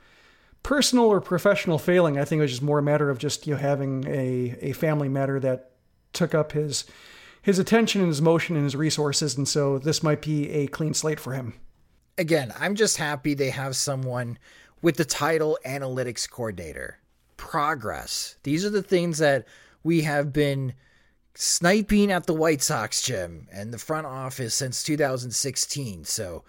personal 0.63 1.05
or 1.05 1.21
professional 1.21 1.77
failing. 1.77 2.17
I 2.17 2.25
think 2.25 2.39
it 2.39 2.43
was 2.43 2.51
just 2.51 2.61
more 2.61 2.79
a 2.79 2.83
matter 2.83 3.09
of 3.09 3.17
just 3.17 3.47
you 3.47 3.53
know 3.53 3.59
having 3.59 4.05
a 4.07 4.57
a 4.61 4.71
family 4.73 5.09
matter 5.09 5.39
that 5.39 5.71
took 6.13 6.35
up 6.35 6.51
his 6.51 6.85
his 7.41 7.57
attention 7.57 8.01
and 8.01 8.09
his 8.09 8.21
motion 8.21 8.55
and 8.55 8.65
his 8.65 8.75
resources, 8.75 9.35
and 9.35 9.47
so 9.47 9.79
this 9.79 10.03
might 10.03 10.21
be 10.21 10.49
a 10.51 10.67
clean 10.67 10.93
slate 10.93 11.19
for 11.19 11.33
him. 11.33 11.53
Again, 12.17 12.53
I'm 12.59 12.75
just 12.75 12.97
happy 12.97 13.33
they 13.33 13.49
have 13.49 13.75
someone 13.75 14.37
with 14.81 14.97
the 14.97 15.05
title 15.05 15.57
analytics 15.65 16.29
coordinator. 16.29 16.99
Progress. 17.37 18.35
These 18.43 18.63
are 18.63 18.69
the 18.69 18.83
things 18.83 19.17
that 19.17 19.47
we 19.83 20.01
have 20.01 20.31
been 20.33 20.73
sniping 21.33 22.11
at 22.11 22.25
the 22.25 22.33
White 22.33 22.61
Sox 22.61 23.01
Jim 23.01 23.47
and 23.51 23.73
the 23.73 23.77
front 23.77 24.05
office 24.05 24.53
since 24.53 24.83
2016. 24.83 26.05
So 26.05 26.43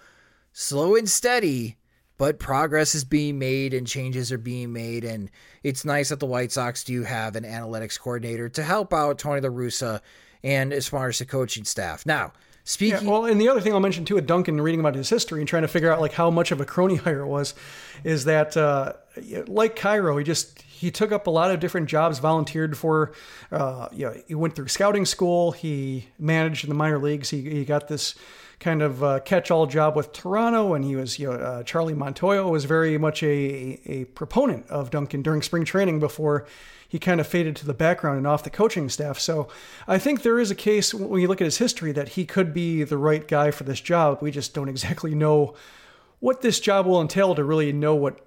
slow 0.52 0.96
and 0.96 1.08
steady, 1.08 1.76
but 2.18 2.38
progress 2.38 2.94
is 2.94 3.04
being 3.04 3.38
made 3.38 3.74
and 3.74 3.86
changes 3.86 4.32
are 4.32 4.38
being 4.38 4.72
made. 4.72 5.04
And 5.04 5.30
it's 5.62 5.84
nice 5.84 6.10
that 6.10 6.20
the 6.20 6.26
White 6.26 6.52
Sox 6.52 6.84
do 6.84 7.04
have 7.04 7.36
an 7.36 7.44
analytics 7.44 7.98
coordinator 7.98 8.48
to 8.50 8.62
help 8.62 8.92
out 8.92 9.18
Tony 9.18 9.40
La 9.40 9.48
Russa 9.48 10.00
and 10.42 10.72
as 10.72 10.88
far 10.88 11.08
as 11.08 11.18
the 11.18 11.26
coaching 11.26 11.64
staff. 11.64 12.04
Now, 12.04 12.32
Speaking 12.64 13.04
yeah, 13.04 13.10
well, 13.10 13.24
and 13.24 13.40
the 13.40 13.48
other 13.48 13.60
thing 13.60 13.72
I'll 13.72 13.80
mention 13.80 14.04
too 14.04 14.14
with 14.14 14.26
Duncan, 14.26 14.60
reading 14.60 14.78
about 14.78 14.94
his 14.94 15.08
history 15.08 15.40
and 15.40 15.48
trying 15.48 15.62
to 15.62 15.68
figure 15.68 15.92
out 15.92 16.00
like 16.00 16.12
how 16.12 16.30
much 16.30 16.52
of 16.52 16.60
a 16.60 16.64
crony 16.64 16.94
hire 16.96 17.20
it 17.20 17.26
was, 17.26 17.54
is 18.04 18.24
that 18.24 18.56
uh, 18.56 18.92
like 19.48 19.74
Cairo, 19.74 20.16
he 20.16 20.24
just 20.24 20.62
he 20.82 20.90
took 20.90 21.12
up 21.12 21.28
a 21.28 21.30
lot 21.30 21.52
of 21.52 21.60
different 21.60 21.88
jobs, 21.88 22.18
volunteered 22.18 22.76
for, 22.76 23.12
uh, 23.52 23.86
you 23.92 24.06
know, 24.06 24.14
he 24.26 24.34
went 24.34 24.56
through 24.56 24.66
scouting 24.66 25.06
school, 25.06 25.52
he 25.52 26.08
managed 26.18 26.64
in 26.64 26.68
the 26.68 26.74
minor 26.74 26.98
leagues, 26.98 27.30
he, 27.30 27.40
he 27.48 27.64
got 27.64 27.86
this 27.86 28.16
kind 28.58 28.82
of 28.82 29.04
uh, 29.04 29.20
catch-all 29.20 29.66
job 29.66 29.94
with 29.94 30.12
Toronto, 30.12 30.74
and 30.74 30.84
he 30.84 30.96
was, 30.96 31.20
you 31.20 31.30
know, 31.30 31.34
uh, 31.34 31.62
Charlie 31.62 31.94
Montoyo 31.94 32.50
was 32.50 32.64
very 32.64 32.98
much 32.98 33.22
a, 33.22 33.80
a 33.86 34.06
proponent 34.06 34.68
of 34.70 34.90
Duncan 34.90 35.22
during 35.22 35.40
spring 35.40 35.64
training 35.64 36.00
before 36.00 36.46
he 36.88 36.98
kind 36.98 37.20
of 37.20 37.28
faded 37.28 37.54
to 37.56 37.64
the 37.64 37.74
background 37.74 38.18
and 38.18 38.26
off 38.26 38.42
the 38.42 38.50
coaching 38.50 38.88
staff. 38.88 39.20
So 39.20 39.46
I 39.86 39.98
think 39.98 40.22
there 40.22 40.40
is 40.40 40.50
a 40.50 40.56
case 40.56 40.92
when 40.92 41.20
you 41.20 41.28
look 41.28 41.40
at 41.40 41.44
his 41.44 41.58
history 41.58 41.92
that 41.92 42.08
he 42.10 42.24
could 42.24 42.52
be 42.52 42.82
the 42.82 42.98
right 42.98 43.26
guy 43.26 43.52
for 43.52 43.62
this 43.62 43.80
job. 43.80 44.18
We 44.20 44.32
just 44.32 44.52
don't 44.52 44.68
exactly 44.68 45.14
know 45.14 45.54
what 46.18 46.42
this 46.42 46.58
job 46.58 46.86
will 46.86 47.00
entail 47.00 47.36
to 47.36 47.44
really 47.44 47.72
know 47.72 47.94
what 47.94 48.20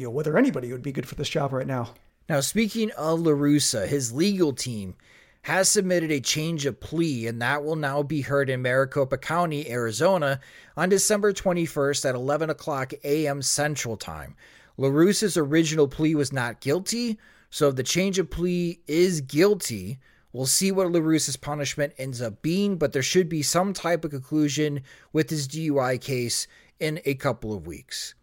you 0.00 0.06
know 0.06 0.10
whether 0.10 0.38
anybody 0.38 0.72
would 0.72 0.82
be 0.82 0.92
good 0.92 1.06
for 1.06 1.14
this 1.14 1.28
job 1.28 1.52
right 1.52 1.66
now. 1.66 1.90
Now, 2.28 2.40
speaking 2.40 2.90
of 2.92 3.20
La 3.20 3.32
Russa, 3.32 3.86
his 3.86 4.12
legal 4.12 4.52
team 4.52 4.94
has 5.42 5.68
submitted 5.68 6.10
a 6.10 6.20
change 6.20 6.64
of 6.64 6.80
plea, 6.80 7.26
and 7.26 7.40
that 7.42 7.64
will 7.64 7.76
now 7.76 8.02
be 8.02 8.22
heard 8.22 8.48
in 8.48 8.62
Maricopa 8.62 9.18
County, 9.18 9.70
Arizona, 9.70 10.40
on 10.76 10.88
December 10.88 11.32
21st 11.32 12.08
at 12.08 12.14
11 12.14 12.50
o'clock 12.50 12.92
a.m. 13.04 13.42
Central 13.42 13.96
Time. 13.96 14.36
La 14.78 14.88
Russa's 14.88 15.36
original 15.36 15.88
plea 15.88 16.14
was 16.14 16.32
not 16.32 16.60
guilty, 16.60 17.18
so 17.50 17.68
if 17.68 17.76
the 17.76 17.82
change 17.82 18.18
of 18.18 18.30
plea 18.30 18.80
is 18.86 19.20
guilty, 19.20 19.98
we'll 20.32 20.46
see 20.46 20.72
what 20.72 20.92
La 20.92 21.00
Russa's 21.00 21.36
punishment 21.36 21.92
ends 21.98 22.22
up 22.22 22.40
being, 22.40 22.76
but 22.76 22.92
there 22.92 23.02
should 23.02 23.28
be 23.28 23.42
some 23.42 23.74
type 23.74 24.04
of 24.04 24.12
conclusion 24.12 24.82
with 25.12 25.28
his 25.28 25.46
DUI 25.46 26.00
case 26.00 26.46
in 26.78 27.00
a 27.04 27.14
couple 27.14 27.52
of 27.52 27.66
weeks. 27.66 28.14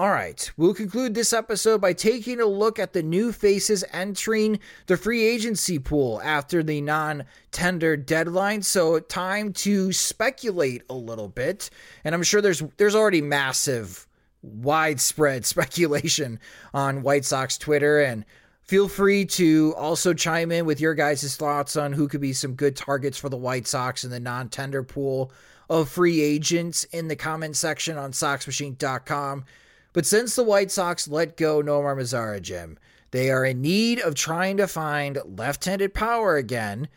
All 0.00 0.10
right, 0.10 0.50
we'll 0.56 0.72
conclude 0.72 1.12
this 1.12 1.34
episode 1.34 1.82
by 1.82 1.92
taking 1.92 2.40
a 2.40 2.46
look 2.46 2.78
at 2.78 2.94
the 2.94 3.02
new 3.02 3.32
faces 3.32 3.84
entering 3.92 4.58
the 4.86 4.96
free 4.96 5.22
agency 5.26 5.78
pool 5.78 6.22
after 6.24 6.62
the 6.62 6.80
non 6.80 7.24
tender 7.50 7.98
deadline. 7.98 8.62
So, 8.62 8.98
time 8.98 9.52
to 9.52 9.92
speculate 9.92 10.84
a 10.88 10.94
little 10.94 11.28
bit. 11.28 11.68
And 12.02 12.14
I'm 12.14 12.22
sure 12.22 12.40
there's 12.40 12.62
there's 12.78 12.94
already 12.94 13.20
massive 13.20 14.06
widespread 14.40 15.44
speculation 15.54 16.40
on 16.72 17.02
White 17.02 17.26
Sox 17.26 17.58
Twitter 17.58 18.00
and 18.00 18.24
feel 18.62 18.88
free 18.88 19.26
to 19.26 19.74
also 19.76 20.14
chime 20.14 20.50
in 20.50 20.64
with 20.64 20.80
your 20.80 20.94
guys' 20.94 21.36
thoughts 21.36 21.76
on 21.76 21.92
who 21.92 22.08
could 22.08 22.22
be 22.22 22.32
some 22.32 22.54
good 22.54 22.74
targets 22.74 23.18
for 23.18 23.28
the 23.28 23.36
White 23.36 23.66
Sox 23.66 24.02
in 24.02 24.10
the 24.10 24.18
non-tender 24.18 24.82
pool 24.82 25.30
of 25.68 25.90
free 25.90 26.22
agents 26.22 26.84
in 26.84 27.08
the 27.08 27.16
comment 27.16 27.54
section 27.54 27.98
on 27.98 28.12
SoxMachine.com. 28.12 29.44
But 29.92 30.06
since 30.06 30.34
the 30.34 30.44
White 30.44 30.70
Sox 30.70 31.08
let 31.08 31.36
go 31.36 31.62
Nomar 31.62 31.96
Mazara, 31.96 32.40
Jim, 32.40 32.78
they 33.10 33.30
are 33.30 33.44
in 33.44 33.60
need 33.60 33.98
of 34.00 34.14
trying 34.14 34.56
to 34.58 34.68
find 34.68 35.18
left 35.24 35.64
handed 35.64 35.94
power 35.94 36.36
again. 36.36 36.88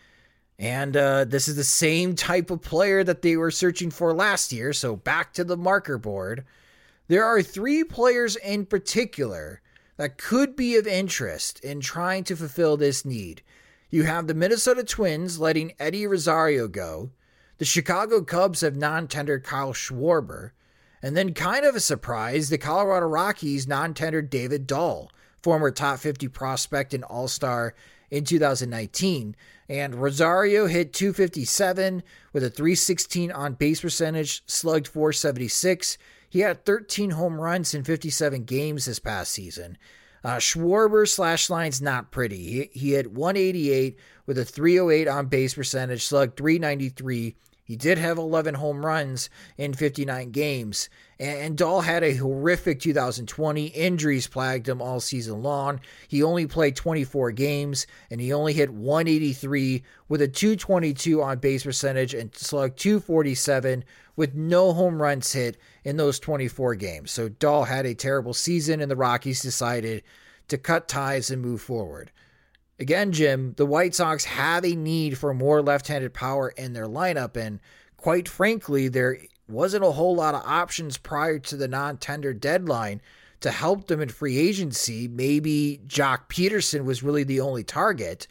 And 0.60 0.96
uh, 0.96 1.26
this 1.26 1.48
is 1.48 1.56
the 1.56 1.64
same 1.64 2.16
type 2.16 2.52
of 2.52 2.62
player 2.62 3.04
that 3.04 3.24
they 3.24 3.36
were 3.36 3.52
searching 3.52 3.90
for 3.90 4.14
last 4.14 4.52
year. 4.52 4.72
So 4.74 4.96
back 4.96 5.34
to 5.34 5.44
the 5.44 5.58
marker 5.58 5.98
board. 5.98 6.46
There 7.08 7.26
are 7.26 7.42
three 7.42 7.84
players 7.84 8.36
in 8.38 8.66
particular 8.66 9.62
that 9.98 10.18
could 10.18 10.56
be 10.56 10.76
of 10.76 10.88
interest 10.88 11.60
in 11.62 11.82
trying 11.82 12.24
to 12.26 12.36
fulfill 12.36 12.78
this 12.78 13.04
need. 13.04 13.42
You 13.90 14.04
have 14.04 14.28
the 14.28 14.34
Minnesota 14.34 14.84
Twins 14.84 15.40
letting 15.40 15.74
Eddie 15.80 16.08
Rosario 16.08 16.68
go. 16.68 17.12
The 17.58 17.66
Chicago 17.66 18.22
Cubs 18.22 18.62
have 18.62 18.76
non 18.76 19.08
tendered 19.08 19.44
Kyle 19.44 19.74
Schwarber. 19.74 20.52
And 21.04 21.18
then, 21.18 21.34
kind 21.34 21.66
of 21.66 21.76
a 21.76 21.82
surprise, 21.82 22.50
the 22.50 22.58
Colorado 22.58 23.08
Rockies 23.08 23.68
non 23.68 23.94
tendered 23.94 24.30
David 24.30 24.66
Dahl, 24.66 25.12
former 25.42 25.70
top 25.70 26.00
50 26.00 26.30
prospect 26.30 26.94
and 26.94 27.04
all 27.04 27.28
star 27.28 27.76
in 28.10 28.24
2019. 28.24 29.36
And 29.68 29.96
Rosario 29.96 30.68
hit 30.68 30.94
257 30.94 32.04
with 32.32 32.44
a 32.44 32.50
316 32.50 33.34
on 33.34 33.56
base 33.56 33.82
percentage, 33.82 34.44
slugged 34.46 34.88
476. 34.88 35.98
He 36.30 36.40
had 36.40 36.64
13 36.64 37.12
home 37.12 37.40
runs 37.40 37.74
in 37.74 37.84
57 37.84 38.46
games 38.46 38.86
this 38.86 39.00
past 39.00 39.32
season. 39.32 39.78
Uh, 40.24 40.38
Schwarber 40.38 41.06
slash 41.06 41.50
line's 41.50 41.82
not 41.82 42.12
pretty. 42.12 42.70
He, 42.72 42.80
he 42.80 42.92
hit 42.94 43.12
188 43.12 44.00
with 44.26 44.38
a 44.38 44.46
308 44.46 45.10
on 45.10 45.26
base 45.26 45.56
percentage, 45.56 46.06
slugged 46.06 46.38
393 46.38 47.36
He 47.66 47.78
did 47.78 47.98
have 47.98 48.18
11 48.18 48.56
home 48.56 48.86
runs 48.86 49.30
in 49.58 49.74
59 49.74 50.32
games, 50.32 50.90
and 51.18 51.58
Dahl 51.58 51.82
had 51.82 52.04
a 52.04 52.16
horrific 52.16 52.82
2020. 52.82 53.68
Injuries 53.68 54.28
plagued 54.28 54.68
him 54.68 54.82
all 54.82 55.00
season 55.00 55.42
long. 55.42 55.80
He 56.08 56.22
only 56.22 56.46
played 56.46 56.76
24 56.76 57.32
games, 57.32 57.88
and 58.12 58.20
he 58.20 58.34
only 58.34 58.52
hit 58.52 58.70
183 58.70 59.82
with 60.10 60.22
a 60.22 60.28
222 60.28 61.22
on 61.22 61.38
base 61.40 61.64
percentage 61.64 62.14
and 62.14 62.36
slugged 62.36 62.78
247 62.78 63.86
with 64.18 64.36
no 64.36 64.74
home 64.74 65.02
runs 65.02 65.32
hit 65.32 65.58
in 65.86 65.96
those 65.96 66.20
24 66.20 66.76
games. 66.76 67.12
So 67.12 67.30
Dahl 67.30 67.64
had 67.64 67.86
a 67.86 67.96
terrible 67.96 68.34
season, 68.34 68.82
and 68.82 68.92
the 68.92 68.98
Rockies 68.98 69.42
decided 69.42 70.04
to 70.50 70.58
cut 70.58 70.90
ties 70.90 71.32
and 71.32 71.42
move 71.42 71.62
forward. 71.62 72.12
Again, 72.84 73.14
Jim, 73.14 73.54
the 73.56 73.66
White 73.66 73.96
Sox 73.96 74.26
have 74.26 74.66
a 74.66 74.76
need 74.76 75.18
for 75.18 75.34
more 75.34 75.62
left 75.62 75.88
handed 75.88 76.14
power 76.14 76.50
in 76.50 76.74
their 76.74 76.86
lineup, 76.86 77.38
and 77.38 77.62
quite 77.96 78.28
frankly, 78.28 78.90
there 78.90 79.20
wasn't 79.48 79.86
a 79.86 79.92
whole 79.92 80.18
lot 80.18 80.36
of 80.36 80.44
options 80.46 80.98
prior 80.98 81.40
to 81.40 81.56
the 81.56 81.70
non 81.70 81.96
tender 81.96 82.34
deadline 82.34 83.02
to 83.40 83.52
help 83.52 83.88
them 83.88 84.02
in 84.02 84.10
free 84.10 84.38
agency. 84.38 85.08
Maybe 85.08 85.80
Joc 85.88 86.28
Pederson 86.28 86.84
was 86.84 87.04
really 87.04 87.24
the 87.24 87.40
only 87.40 87.64
target. 87.64 88.28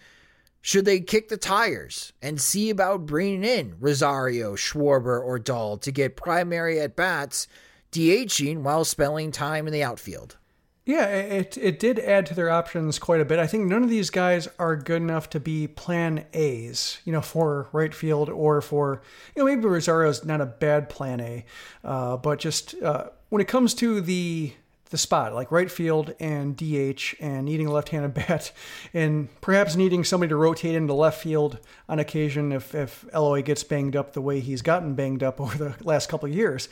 Should 0.60 0.84
they 0.84 1.00
kick 1.00 1.30
the 1.30 1.38
tires 1.38 2.12
and 2.20 2.38
see 2.38 2.68
about 2.68 3.06
bringing 3.06 3.44
in 3.44 3.76
Rosario, 3.80 4.54
Schwarber, 4.54 5.18
or 5.18 5.38
Dahl 5.38 5.78
to 5.78 5.90
get 5.90 6.14
primary 6.14 6.78
at 6.78 6.94
bats, 6.94 7.48
DHing 7.90 8.58
while 8.58 8.84
spending 8.84 9.32
time 9.32 9.66
in 9.66 9.72
the 9.72 9.82
outfield? 9.82 10.36
Yeah, 10.84 11.06
it 11.06 11.56
it 11.56 11.78
did 11.78 12.00
add 12.00 12.26
to 12.26 12.34
their 12.34 12.50
options 12.50 12.98
quite 12.98 13.20
a 13.20 13.24
bit. 13.24 13.38
I 13.38 13.46
think 13.46 13.68
none 13.68 13.84
of 13.84 13.88
these 13.88 14.10
guys 14.10 14.48
are 14.58 14.74
good 14.74 15.00
enough 15.00 15.30
to 15.30 15.38
be 15.38 15.68
plan 15.68 16.24
A's, 16.32 16.98
you 17.04 17.12
know, 17.12 17.20
for 17.20 17.68
right 17.72 17.94
field 17.94 18.28
or 18.28 18.60
for, 18.60 19.00
you 19.36 19.42
know, 19.42 19.48
maybe 19.48 19.68
Rosario's 19.68 20.24
not 20.24 20.40
a 20.40 20.46
bad 20.46 20.88
plan 20.88 21.20
A, 21.20 21.44
uh, 21.84 22.16
but 22.16 22.40
just 22.40 22.74
uh, 22.82 23.10
when 23.28 23.40
it 23.40 23.46
comes 23.46 23.74
to 23.74 24.00
the 24.00 24.54
the 24.90 24.98
spot, 24.98 25.34
like 25.34 25.52
right 25.52 25.70
field 25.70 26.14
and 26.18 26.56
DH, 26.56 27.14
and 27.20 27.44
needing 27.44 27.68
a 27.68 27.72
left-handed 27.72 28.12
bat, 28.26 28.50
and 28.92 29.28
perhaps 29.40 29.76
needing 29.76 30.02
somebody 30.02 30.30
to 30.30 30.36
rotate 30.36 30.74
into 30.74 30.94
left 30.94 31.22
field 31.22 31.58
on 31.88 32.00
occasion 32.00 32.50
if 32.50 32.74
if 32.74 33.04
Eloy 33.14 33.42
gets 33.42 33.62
banged 33.62 33.94
up 33.94 34.14
the 34.14 34.20
way 34.20 34.40
he's 34.40 34.62
gotten 34.62 34.94
banged 34.94 35.22
up 35.22 35.40
over 35.40 35.56
the 35.56 35.76
last 35.84 36.08
couple 36.08 36.28
of 36.28 36.34
years. 36.34 36.68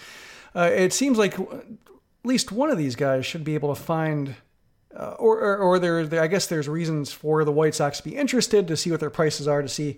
Uh, 0.52 0.68
it 0.72 0.92
seems 0.92 1.16
like 1.16 1.36
least 2.24 2.52
one 2.52 2.70
of 2.70 2.78
these 2.78 2.96
guys 2.96 3.26
should 3.26 3.44
be 3.44 3.54
able 3.54 3.74
to 3.74 3.80
find, 3.80 4.34
uh, 4.94 5.14
or, 5.18 5.38
or, 5.38 5.56
or 5.58 5.78
there, 5.78 6.06
there, 6.06 6.22
I 6.22 6.26
guess 6.26 6.46
there's 6.46 6.68
reasons 6.68 7.12
for 7.12 7.44
the 7.44 7.52
White 7.52 7.74
Sox 7.74 7.98
to 7.98 8.04
be 8.04 8.16
interested 8.16 8.68
to 8.68 8.76
see 8.76 8.90
what 8.90 9.00
their 9.00 9.10
prices 9.10 9.48
are, 9.48 9.62
to 9.62 9.68
see 9.68 9.96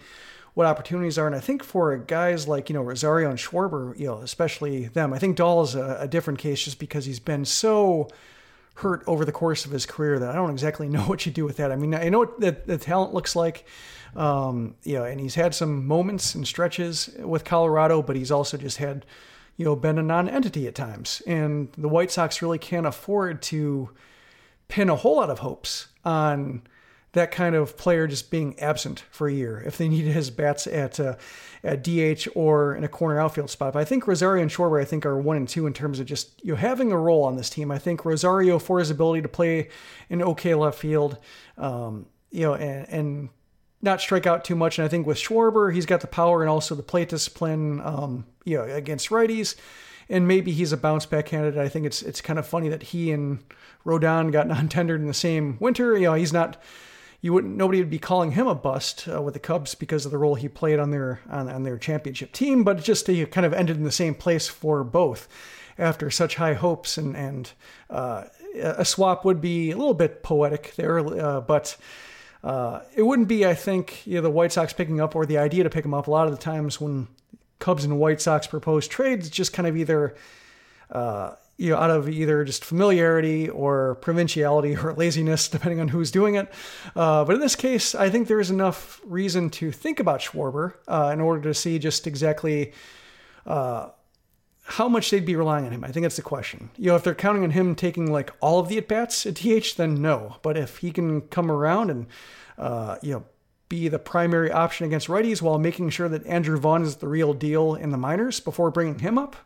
what 0.54 0.66
opportunities 0.66 1.18
are. 1.18 1.26
And 1.26 1.34
I 1.34 1.40
think 1.40 1.62
for 1.62 1.96
guys 1.96 2.46
like, 2.46 2.68
you 2.68 2.74
know, 2.74 2.82
Rosario 2.82 3.30
and 3.30 3.38
Schwarber, 3.38 3.98
you 3.98 4.06
know, 4.06 4.18
especially 4.18 4.86
them, 4.88 5.12
I 5.12 5.18
think 5.18 5.36
Dahl 5.36 5.62
is 5.62 5.74
a, 5.74 5.98
a 6.00 6.08
different 6.08 6.38
case 6.38 6.62
just 6.62 6.78
because 6.78 7.04
he's 7.06 7.20
been 7.20 7.44
so 7.44 8.08
hurt 8.76 9.02
over 9.06 9.24
the 9.24 9.32
course 9.32 9.64
of 9.64 9.70
his 9.70 9.86
career 9.86 10.18
that 10.18 10.30
I 10.30 10.34
don't 10.34 10.50
exactly 10.50 10.88
know 10.90 11.02
what 11.02 11.24
you 11.26 11.32
do 11.32 11.44
with 11.44 11.56
that. 11.56 11.72
I 11.72 11.76
mean, 11.76 11.94
I 11.94 12.08
know 12.08 12.18
what 12.18 12.40
the, 12.40 12.56
the 12.66 12.78
talent 12.78 13.14
looks 13.14 13.34
like, 13.34 13.66
um, 14.14 14.76
you 14.82 14.94
know, 14.94 15.04
and 15.04 15.18
he's 15.18 15.34
had 15.34 15.54
some 15.54 15.86
moments 15.86 16.34
and 16.34 16.46
stretches 16.46 17.08
with 17.18 17.44
Colorado, 17.44 18.02
but 18.02 18.16
he's 18.16 18.30
also 18.30 18.56
just 18.58 18.76
had 18.76 19.06
you 19.56 19.64
know, 19.64 19.76
been 19.76 19.98
a 19.98 20.02
non-entity 20.02 20.66
at 20.66 20.74
times. 20.74 21.22
And 21.26 21.70
the 21.76 21.88
White 21.88 22.10
Sox 22.10 22.42
really 22.42 22.58
can't 22.58 22.86
afford 22.86 23.42
to 23.42 23.90
pin 24.68 24.88
a 24.88 24.96
whole 24.96 25.16
lot 25.16 25.30
of 25.30 25.40
hopes 25.40 25.88
on 26.04 26.62
that 27.12 27.30
kind 27.30 27.54
of 27.54 27.76
player 27.76 28.06
just 28.06 28.30
being 28.30 28.58
absent 28.58 29.04
for 29.10 29.28
a 29.28 29.32
year 29.32 29.62
if 29.66 29.76
they 29.76 29.88
need 29.88 30.06
his 30.06 30.30
bats 30.30 30.66
at 30.66 30.98
uh, 30.98 31.14
at 31.62 31.84
DH 31.84 32.26
or 32.34 32.74
in 32.74 32.84
a 32.84 32.88
corner 32.88 33.20
outfield 33.20 33.50
spot. 33.50 33.74
But 33.74 33.80
I 33.80 33.84
think 33.84 34.06
Rosario 34.06 34.42
and 34.42 34.50
Schwarber 34.50 34.80
I 34.80 34.84
think 34.84 35.04
are 35.04 35.18
one 35.18 35.36
and 35.36 35.48
two 35.48 35.66
in 35.66 35.74
terms 35.74 36.00
of 36.00 36.06
just 36.06 36.42
you 36.42 36.52
know 36.52 36.56
having 36.56 36.90
a 36.90 36.96
role 36.96 37.24
on 37.24 37.36
this 37.36 37.50
team. 37.50 37.70
I 37.70 37.78
think 37.78 38.04
Rosario 38.04 38.58
for 38.58 38.78
his 38.78 38.90
ability 38.90 39.22
to 39.22 39.28
play 39.28 39.68
in 40.08 40.22
okay 40.22 40.54
left 40.54 40.78
field, 40.78 41.18
um, 41.58 42.06
you 42.30 42.46
know, 42.46 42.54
and, 42.54 42.88
and 42.88 43.28
not 43.82 44.00
strike 44.00 44.26
out 44.26 44.44
too 44.44 44.54
much. 44.54 44.78
And 44.78 44.84
I 44.84 44.88
think 44.88 45.06
with 45.06 45.18
Schwarber, 45.18 45.74
he's 45.74 45.86
got 45.86 46.00
the 46.00 46.06
power 46.06 46.40
and 46.40 46.48
also 46.48 46.74
the 46.74 46.82
plate 46.82 47.08
discipline, 47.08 47.80
um, 47.80 48.24
you 48.44 48.56
know, 48.56 48.64
against 48.64 49.10
righties. 49.10 49.56
And 50.08 50.28
maybe 50.28 50.52
he's 50.52 50.72
a 50.72 50.76
bounce 50.76 51.04
back 51.04 51.26
candidate. 51.26 51.60
I 51.60 51.68
think 51.68 51.86
it's 51.86 52.02
it's 52.02 52.20
kind 52.20 52.38
of 52.38 52.46
funny 52.46 52.68
that 52.68 52.82
he 52.84 53.12
and 53.12 53.40
Rodon 53.84 54.32
got 54.32 54.46
non-tendered 54.48 55.00
in 55.00 55.08
the 55.08 55.14
same 55.14 55.56
winter. 55.60 55.96
You 55.96 56.06
know, 56.06 56.14
he's 56.14 56.32
not. 56.32 56.62
You 57.20 57.32
wouldn't. 57.32 57.56
Nobody 57.56 57.78
would 57.78 57.90
be 57.90 58.00
calling 58.00 58.32
him 58.32 58.46
a 58.46 58.54
bust 58.54 59.08
uh, 59.08 59.22
with 59.22 59.34
the 59.34 59.40
Cubs 59.40 59.74
because 59.74 60.04
of 60.04 60.10
the 60.10 60.18
role 60.18 60.34
he 60.34 60.48
played 60.48 60.78
on 60.78 60.90
their 60.90 61.20
on, 61.30 61.48
on 61.48 61.62
their 61.62 61.78
championship 61.78 62.32
team. 62.32 62.64
But 62.64 62.82
just 62.82 63.06
he 63.06 63.24
kind 63.26 63.46
of 63.46 63.52
ended 63.52 63.76
in 63.76 63.84
the 63.84 63.92
same 63.92 64.14
place 64.14 64.48
for 64.48 64.84
both 64.84 65.28
after 65.78 66.10
such 66.10 66.34
high 66.34 66.54
hopes 66.54 66.98
and 66.98 67.16
and 67.16 67.52
uh, 67.88 68.24
a 68.54 68.84
swap 68.84 69.24
would 69.24 69.40
be 69.40 69.70
a 69.70 69.76
little 69.76 69.94
bit 69.94 70.22
poetic 70.22 70.74
there, 70.76 70.98
uh, 70.98 71.40
but 71.40 71.76
uh, 72.44 72.80
it 72.96 73.02
wouldn't 73.02 73.28
be, 73.28 73.46
I 73.46 73.54
think, 73.54 74.06
you 74.06 74.16
know, 74.16 74.22
the 74.22 74.30
White 74.30 74.52
Sox 74.52 74.72
picking 74.72 75.00
up 75.00 75.14
or 75.14 75.26
the 75.26 75.38
idea 75.38 75.62
to 75.64 75.70
pick 75.70 75.84
them 75.84 75.94
up. 75.94 76.06
A 76.08 76.10
lot 76.10 76.26
of 76.26 76.32
the 76.32 76.42
times 76.42 76.80
when 76.80 77.06
Cubs 77.58 77.84
and 77.84 77.98
White 77.98 78.20
Sox 78.20 78.46
propose 78.46 78.88
trades, 78.88 79.30
just 79.30 79.52
kind 79.52 79.68
of 79.68 79.76
either, 79.76 80.16
uh, 80.90 81.34
you 81.56 81.70
know, 81.70 81.76
out 81.76 81.90
of 81.90 82.08
either 82.08 82.44
just 82.44 82.64
familiarity 82.64 83.48
or 83.48 83.94
provinciality 83.96 84.76
or 84.82 84.92
laziness, 84.94 85.48
depending 85.48 85.80
on 85.80 85.88
who's 85.88 86.10
doing 86.10 86.34
it. 86.34 86.52
Uh, 86.96 87.24
but 87.24 87.34
in 87.34 87.40
this 87.40 87.54
case, 87.54 87.94
I 87.94 88.10
think 88.10 88.26
there 88.26 88.40
is 88.40 88.50
enough 88.50 89.00
reason 89.04 89.48
to 89.50 89.70
think 89.70 90.00
about 90.00 90.20
Schwarber 90.20 90.74
uh, 90.88 91.10
in 91.12 91.20
order 91.20 91.42
to 91.42 91.54
see 91.54 91.78
just 91.78 92.08
exactly 92.08 92.72
uh, 93.46 93.90
how 94.72 94.88
much 94.88 95.10
they'd 95.10 95.26
be 95.26 95.36
relying 95.36 95.66
on 95.66 95.72
him. 95.72 95.84
I 95.84 95.92
think 95.92 96.02
that's 96.02 96.16
the 96.16 96.22
question. 96.22 96.70
You 96.78 96.86
know, 96.86 96.96
if 96.96 97.04
they're 97.04 97.14
counting 97.14 97.44
on 97.44 97.50
him 97.50 97.74
taking 97.74 98.10
like 98.10 98.30
all 98.40 98.58
of 98.58 98.68
the 98.68 98.78
at 98.78 98.88
bats 98.88 99.26
at 99.26 99.34
DH, 99.34 99.76
then 99.76 100.00
no. 100.00 100.36
But 100.40 100.56
if 100.56 100.78
he 100.78 100.90
can 100.90 101.20
come 101.22 101.50
around 101.50 101.90
and 101.90 102.06
uh, 102.56 102.96
you 103.02 103.12
know 103.12 103.24
be 103.68 103.88
the 103.88 103.98
primary 103.98 104.50
option 104.50 104.86
against 104.86 105.08
righties 105.08 105.42
while 105.42 105.58
making 105.58 105.90
sure 105.90 106.08
that 106.08 106.26
Andrew 106.26 106.58
Vaughn 106.58 106.82
is 106.82 106.96
the 106.96 107.08
real 107.08 107.34
deal 107.34 107.74
in 107.74 107.90
the 107.90 107.98
minors 107.98 108.40
before 108.40 108.70
bringing 108.70 108.98
him 108.98 109.18
up, 109.18 109.36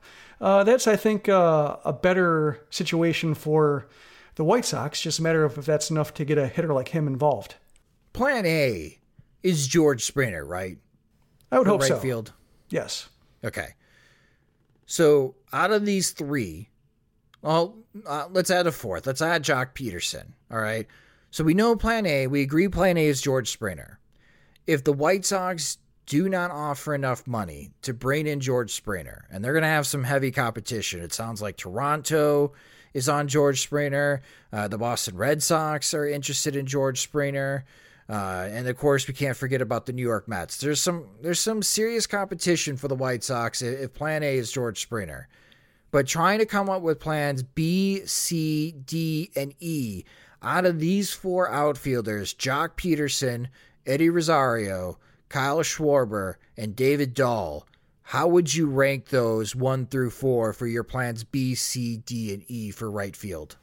uh, 0.40 0.62
that's 0.64 0.86
I 0.86 0.94
think 0.96 1.28
uh, 1.28 1.76
a 1.84 1.92
better 1.92 2.64
situation 2.70 3.34
for 3.34 3.88
the 4.36 4.44
White 4.44 4.64
Sox. 4.64 5.00
Just 5.00 5.18
a 5.18 5.22
matter 5.22 5.44
of 5.44 5.58
if 5.58 5.66
that's 5.66 5.90
enough 5.90 6.14
to 6.14 6.24
get 6.24 6.38
a 6.38 6.46
hitter 6.46 6.72
like 6.72 6.88
him 6.88 7.08
involved. 7.08 7.56
Plan 8.12 8.46
A 8.46 8.98
is 9.42 9.66
George 9.66 10.04
Springer, 10.04 10.44
right? 10.44 10.78
I 11.50 11.58
would 11.58 11.64
For 11.64 11.70
hope 11.70 11.80
right 11.80 11.88
so. 11.88 11.98
field. 11.98 12.32
Yes. 12.70 13.08
Okay. 13.44 13.74
So 14.86 15.34
out 15.52 15.72
of 15.72 15.84
these 15.84 16.10
three, 16.12 16.70
well, 17.42 17.76
uh, 18.06 18.28
let's 18.30 18.50
add 18.50 18.66
a 18.66 18.72
fourth. 18.72 19.06
Let's 19.06 19.22
add 19.22 19.44
Joc 19.44 19.74
Pederson. 19.74 20.32
All 20.50 20.60
right. 20.60 20.86
So 21.30 21.44
we 21.44 21.54
know 21.54 21.76
Plan 21.76 22.06
A. 22.06 22.26
We 22.28 22.42
agree 22.42 22.68
Plan 22.68 22.96
A 22.96 23.06
is 23.06 23.20
George 23.20 23.50
Springer. 23.50 23.98
If 24.66 24.84
the 24.84 24.92
White 24.92 25.24
Sox 25.24 25.78
do 26.06 26.28
not 26.28 26.50
offer 26.50 26.94
enough 26.94 27.26
money 27.26 27.72
to 27.82 27.92
bring 27.92 28.26
in 28.26 28.40
George 28.40 28.72
Springer, 28.72 29.26
and 29.30 29.44
they're 29.44 29.52
going 29.52 29.62
to 29.62 29.68
have 29.68 29.86
some 29.86 30.04
heavy 30.04 30.30
competition. 30.30 31.00
It 31.00 31.12
sounds 31.12 31.42
like 31.42 31.56
Toronto 31.56 32.52
is 32.94 33.08
on 33.08 33.28
George 33.28 33.60
Springer. 33.60 34.22
Uh, 34.52 34.68
the 34.68 34.78
Boston 34.78 35.16
Red 35.16 35.42
Sox 35.42 35.92
are 35.92 36.06
interested 36.06 36.56
in 36.56 36.66
George 36.66 37.00
Springer. 37.00 37.64
Uh, 38.08 38.48
and 38.50 38.68
of 38.68 38.76
course, 38.76 39.08
we 39.08 39.14
can't 39.14 39.36
forget 39.36 39.60
about 39.60 39.86
the 39.86 39.92
New 39.92 40.02
York 40.02 40.28
Mets. 40.28 40.58
There's 40.58 40.80
some 40.80 41.08
there's 41.22 41.40
some 41.40 41.62
serious 41.62 42.06
competition 42.06 42.76
for 42.76 42.88
the 42.88 42.94
White 42.94 43.24
Sox 43.24 43.62
if 43.62 43.94
Plan 43.94 44.22
A 44.22 44.36
is 44.36 44.52
George 44.52 44.80
Springer, 44.80 45.28
but 45.90 46.06
trying 46.06 46.38
to 46.38 46.46
come 46.46 46.70
up 46.70 46.82
with 46.82 47.00
plans 47.00 47.42
B, 47.42 48.06
C, 48.06 48.72
D, 48.72 49.30
and 49.34 49.54
E 49.58 50.04
out 50.40 50.64
of 50.66 50.78
these 50.78 51.12
four 51.12 51.50
outfielders: 51.50 52.32
Joc 52.32 52.76
Pederson, 52.76 53.48
Eddie 53.84 54.10
Rosario, 54.10 54.98
Kyle 55.28 55.58
Schwarber, 55.58 56.34
and 56.56 56.76
David 56.76 57.12
Dahl. 57.12 57.66
How 58.02 58.28
would 58.28 58.54
you 58.54 58.68
rank 58.68 59.08
those 59.08 59.56
one 59.56 59.86
through 59.86 60.10
four 60.10 60.52
for 60.52 60.68
your 60.68 60.84
plans 60.84 61.24
B, 61.24 61.56
C, 61.56 61.96
D, 61.96 62.32
and 62.32 62.44
E 62.46 62.70
for 62.70 62.88
right 62.88 63.16
field? 63.16 63.56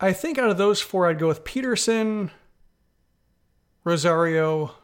I 0.00 0.14
think 0.14 0.38
out 0.38 0.48
of 0.48 0.56
those 0.56 0.80
four, 0.80 1.06
I'd 1.06 1.18
go 1.18 1.28
with 1.28 1.44
Pederson, 1.44 2.30
Rosario. 3.84 4.74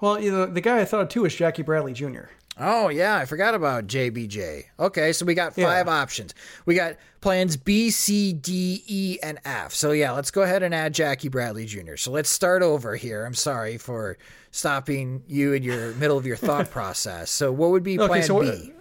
Well, 0.00 0.20
you 0.20 0.30
know, 0.30 0.46
the 0.46 0.60
guy 0.60 0.80
I 0.80 0.84
thought 0.84 1.00
of 1.02 1.08
too 1.08 1.22
was 1.22 1.34
Jackie 1.34 1.62
Bradley 1.62 1.92
Jr. 1.94 2.24
Oh 2.58 2.88
yeah, 2.88 3.16
I 3.16 3.26
forgot 3.26 3.54
about 3.54 3.86
JBJ. 3.86 4.64
Okay, 4.80 5.12
so 5.12 5.26
we 5.26 5.34
got 5.34 5.54
five 5.54 5.86
Yeah. 5.86 5.92
options. 5.92 6.34
We 6.64 6.74
got 6.74 6.96
plans 7.20 7.56
B, 7.56 7.90
C, 7.90 8.32
D, 8.32 8.82
E, 8.86 9.18
and 9.22 9.38
F. 9.44 9.74
So 9.74 9.92
yeah, 9.92 10.12
let's 10.12 10.30
go 10.30 10.42
ahead 10.42 10.62
and 10.62 10.74
add 10.74 10.94
Jackie 10.94 11.28
Bradley 11.28 11.66
Jr. 11.66 11.96
So 11.96 12.10
let's 12.10 12.30
start 12.30 12.62
over 12.62 12.96
here. 12.96 13.24
I'm 13.26 13.34
sorry 13.34 13.76
for 13.76 14.16
stopping 14.52 15.22
you 15.26 15.52
in 15.52 15.62
your 15.62 15.92
middle 15.96 16.16
of 16.16 16.24
your 16.26 16.36
thought 16.36 16.70
process. 16.70 17.30
So 17.30 17.52
what 17.52 17.70
would 17.72 17.82
be 17.82 17.98
Okay, 17.98 18.06
plan 18.06 18.22
so, 18.22 18.40
B? 18.40 18.72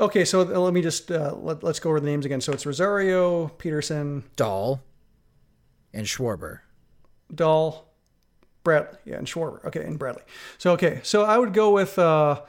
Okay, 0.00 0.24
so 0.24 0.42
let 0.42 0.72
me 0.72 0.80
just 0.82 1.10
uh, 1.10 1.34
let, 1.36 1.62
let's 1.62 1.80
go 1.80 1.90
over 1.90 2.00
the 2.00 2.06
names 2.06 2.24
again. 2.24 2.40
So 2.40 2.52
it's 2.52 2.64
Rosario, 2.66 3.48
Pederson, 3.58 4.22
Dahl 4.36 4.82
and 5.92 6.06
Schwarber. 6.06 6.60
Dahl, 7.32 7.88
Bradley, 8.64 8.98
yeah, 9.04 9.16
and 9.16 9.26
Schwarber. 9.26 9.64
Okay, 9.64 9.84
and 9.84 9.98
Bradley. 9.98 10.22
So 10.58 10.72
okay, 10.72 11.00
so 11.02 11.24
I 11.24 11.38
would 11.38 11.52
go 11.52 11.70
with. 11.70 11.98
Uh, 11.98 12.40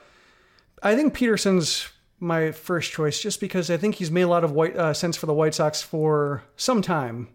I 0.81 0.95
think 0.95 1.13
Pederson's 1.13 1.89
my 2.19 2.51
first 2.51 2.91
choice, 2.91 3.19
just 3.19 3.39
because 3.39 3.69
I 3.69 3.77
think 3.77 3.95
he's 3.95 4.11
made 4.11 4.23
a 4.23 4.27
lot 4.27 4.43
of 4.43 4.51
white 4.51 4.75
uh, 4.75 4.93
sense 4.93 5.17
for 5.17 5.25
the 5.25 5.33
White 5.33 5.53
Sox 5.53 5.81
for 5.81 6.43
some 6.55 6.81
time, 6.81 7.27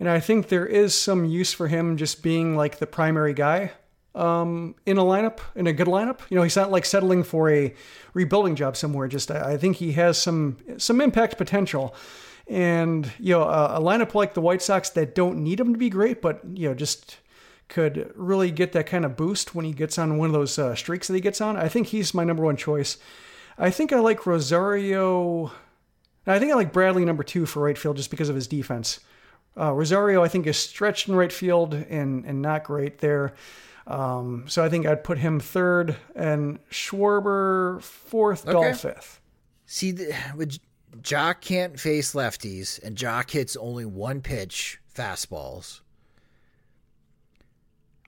and 0.00 0.08
I 0.08 0.20
think 0.20 0.48
there 0.48 0.66
is 0.66 0.94
some 0.94 1.24
use 1.24 1.52
for 1.52 1.68
him 1.68 1.96
just 1.96 2.22
being 2.22 2.56
like 2.56 2.78
the 2.78 2.86
primary 2.86 3.34
guy 3.34 3.72
um, 4.14 4.74
in 4.86 4.98
a 4.98 5.02
lineup, 5.02 5.40
in 5.54 5.66
a 5.66 5.72
good 5.72 5.86
lineup. 5.86 6.20
You 6.30 6.36
know, 6.36 6.42
he's 6.42 6.56
not 6.56 6.70
like 6.70 6.84
settling 6.84 7.22
for 7.24 7.50
a 7.50 7.74
rebuilding 8.12 8.54
job 8.54 8.76
somewhere. 8.76 9.08
Just 9.08 9.30
I, 9.30 9.52
I 9.52 9.56
think 9.56 9.76
he 9.76 9.92
has 9.92 10.20
some 10.20 10.58
some 10.78 11.00
impact 11.00 11.36
potential. 11.36 11.94
And 12.46 13.10
you 13.18 13.34
know, 13.34 13.42
a, 13.42 13.78
a 13.78 13.80
lineup 13.80 14.14
like 14.14 14.34
the 14.34 14.40
White 14.40 14.62
Sox 14.62 14.90
that 14.90 15.14
don't 15.14 15.42
need 15.42 15.60
him 15.60 15.72
to 15.72 15.78
be 15.78 15.88
great, 15.88 16.20
but 16.20 16.40
you 16.44 16.68
know, 16.68 16.74
just 16.74 17.18
could 17.68 18.12
really 18.14 18.50
get 18.50 18.72
that 18.72 18.86
kind 18.86 19.04
of 19.04 19.16
boost 19.16 19.54
when 19.54 19.64
he 19.64 19.72
gets 19.72 19.98
on 19.98 20.18
one 20.18 20.28
of 20.28 20.34
those 20.34 20.58
uh, 20.58 20.74
streaks 20.74 21.08
that 21.08 21.14
he 21.14 21.20
gets 21.20 21.40
on. 21.40 21.56
I 21.56 21.68
think 21.68 21.88
he's 21.88 22.12
my 22.12 22.24
number 22.24 22.42
one 22.42 22.56
choice. 22.56 22.98
I 23.56 23.70
think 23.70 23.92
I 23.92 24.00
like 24.00 24.26
Rosario. 24.26 25.52
I 26.26 26.38
think 26.38 26.52
I 26.52 26.54
like 26.54 26.72
Bradley 26.72 27.04
number 27.04 27.22
two 27.22 27.46
for 27.46 27.62
right 27.62 27.78
field 27.78 27.96
just 27.96 28.10
because 28.10 28.28
of 28.28 28.34
his 28.34 28.46
defense. 28.46 29.00
Uh, 29.56 29.72
Rosario, 29.72 30.22
I 30.22 30.28
think, 30.28 30.46
is 30.46 30.56
stretched 30.56 31.08
in 31.08 31.14
right 31.14 31.32
field 31.32 31.74
and 31.74 32.24
and 32.24 32.42
not 32.42 32.64
great 32.64 32.98
there. 32.98 33.34
Um, 33.86 34.44
so 34.48 34.64
I 34.64 34.68
think 34.68 34.86
I'd 34.86 35.04
put 35.04 35.18
him 35.18 35.38
third 35.40 35.96
and 36.14 36.58
Schwarber 36.70 37.82
fourth, 37.82 38.46
Dahl 38.46 38.72
fifth. 38.72 39.20
See, 39.66 39.90
the, 39.92 40.14
with 40.36 40.58
Joc 41.02 41.40
can't 41.40 41.78
face 41.78 42.14
lefties, 42.14 42.82
and 42.82 42.96
Joc 42.96 43.30
hits 43.30 43.56
only 43.56 43.84
one 43.84 44.20
pitch 44.20 44.80
fastballs. 44.94 45.80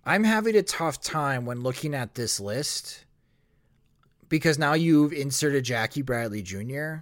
I'm 0.05 0.25
having 0.25 0.55
a 0.55 0.63
tough 0.63 1.01
time 1.01 1.47
when 1.47 1.63
looking 1.63 1.95
at 1.95 2.15
this 2.15 2.39
list 2.39 3.05
because 4.29 4.59
now 4.59 4.75
you've 4.75 5.13
inserted 5.13 5.65
Jackie 5.65 6.03
Bradley 6.03 6.43
Jr. 6.43 6.99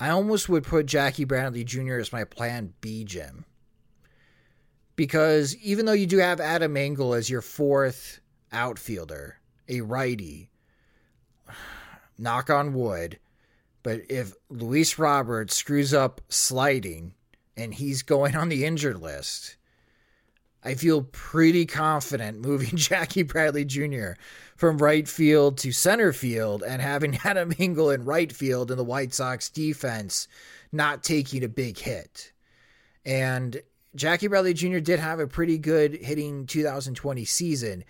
I 0.00 0.10
almost 0.10 0.48
would 0.48 0.64
put 0.64 0.86
Jackie 0.86 1.24
Bradley 1.24 1.64
Jr. 1.64 1.98
as 1.98 2.12
my 2.12 2.24
plan 2.24 2.74
B, 2.80 3.04
Jim. 3.04 3.44
Because 4.96 5.56
even 5.58 5.86
though 5.86 5.92
you 5.92 6.06
do 6.06 6.18
have 6.18 6.40
Adam 6.40 6.76
Engel 6.76 7.14
as 7.14 7.30
your 7.30 7.42
fourth 7.42 8.20
outfielder, 8.50 9.38
a 9.68 9.80
righty, 9.80 10.50
knock 12.18 12.50
on 12.50 12.74
wood, 12.74 13.18
but 13.88 14.02
if 14.10 14.34
Luis 14.50 14.98
Roberts 14.98 15.56
screws 15.56 15.94
up 15.94 16.20
sliding 16.28 17.14
and 17.56 17.72
he's 17.72 18.02
going 18.02 18.36
on 18.36 18.50
the 18.50 18.66
injured 18.66 19.00
list, 19.00 19.56
I 20.62 20.74
feel 20.74 21.04
pretty 21.04 21.64
confident 21.64 22.42
moving 22.44 22.68
Jackie 22.76 23.22
Bradley 23.22 23.64
Jr. 23.64 24.10
from 24.58 24.76
right 24.76 25.08
field 25.08 25.56
to 25.60 25.72
center 25.72 26.12
field 26.12 26.62
and 26.62 26.82
having 26.82 27.16
Adam 27.24 27.50
Engel 27.58 27.88
in 27.88 28.04
right 28.04 28.30
field 28.30 28.70
in 28.70 28.76
the 28.76 28.84
White 28.84 29.14
Sox 29.14 29.48
defense 29.48 30.28
not 30.70 31.02
taking 31.02 31.42
a 31.42 31.48
big 31.48 31.78
hit. 31.78 32.34
And 33.06 33.62
Jackie 33.94 34.26
Bradley 34.26 34.52
Jr. 34.52 34.80
did 34.80 35.00
have 35.00 35.18
a 35.18 35.26
pretty 35.26 35.56
good 35.56 35.94
hitting 35.94 36.44
2020 36.44 37.24
season, 37.24 37.84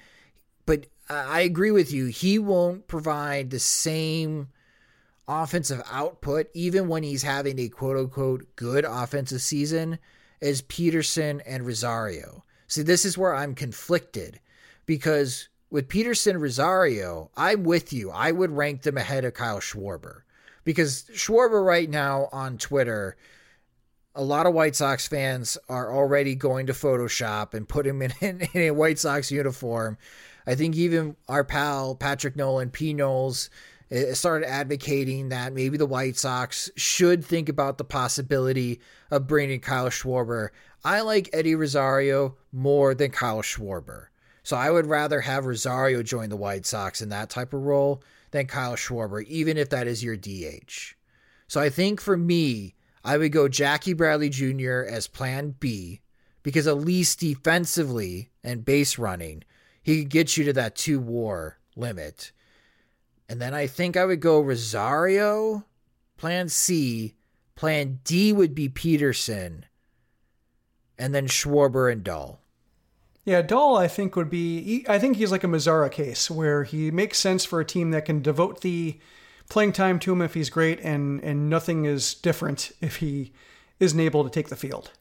but 0.64 0.86
uh, 1.10 1.24
I 1.26 1.40
agree 1.40 1.72
with 1.72 1.92
you. 1.92 2.06
He 2.06 2.38
won't 2.38 2.86
provide 2.86 3.50
the 3.50 3.58
same 3.58 4.50
offensive 5.28 5.82
output, 5.90 6.48
even 6.54 6.88
when 6.88 7.02
he's 7.02 7.22
having 7.22 7.58
a 7.58 7.68
quote 7.68 7.96
unquote 7.96 8.56
good 8.56 8.84
offensive 8.84 9.42
season, 9.42 9.98
is 10.40 10.62
Pederson 10.62 11.42
and 11.46 11.66
Rosario. 11.66 12.44
See, 12.66 12.82
this 12.82 13.04
is 13.04 13.18
where 13.18 13.34
I'm 13.34 13.54
conflicted 13.54 14.40
because 14.86 15.48
with 15.70 15.88
Pederson 15.88 16.40
Rosario, 16.40 17.30
I'm 17.36 17.64
with 17.64 17.92
you. 17.92 18.10
I 18.10 18.32
would 18.32 18.50
rank 18.50 18.82
them 18.82 18.96
ahead 18.96 19.24
of 19.24 19.34
Kyle 19.34 19.60
Schwarber 19.60 20.22
because 20.64 21.04
Schwarber 21.12 21.64
right 21.64 21.88
now 21.88 22.28
on 22.32 22.58
Twitter, 22.58 23.16
a 24.14 24.22
lot 24.22 24.46
of 24.46 24.54
White 24.54 24.76
Sox 24.76 25.06
fans 25.06 25.58
are 25.68 25.94
already 25.94 26.34
going 26.34 26.66
to 26.66 26.72
Photoshop 26.72 27.54
and 27.54 27.68
put 27.68 27.86
him 27.86 28.02
in, 28.02 28.12
in, 28.20 28.40
in 28.52 28.62
a 28.62 28.70
White 28.70 28.98
Sox 28.98 29.30
uniform. 29.30 29.98
I 30.46 30.54
think 30.54 30.76
even 30.76 31.16
our 31.28 31.44
pal 31.44 31.94
Patrick 31.94 32.34
Nolan, 32.34 32.70
P. 32.70 32.94
Knowles, 32.94 33.50
started 34.12 34.48
advocating 34.48 35.30
that 35.30 35.52
maybe 35.52 35.76
the 35.76 35.86
White 35.86 36.16
Sox 36.16 36.70
should 36.76 37.24
think 37.24 37.48
about 37.48 37.78
the 37.78 37.84
possibility 37.84 38.80
of 39.10 39.26
bringing 39.26 39.60
Kyle 39.60 39.88
Schwarber 39.88 40.50
I 40.84 41.00
like 41.00 41.28
Eddie 41.32 41.54
Rosario 41.54 42.36
more 42.52 42.94
than 42.94 43.10
Kyle 43.10 43.42
Schwarber. 43.42 44.06
So 44.42 44.56
I 44.56 44.70
would 44.70 44.86
rather 44.86 45.20
have 45.20 45.44
Rosario 45.44 46.02
join 46.02 46.30
the 46.30 46.36
White 46.36 46.66
Sox 46.66 47.02
in 47.02 47.08
that 47.08 47.30
type 47.30 47.52
of 47.52 47.62
role 47.62 48.02
than 48.30 48.46
Kyle 48.46 48.76
Schwarber, 48.76 49.24
even 49.24 49.56
if 49.56 49.70
that 49.70 49.86
is 49.86 50.04
your 50.04 50.16
DH. 50.16 50.94
So 51.48 51.60
I 51.60 51.68
think 51.68 52.00
for 52.00 52.16
me, 52.16 52.74
I 53.04 53.18
would 53.18 53.32
go 53.32 53.48
Jackie 53.48 53.92
Bradley 53.92 54.28
Jr. 54.28 54.84
as 54.88 55.08
plan 55.08 55.54
B 55.58 56.00
because 56.42 56.66
at 56.66 56.78
least 56.78 57.20
defensively 57.20 58.30
and 58.44 58.64
base 58.64 58.98
running, 58.98 59.42
he 59.82 60.00
could 60.00 60.10
get 60.10 60.36
you 60.36 60.44
to 60.44 60.52
that 60.54 60.76
two 60.76 61.00
war 61.00 61.58
limit. 61.76 62.32
And 63.28 63.40
then 63.40 63.54
I 63.54 63.66
think 63.66 63.96
I 63.96 64.04
would 64.04 64.20
go 64.20 64.40
Rosario, 64.40 65.64
plan 66.16 66.48
C. 66.48 67.14
Plan 67.54 68.00
D 68.04 68.32
would 68.32 68.54
be 68.54 68.68
Pederson 68.68 69.64
and 70.98 71.14
then 71.14 71.26
Schwarber 71.26 71.90
and 71.90 72.02
Dahl. 72.02 72.40
Yeah, 73.24 73.42
Dahl, 73.42 73.76
I 73.76 73.88
think 73.88 74.16
would 74.16 74.30
be. 74.30 74.86
I 74.88 74.98
think 74.98 75.16
he's 75.16 75.30
like 75.30 75.44
a 75.44 75.48
Mazara 75.48 75.90
case 75.90 76.30
where 76.30 76.64
he 76.64 76.90
makes 76.90 77.18
sense 77.18 77.44
for 77.44 77.60
a 77.60 77.64
team 77.64 77.90
that 77.90 78.06
can 78.06 78.22
devote 78.22 78.62
the 78.62 78.98
playing 79.50 79.72
time 79.72 79.98
to 80.00 80.12
him 80.12 80.22
if 80.22 80.34
he's 80.34 80.48
great, 80.50 80.80
and 80.80 81.22
and 81.22 81.50
nothing 81.50 81.84
is 81.84 82.14
different 82.14 82.72
if 82.80 82.96
he 82.96 83.32
isn't 83.80 84.00
able 84.00 84.24
to 84.24 84.30
take 84.30 84.48
the 84.48 84.56
field. 84.56 84.92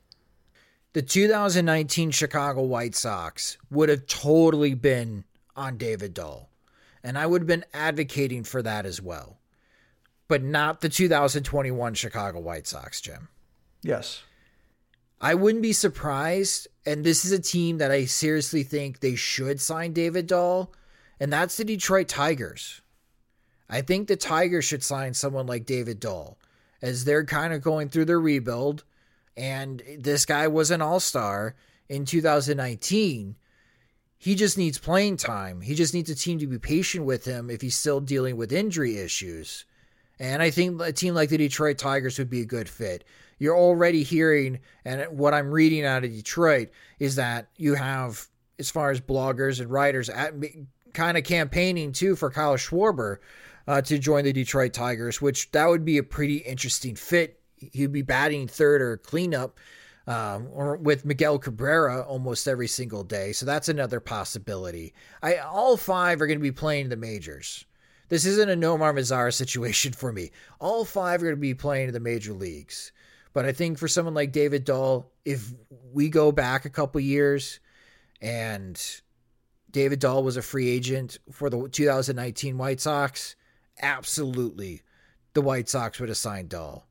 The 0.94 1.02
2019 1.02 2.12
Chicago 2.12 2.64
White 2.64 2.96
Sox 2.96 3.58
would 3.70 3.88
have 3.88 4.08
totally 4.08 4.74
been 4.74 5.24
on 5.56 5.78
David 5.78 6.14
Dahl, 6.14 6.50
and 7.04 7.18
I 7.18 7.26
would 7.26 7.42
have 7.42 7.48
been 7.48 7.66
advocating 7.74 8.44
for 8.44 8.62
that 8.62 8.86
as 8.86 9.02
well, 9.02 9.38
but 10.28 10.44
not 10.44 10.82
the 10.82 10.90
2021 10.90 11.94
Chicago 11.94 12.40
White 12.40 12.68
Sox, 12.68 13.02
Jim. 13.02 13.30
Yes. 13.82 14.24
I 15.20 15.34
wouldn't 15.34 15.64
be 15.64 15.74
surprised. 15.74 16.68
And 16.86 17.04
this 17.04 17.26
is 17.26 17.32
a 17.32 17.40
team 17.40 17.80
that 17.80 17.92
I 17.92 18.06
seriously 18.06 18.64
think 18.64 19.00
they 19.00 19.16
should 19.16 19.60
sign 19.60 19.94
David 19.94 20.28
Dahl, 20.28 20.74
and 21.20 21.34
that's 21.34 21.58
the 21.58 21.66
Detroit 21.66 22.08
Tigers. 22.08 22.82
I 23.70 23.82
think 23.82 24.08
the 24.08 24.16
Tigers 24.16 24.66
should 24.66 24.84
sign 24.84 25.14
someone 25.14 25.46
like 25.48 25.66
David 25.66 26.00
Dahl 26.00 26.38
as 26.82 27.04
they're 27.04 27.26
kind 27.26 27.54
of 27.54 27.62
going 27.62 27.90
through 27.90 28.06
their 28.06 28.20
rebuild. 28.20 28.84
And 29.36 29.84
this 29.98 30.26
guy 30.26 30.48
was 30.48 30.72
an 30.72 30.82
all 30.82 31.00
star 31.00 31.56
in 31.90 32.06
2019. 32.06 33.36
He 34.18 34.36
just 34.36 34.58
needs 34.58 34.78
playing 34.78 35.18
time. 35.18 35.62
He 35.62 35.76
just 35.76 35.94
needs 35.94 36.10
a 36.10 36.16
team 36.16 36.40
to 36.40 36.48
be 36.48 36.58
patient 36.58 37.06
with 37.06 37.26
him 37.26 37.50
if 37.50 37.62
he's 37.62 37.76
still 37.76 38.00
dealing 38.00 38.36
with 38.36 38.52
injury 38.52 38.98
issues. 38.98 39.66
And 40.20 40.42
I 40.42 40.50
think 40.50 40.82
a 40.82 40.92
team 40.92 41.14
like 41.14 41.30
the 41.30 41.38
Detroit 41.38 41.78
Tigers 41.78 42.18
would 42.18 42.30
be 42.30 42.42
a 42.42 42.46
good 42.46 42.68
fit 42.68 43.04
you're 43.40 43.58
already 43.58 44.04
hearing, 44.04 44.60
and 44.86 45.06
what 45.18 45.34
I'm 45.34 45.52
reading 45.52 45.86
out 45.86 46.04
of 46.04 46.12
Detroit 46.12 46.70
is 47.00 47.16
that 47.16 47.48
you 47.58 47.76
have, 47.76 48.26
as 48.60 48.70
far 48.70 48.90
as 48.90 49.00
bloggers 49.00 49.60
and 49.60 49.70
writers, 49.70 50.10
at, 50.10 50.34
kind 50.94 51.18
of 51.18 51.24
campaigning 51.24 51.92
too 51.92 52.16
for 52.16 52.32
Kyle 52.32 52.56
Schwarber 52.56 53.18
uh, 53.68 53.82
to 53.82 54.00
join 54.00 54.24
the 54.24 54.34
Detroit 54.34 54.74
Tigers, 54.74 55.22
which 55.22 55.52
that 55.52 55.68
would 55.68 55.86
be 55.86 55.98
a 55.98 56.04
pretty 56.04 56.38
interesting 56.38 56.96
fit. 56.96 57.40
He'd 57.56 57.92
be 57.92 58.02
batting 58.02 58.48
third 58.48 58.82
or 58.82 58.98
cleanup. 58.98 59.60
Um, 60.08 60.48
or 60.54 60.78
with 60.78 61.04
Miguel 61.04 61.38
Cabrera 61.38 62.02
almost 62.02 62.48
every 62.48 62.70
single 62.70 63.04
day. 63.04 63.34
So 63.34 63.46
that's 63.46 63.68
another 63.68 64.00
possibility. 64.00 64.94
I 65.22 65.36
all 65.36 65.76
five 65.76 66.22
are 66.22 66.28
going 66.28 66.40
to 66.40 66.44
be 66.44 66.54
playing 66.54 66.88
the 66.88 66.96
majors. 66.96 67.66
This 68.10 68.26
isn't 68.26 68.50
a 68.50 68.56
Nomar 68.56 68.94
Mazara 68.94 69.34
situation 69.34 69.92
for 69.92 70.14
me. 70.14 70.32
All 70.60 70.86
five 70.86 71.22
are 71.22 71.26
going 71.26 71.36
to 71.36 71.42
be 71.42 71.54
playing 71.54 71.90
in 71.90 71.94
the 71.94 72.00
major 72.00 72.32
leagues. 72.32 72.94
But 73.34 73.46
I 73.46 73.52
think 73.52 73.78
for 73.78 73.88
someone 73.88 74.14
like 74.14 74.32
David 74.32 74.64
Dahl, 74.64 75.12
if 75.26 75.54
we 75.92 76.10
go 76.10 76.32
back 76.32 76.66
a 76.66 76.70
couple 76.70 77.02
years 77.02 77.60
and 78.22 78.82
David 79.70 80.00
Dahl 80.00 80.24
was 80.24 80.38
a 80.38 80.42
free 80.42 80.70
agent 80.70 81.20
for 81.32 81.50
the 81.50 81.68
2019 81.68 82.58
White 82.58 82.80
Sox, 82.80 83.36
absolutely 83.80 84.82
the 85.34 85.42
White 85.42 85.70
Sox 85.70 86.00
would 86.00 86.10
have 86.10 86.18
signed 86.18 86.50
Dahl. 86.50 86.88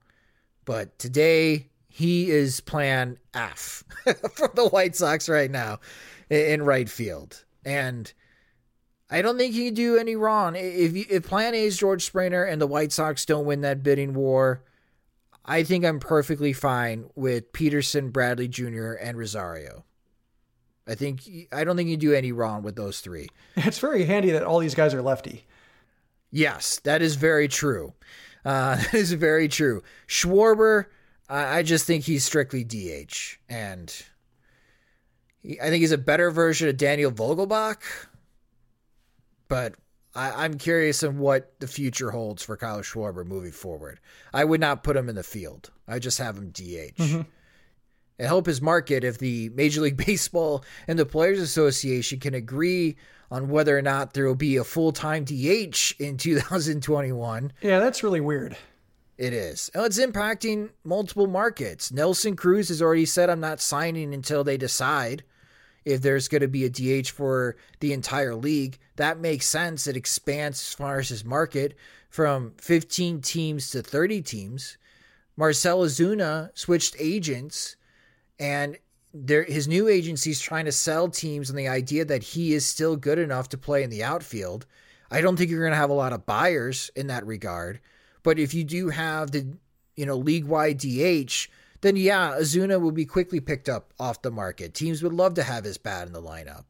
But 0.64 0.98
today, 0.98 1.68
he 1.96 2.30
is 2.30 2.60
plan 2.60 3.16
F 3.32 3.82
for 4.34 4.50
the 4.54 4.68
White 4.68 4.94
Sox 4.94 5.30
right 5.30 5.50
now 5.50 5.80
in 6.28 6.62
right 6.62 6.90
field. 6.90 7.42
And 7.64 8.12
I 9.08 9.22
don't 9.22 9.38
think 9.38 9.54
he 9.54 9.64
can 9.64 9.74
do 9.74 9.96
any 9.96 10.14
wrong. 10.14 10.56
If, 10.56 10.94
if 10.94 11.26
plan 11.26 11.54
A 11.54 11.64
is 11.64 11.78
George 11.78 12.04
Springer 12.04 12.44
and 12.44 12.60
the 12.60 12.66
White 12.66 12.92
Sox 12.92 13.24
don't 13.24 13.46
win 13.46 13.62
that 13.62 13.82
bidding 13.82 14.12
war, 14.12 14.62
I 15.42 15.62
think 15.62 15.86
I'm 15.86 15.98
perfectly 15.98 16.52
fine 16.52 17.08
with 17.14 17.50
Pederson, 17.54 18.12
Bradley 18.12 18.48
Jr., 18.48 18.92
and 19.00 19.16
Rosario. 19.16 19.86
I 20.86 20.96
think 20.96 21.22
I 21.50 21.64
don't 21.64 21.78
think 21.78 21.88
you 21.88 21.96
do 21.96 22.12
any 22.12 22.30
wrong 22.30 22.62
with 22.62 22.76
those 22.76 23.00
three. 23.00 23.30
It's 23.56 23.78
very 23.78 24.04
handy 24.04 24.32
that 24.32 24.42
all 24.42 24.58
these 24.58 24.74
guys 24.74 24.92
are 24.92 25.00
lefty. 25.00 25.46
Yes, 26.30 26.78
that 26.80 27.00
is 27.00 27.16
very 27.16 27.48
true. 27.48 27.94
Uh, 28.44 28.76
that 28.76 28.92
is 28.92 29.12
very 29.12 29.48
true. 29.48 29.82
Schwarber, 30.06 30.88
I, 31.28 31.58
I 31.58 31.62
just 31.62 31.86
think 31.86 32.04
he's 32.04 32.24
strictly 32.24 32.64
DH, 32.64 33.38
and 33.48 33.92
he, 35.42 35.60
I 35.60 35.70
think 35.70 35.80
he's 35.80 35.92
a 35.92 35.98
better 35.98 36.30
version 36.30 36.68
of 36.68 36.76
Daniel 36.76 37.10
Vogelbach. 37.10 37.82
But 39.48 39.74
I, 40.14 40.44
am 40.44 40.54
curious 40.54 41.02
on 41.02 41.18
what 41.18 41.58
the 41.60 41.68
future 41.68 42.10
holds 42.10 42.42
for 42.42 42.56
Kyle 42.56 42.80
Schwarber 42.80 43.24
moving 43.24 43.52
forward. 43.52 44.00
I 44.32 44.44
would 44.44 44.60
not 44.60 44.82
put 44.82 44.96
him 44.96 45.08
in 45.08 45.14
the 45.14 45.22
field. 45.22 45.70
I 45.86 45.98
just 45.98 46.18
have 46.18 46.36
him 46.36 46.50
DH. 46.50 46.96
Mm-hmm. 46.96 47.20
It 48.18 48.26
help 48.26 48.46
his 48.46 48.62
market 48.62 49.04
if 49.04 49.18
the 49.18 49.50
Major 49.50 49.82
League 49.82 49.96
Baseball 50.06 50.64
and 50.88 50.98
the 50.98 51.06
Players 51.06 51.40
Association 51.40 52.18
can 52.18 52.34
agree 52.34 52.96
on 53.30 53.48
whether 53.48 53.76
or 53.76 53.82
not 53.82 54.14
there 54.14 54.26
will 54.26 54.34
be 54.34 54.56
a 54.56 54.64
full 54.64 54.92
time 54.92 55.24
DH 55.24 55.94
in 55.98 56.16
2021. 56.16 57.52
Yeah, 57.60 57.78
that's 57.78 58.02
really 58.02 58.20
weird. 58.20 58.56
It 59.18 59.32
is. 59.32 59.70
And 59.74 59.84
it's 59.86 59.98
impacting 59.98 60.70
multiple 60.84 61.26
markets. 61.26 61.90
Nelson 61.90 62.36
Cruz 62.36 62.68
has 62.68 62.82
already 62.82 63.06
said, 63.06 63.30
I'm 63.30 63.40
not 63.40 63.60
signing 63.60 64.12
until 64.12 64.44
they 64.44 64.58
decide 64.58 65.24
if 65.84 66.02
there's 66.02 66.28
going 66.28 66.42
to 66.42 66.48
be 66.48 66.64
a 66.64 66.70
DH 66.70 67.08
for 67.08 67.56
the 67.80 67.92
entire 67.92 68.34
league. 68.34 68.78
That 68.96 69.18
makes 69.18 69.46
sense. 69.46 69.86
It 69.86 69.96
expands 69.96 70.60
as 70.60 70.74
far 70.74 70.98
as 70.98 71.08
his 71.08 71.24
market 71.24 71.76
from 72.10 72.52
15 72.58 73.22
teams 73.22 73.70
to 73.70 73.82
30 73.82 74.20
teams. 74.22 74.76
Marcell 75.36 75.80
Ozuna 75.80 76.50
switched 76.54 76.96
agents 76.98 77.76
and 78.38 78.78
there 79.14 79.44
his 79.44 79.66
new 79.66 79.88
agency 79.88 80.30
is 80.30 80.40
trying 80.40 80.66
to 80.66 80.72
sell 80.72 81.08
teams 81.08 81.48
on 81.48 81.56
the 81.56 81.68
idea 81.68 82.04
that 82.04 82.22
he 82.22 82.52
is 82.52 82.66
still 82.66 82.96
good 82.96 83.18
enough 83.18 83.48
to 83.50 83.58
play 83.58 83.82
in 83.82 83.90
the 83.90 84.04
outfield. 84.04 84.66
I 85.10 85.20
don't 85.20 85.36
think 85.36 85.50
you're 85.50 85.60
going 85.60 85.72
to 85.72 85.76
have 85.76 85.90
a 85.90 85.94
lot 85.94 86.12
of 86.12 86.26
buyers 86.26 86.90
in 86.96 87.06
that 87.06 87.26
regard, 87.26 87.80
but 88.26 88.40
if 88.40 88.52
you 88.52 88.64
do 88.64 88.88
have 88.88 89.30
the 89.30 89.46
you 89.94 90.04
know 90.04 90.16
league-wide 90.16 90.78
DH, 90.78 91.46
then 91.80 91.94
yeah, 91.94 92.34
Ozuna 92.36 92.80
will 92.80 92.90
be 92.90 93.04
quickly 93.04 93.38
picked 93.38 93.68
up 93.68 93.94
off 94.00 94.20
the 94.20 94.32
market. 94.32 94.74
Teams 94.74 95.00
would 95.00 95.12
love 95.12 95.34
to 95.34 95.44
have 95.44 95.62
his 95.62 95.78
bat 95.78 96.08
in 96.08 96.12
the 96.12 96.20
lineup. 96.20 96.64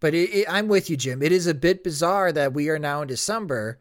But 0.00 0.14
it, 0.14 0.30
it, 0.30 0.46
I'm 0.50 0.66
with 0.66 0.90
you, 0.90 0.96
Jim. 0.96 1.22
It 1.22 1.30
is 1.30 1.46
a 1.46 1.54
bit 1.54 1.84
bizarre 1.84 2.32
that 2.32 2.54
we 2.54 2.70
are 2.70 2.78
now 2.78 3.02
in 3.02 3.06
December 3.06 3.78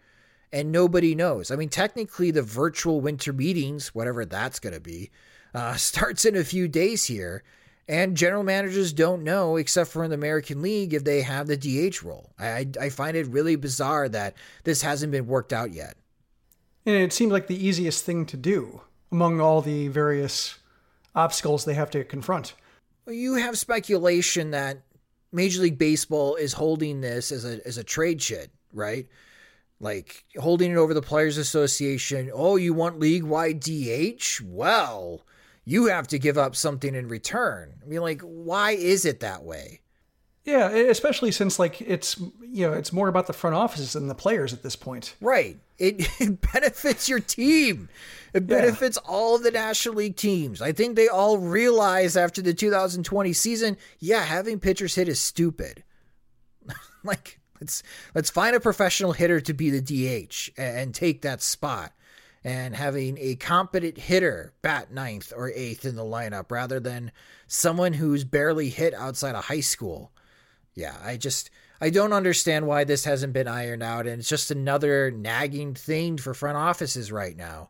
and 0.53 0.71
nobody 0.71 1.15
knows. 1.15 1.49
I 1.49 1.55
mean, 1.55 1.69
technically, 1.69 2.29
the 2.29 2.43
virtual 2.43 3.01
winter 3.01 3.33
meetings, 3.33 3.95
whatever 3.95 4.23
that's 4.23 4.59
going 4.59 4.75
to 4.75 4.79
be, 4.79 5.09
uh, 5.55 5.73
starts 5.77 6.25
in 6.25 6.35
a 6.35 6.43
few 6.43 6.67
days 6.67 7.05
here. 7.05 7.43
And 7.87 8.15
general 8.15 8.43
managers 8.43 8.93
don't 8.93 9.23
know, 9.23 9.55
except 9.55 9.89
for 9.89 10.03
in 10.03 10.11
the 10.11 10.15
American 10.15 10.61
League, 10.61 10.93
if 10.93 11.05
they 11.05 11.23
have 11.23 11.47
the 11.47 11.57
DH 11.57 12.03
role. 12.03 12.29
I, 12.37 12.67
I 12.79 12.89
find 12.89 13.17
it 13.17 13.25
really 13.25 13.55
bizarre 13.55 14.07
that 14.09 14.35
this 14.63 14.83
hasn't 14.83 15.11
been 15.11 15.25
worked 15.25 15.53
out 15.53 15.73
yet. 15.73 15.97
And 16.89 17.03
it 17.03 17.13
seems 17.13 17.31
like 17.31 17.45
the 17.45 17.67
easiest 17.67 18.03
thing 18.03 18.25
to 18.25 18.35
do 18.35 18.81
among 19.11 19.39
all 19.39 19.61
the 19.61 19.89
various 19.89 20.57
obstacles 21.13 21.63
they 21.63 21.75
have 21.75 21.91
to 21.91 22.03
confront. 22.03 22.55
You 23.05 23.35
have 23.35 23.59
speculation 23.59 24.49
that 24.51 24.81
Major 25.31 25.61
League 25.61 25.77
Baseball 25.77 26.35
is 26.35 26.53
holding 26.53 27.01
this 27.01 27.31
as 27.31 27.45
a 27.45 27.65
as 27.67 27.77
a 27.77 27.83
trade 27.83 28.19
shit, 28.23 28.49
right? 28.73 29.07
Like 29.79 30.25
holding 30.39 30.71
it 30.71 30.77
over 30.77 30.95
the 30.95 31.01
Players 31.03 31.37
Association. 31.37 32.31
Oh, 32.33 32.55
you 32.55 32.73
want 32.73 32.99
league 32.99 33.23
wide 33.23 33.59
DH? 33.59 34.41
Well, 34.43 35.21
you 35.65 35.85
have 35.89 36.07
to 36.07 36.17
give 36.17 36.39
up 36.39 36.55
something 36.55 36.95
in 36.95 37.07
return. 37.07 37.75
I 37.83 37.85
mean, 37.85 38.01
like, 38.01 38.21
why 38.21 38.71
is 38.71 39.05
it 39.05 39.19
that 39.19 39.43
way? 39.43 39.81
Yeah, 40.45 40.69
especially 40.69 41.31
since 41.31 41.59
like 41.59 41.81
it's 41.81 42.17
you 42.17 42.65
know 42.65 42.73
it's 42.73 42.93
more 42.93 43.07
about 43.07 43.27
the 43.27 43.33
front 43.33 43.55
offices 43.55 43.93
than 43.93 44.07
the 44.07 44.15
players 44.15 44.53
at 44.53 44.63
this 44.63 44.75
point. 44.75 45.15
Right. 45.21 45.57
It, 45.77 46.09
it 46.19 46.41
benefits 46.53 47.07
your 47.07 47.19
team. 47.19 47.89
It 48.33 48.47
benefits 48.47 48.97
yeah. 49.03 49.11
all 49.11 49.37
the 49.37 49.51
National 49.51 49.95
League 49.95 50.15
teams. 50.15 50.61
I 50.61 50.71
think 50.71 50.95
they 50.95 51.07
all 51.07 51.37
realize 51.37 52.15
after 52.15 52.41
the 52.41 52.53
2020 52.53 53.33
season, 53.33 53.77
yeah, 53.99 54.23
having 54.23 54.59
pitchers 54.59 54.95
hit 54.95 55.09
is 55.09 55.21
stupid. 55.21 55.83
like 57.03 57.39
let's 57.59 57.83
let's 58.15 58.29
find 58.29 58.55
a 58.55 58.59
professional 58.59 59.11
hitter 59.11 59.39
to 59.41 59.53
be 59.53 59.69
the 59.69 59.81
DH 59.81 60.51
and 60.57 60.93
take 60.93 61.21
that 61.21 61.41
spot 61.41 61.93
and 62.43 62.75
having 62.75 63.17
a 63.19 63.35
competent 63.35 63.97
hitter 63.97 64.53
bat 64.61 64.91
ninth 64.91 65.33
or 65.35 65.51
eighth 65.51 65.85
in 65.85 65.95
the 65.95 66.03
lineup 66.03 66.51
rather 66.51 66.79
than 66.79 67.11
someone 67.47 67.93
who's 67.93 68.23
barely 68.23 68.69
hit 68.69 68.93
outside 68.93 69.35
of 69.35 69.45
high 69.45 69.59
school. 69.59 70.11
Yeah, 70.79 70.95
I 71.03 71.17
just 71.17 71.49
I 71.81 71.89
don't 71.89 72.13
understand 72.13 72.65
why 72.65 72.85
this 72.85 73.03
hasn't 73.03 73.33
been 73.33 73.49
ironed 73.49 73.83
out, 73.83 74.07
and 74.07 74.21
it's 74.21 74.29
just 74.29 74.49
another 74.49 75.11
nagging 75.11 75.73
thing 75.73 76.17
for 76.17 76.33
front 76.33 76.55
offices 76.55 77.11
right 77.11 77.35
now. 77.35 77.67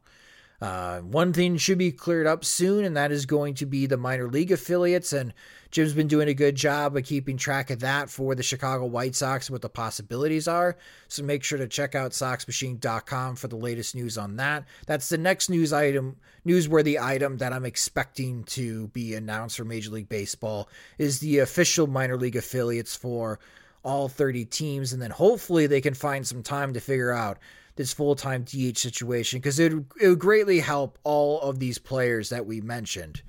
Uh, 0.61 0.99
one 0.99 1.33
thing 1.33 1.57
should 1.57 1.79
be 1.79 1.91
cleared 1.91 2.27
up 2.27 2.45
soon, 2.45 2.85
and 2.85 2.95
that 2.95 3.11
is 3.11 3.25
going 3.25 3.55
to 3.55 3.65
be 3.65 3.87
the 3.87 3.97
minor 3.97 4.29
league 4.29 4.51
affiliates. 4.51 5.11
And 5.11 5.33
Jim's 5.71 5.93
been 5.93 6.07
doing 6.07 6.27
a 6.27 6.33
good 6.33 6.55
job 6.55 6.97
of 6.97 7.03
keeping 7.03 7.37
track 7.37 7.69
of 7.69 7.79
that 7.81 8.09
for 8.09 8.33
the 8.33 8.41
Chicago 8.41 8.85
White 8.85 9.15
Sox 9.15 9.47
and 9.47 9.53
what 9.53 9.61
the 9.61 9.69
possibilities 9.69 10.47
are. 10.47 10.77
So 11.07 11.23
make 11.23 11.43
sure 11.43 11.59
to 11.59 11.67
check 11.67 11.93
out 11.93 12.11
SoxMachine.com 12.11 13.35
for 13.35 13.47
the 13.47 13.55
latest 13.55 13.93
news 13.93 14.17
on 14.17 14.37
that. 14.37 14.65
That's 14.87 15.09
the 15.09 15.17
next 15.17 15.49
news 15.49 15.71
item, 15.71 16.17
newsworthy 16.45 16.99
item 16.99 17.37
that 17.37 17.53
I'm 17.53 17.65
expecting 17.65 18.43
to 18.45 18.87
be 18.87 19.13
announced 19.13 19.57
for 19.57 19.63
Major 19.63 19.91
League 19.91 20.09
Baseball 20.09 20.69
is 20.97 21.19
the 21.19 21.39
official 21.39 21.85
minor 21.85 22.17
league 22.17 22.35
affiliates 22.35 22.95
for 22.95 23.39
all 23.83 24.09
30 24.09 24.45
teams, 24.45 24.91
and 24.91 25.01
then 25.01 25.11
hopefully 25.11 25.67
they 25.67 25.81
can 25.81 25.93
find 25.93 26.25
some 26.27 26.43
time 26.43 26.73
to 26.73 26.79
figure 26.79 27.13
out 27.13 27.37
this 27.75 27.93
full 27.93 28.15
time 28.15 28.43
DH 28.43 28.77
situation 28.77 29.39
because 29.39 29.59
it, 29.59 29.71
it 30.01 30.07
would 30.09 30.19
greatly 30.19 30.59
help 30.59 30.97
all 31.03 31.39
of 31.41 31.59
these 31.59 31.77
players 31.77 32.29
that 32.29 32.45
we 32.45 32.59
mentioned. 32.59 33.21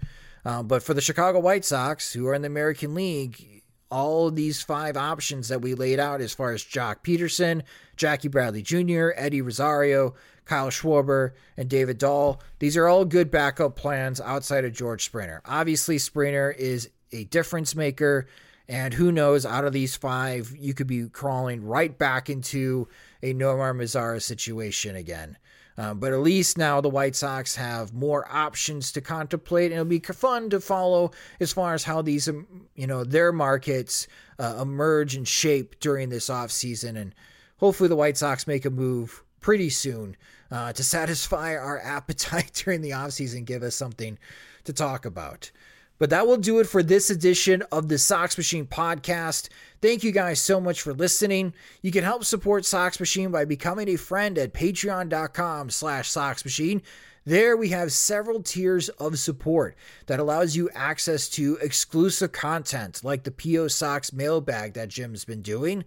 Uh, 0.45 0.63
but 0.63 0.83
for 0.83 0.95
the 0.95 1.01
Chicago 1.01 1.39
White 1.39 1.65
Sox, 1.65 2.13
who 2.13 2.27
are 2.27 2.35
in 2.35 2.43
the 2.43 2.47
American 2.47 2.95
League, 2.95 3.63
all 3.91 4.29
of 4.29 4.37
these 4.37 4.63
five 4.63 4.97
options 4.97 5.49
that 5.49 5.63
we 5.63 5.75
laid 5.75 5.99
out 5.99 6.21
as 6.21 6.33
far 6.33 6.53
as 6.53 6.63
Joc 6.63 7.03
Pederson, 7.03 7.63
Jackie 7.97 8.29
Bradley 8.29 8.63
Jr., 8.63 9.11
Eddie 9.17 9.43
Rosario, 9.43 10.15
Kyle 10.45 10.71
Schwarber, 10.71 11.33
and 11.57 11.69
David 11.69 11.99
Dahl, 11.99 12.41
these 12.59 12.77
are 12.77 12.87
all 12.87 13.05
good 13.05 13.31
backup 13.31 13.77
plans 13.77 14.21
outside 14.21 14.65
of 14.65 14.73
George 14.73 15.05
Springer. 15.05 15.43
Obviously, 15.45 15.99
Springer 15.99 16.51
is 16.51 16.91
a 17.13 17.25
difference 17.25 17.75
maker. 17.75 18.27
And 18.69 18.95
who 18.95 19.11
knows, 19.11 19.45
out 19.45 19.65
of 19.65 19.73
these 19.73 19.97
five, 19.97 20.55
you 20.57 20.75
could 20.75 20.87
be 20.87 21.09
crawling 21.09 21.65
right 21.65 21.97
back 21.97 22.31
into 22.31 22.87
a 23.21 23.35
Nomar 23.35 23.75
Mazara 23.75 24.23
situation 24.23 24.95
again. 24.95 25.37
Um, 25.81 25.99
but 25.99 26.13
at 26.13 26.19
least 26.21 26.59
now 26.59 26.83
the 26.83 26.91
White 26.91 27.17
Sox 27.17 27.57
have 27.57 27.95
more 27.95 28.31
options 28.31 28.93
to 28.93 29.01
contemplate, 29.01 29.73
and 29.73 29.81
it'll 29.81 29.87
be 29.87 29.99
fun 29.99 30.51
to 30.51 30.61
follow 30.61 31.13
as 31.41 31.55
far 31.55 31.73
as 31.73 31.85
how 31.85 32.03
these, 32.03 32.29
um, 32.29 32.67
you 32.75 32.87
know, 32.87 33.03
their 33.03 33.33
markets 33.33 34.07
uh, 34.39 34.59
emerge 34.61 35.15
and 35.15 35.27
shape 35.27 35.81
during 35.81 36.11
this 36.11 36.29
offseason. 36.29 37.01
And 37.01 37.15
hopefully 37.57 37.89
the 37.89 37.97
White 37.97 38.19
Sox 38.19 38.47
make 38.47 38.67
a 38.67 38.71
move 38.71 39.25
pretty 39.41 39.71
soon 39.71 40.19
uh, 40.51 40.75
to 40.75 40.85
satisfy 40.85 41.57
our 41.57 41.81
appetite 41.83 42.53
during 42.63 42.83
the 42.83 42.91
offseason, 42.91 43.47
give 43.47 43.63
us 43.63 43.75
something 43.75 44.19
to 44.65 44.75
talk 44.75 45.07
about. 45.07 45.51
But 45.99 46.11
that 46.11 46.27
will 46.27 46.37
do 46.37 46.61
it 46.61 46.67
for 46.67 46.83
this 46.83 47.09
edition 47.09 47.63
of 47.73 47.89
the 47.89 47.97
Sox 47.97 48.37
Machine 48.37 48.67
podcast. 48.67 49.49
Thank 49.83 50.05
you 50.05 50.13
guys 50.13 50.41
so 50.41 50.61
much 50.61 50.83
for 50.83 50.93
listening. 50.93 51.55
You 51.81 51.91
can 51.91 52.05
help 52.05 52.25
support 52.25 52.67
Sox 52.67 53.01
Machine 53.01 53.31
by 53.31 53.47
becoming 53.47 53.89
a 53.89 53.97
friend 53.97 54.37
at 54.37 54.53
patreon.com 54.53 55.71
slash 55.71 56.11
Sox 56.11 56.45
Machine. 56.45 56.83
There 57.25 57.57
we 57.57 57.69
have 57.71 57.91
several 57.93 58.43
tiers 58.43 58.91
of 58.91 59.19
support 59.19 59.77
that 60.07 60.21
allows 60.21 60.55
you 60.55 60.69
access 60.75 61.31
to 61.31 61.57
exclusive 61.63 62.33
content 62.33 63.03
like 63.05 63.25
the 63.25 63.31
PO 63.31 63.69
Socks 63.69 64.13
mailbag 64.13 64.75
that 64.75 64.89
Jim's 64.89 65.25
been 65.25 65.41
doing, 65.41 65.85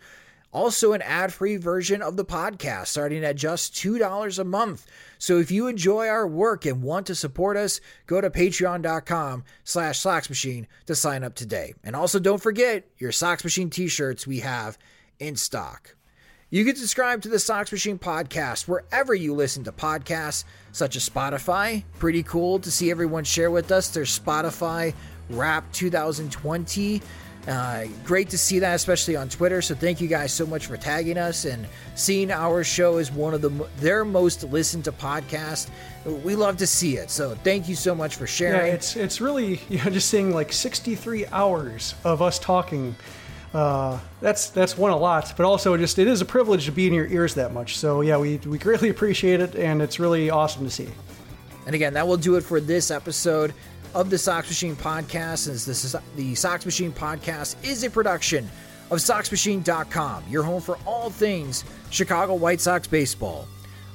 also, 0.53 0.93
an 0.93 1.01
ad 1.01 1.33
free 1.33 1.57
version 1.57 2.03
of 2.03 2.15
the 2.15 2.23
podcast 2.23 2.87
starting 2.87 3.25
at 3.25 3.35
just 3.35 3.73
$2 3.73 4.39
a 4.39 4.43
month. 4.43 4.85
So 5.17 5.39
if 5.39 5.49
you 5.49 5.67
enjoy 5.67 6.07
our 6.07 6.27
work 6.27 6.65
and 6.65 6.83
want 6.83 7.07
to 7.07 7.15
support 7.15 7.57
us, 7.57 7.81
go 8.05 8.21
to 8.21 8.29
patreon.com 8.29 9.43
slash 9.63 10.29
machine 10.29 10.67
to 10.85 10.93
sign 10.93 11.23
up 11.23 11.33
today. 11.33 11.73
And 11.83 11.95
also 11.95 12.19
don't 12.19 12.41
forget 12.41 12.87
your 12.99 13.11
Sox 13.11 13.43
Machine 13.43 13.71
t-shirts 13.71 14.27
we 14.27 14.41
have 14.41 14.77
in 15.19 15.35
stock. 15.35 15.95
You 16.51 16.63
can 16.63 16.75
subscribe 16.75 17.23
to 17.23 17.29
the 17.29 17.39
Sox 17.39 17.71
Machine 17.71 17.97
podcast 17.97 18.67
wherever 18.67 19.15
you 19.15 19.33
listen 19.33 19.63
to 19.63 19.71
podcasts, 19.71 20.43
such 20.71 20.95
as 20.95 21.09
Spotify. 21.09 21.83
Pretty 21.97 22.21
cool 22.21 22.59
to 22.59 22.69
see 22.69 22.91
everyone 22.91 23.23
share 23.23 23.49
with 23.49 23.71
us 23.71 23.89
their 23.89 24.03
Spotify 24.03 24.93
Wrap 25.31 25.71
2020 25.71 27.01
Uh, 27.47 27.85
great 28.05 28.29
to 28.29 28.37
see 28.37 28.59
that, 28.59 28.73
especially 28.73 29.17
on 29.17 29.27
Twitter. 29.27 29.61
So 29.61 29.75
thank 29.75 29.99
you 29.99 30.07
guys 30.07 30.31
so 30.31 30.45
much 30.45 30.67
for 30.67 30.77
tagging 30.77 31.17
us 31.17 31.43
and 31.43 31.67
seeing 31.95 32.31
our 32.31 32.63
show 32.63 32.97
as 32.97 33.11
one 33.11 33.33
of 33.33 33.41
the 33.41 33.49
their 33.77 34.05
most 34.05 34.43
listened 34.45 34.85
to 34.85 34.93
podcast. 34.93 35.69
We 36.05 36.35
love 36.35 36.57
to 36.57 36.67
see 36.67 36.95
it. 36.97 37.09
So 37.09 37.35
thank 37.43 37.67
you 37.67 37.75
so 37.75 37.93
much 37.93 38.15
for 38.15 38.27
sharing. 38.27 38.67
Yeah, 38.67 38.73
it's 38.73 38.95
it's 38.95 39.19
really 39.19 39.59
you 39.69 39.77
know 39.83 39.89
just 39.89 40.09
seeing 40.09 40.33
like 40.33 40.53
63 40.53 41.27
hours 41.27 41.95
of 42.03 42.21
us 42.21 42.39
talking. 42.39 42.95
Uh, 43.53 43.99
that's 44.21 44.49
that's 44.49 44.77
one 44.77 44.91
a 44.91 44.97
lot, 44.97 45.33
but 45.35 45.45
also 45.45 45.75
just 45.75 45.99
it 45.99 46.07
is 46.07 46.21
a 46.21 46.25
privilege 46.25 46.65
to 46.65 46.71
be 46.71 46.87
in 46.87 46.93
your 46.93 47.07
ears 47.07 47.35
that 47.35 47.53
much. 47.53 47.77
So 47.77 48.01
yeah, 48.01 48.17
we 48.17 48.37
we 48.37 48.57
greatly 48.57 48.89
appreciate 48.95 49.41
it, 49.41 49.55
and 49.55 49.81
it's 49.81 49.99
really 49.99 50.29
awesome 50.29 50.63
to 50.63 50.71
see. 50.71 50.87
And 51.65 51.75
again, 51.75 51.93
that 51.93 52.07
will 52.07 52.17
do 52.17 52.35
it 52.35 52.41
for 52.41 52.59
this 52.59 52.89
episode 52.89 53.53
of 53.93 54.09
the 54.09 54.17
Sox 54.17 54.49
Machine 54.49 54.75
podcast. 54.75 55.39
Since 55.39 55.65
this 55.65 55.83
is 55.83 55.95
the 56.15 56.35
Sox 56.35 56.65
Machine 56.65 56.91
podcast 56.91 57.55
is 57.63 57.83
a 57.83 57.89
production 57.89 58.49
of 58.91 58.99
SoxMachine.com, 58.99 60.23
your 60.29 60.43
home 60.43 60.61
for 60.61 60.77
all 60.85 61.09
things 61.09 61.63
Chicago 61.89 62.35
White 62.35 62.61
Sox 62.61 62.87
baseball. 62.87 63.47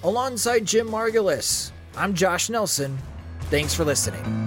Alongside 0.03 0.65
Jim 0.65 0.89
Margalus, 0.89 1.73
I'm 1.97 2.15
Josh 2.15 2.51
Nelson. 2.51 2.99
Thanks 3.43 3.75
for 3.75 3.85
listening. 3.85 4.47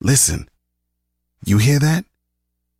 Listen. 0.00 0.48
You 1.44 1.58
hear 1.58 1.80
that? 1.80 2.04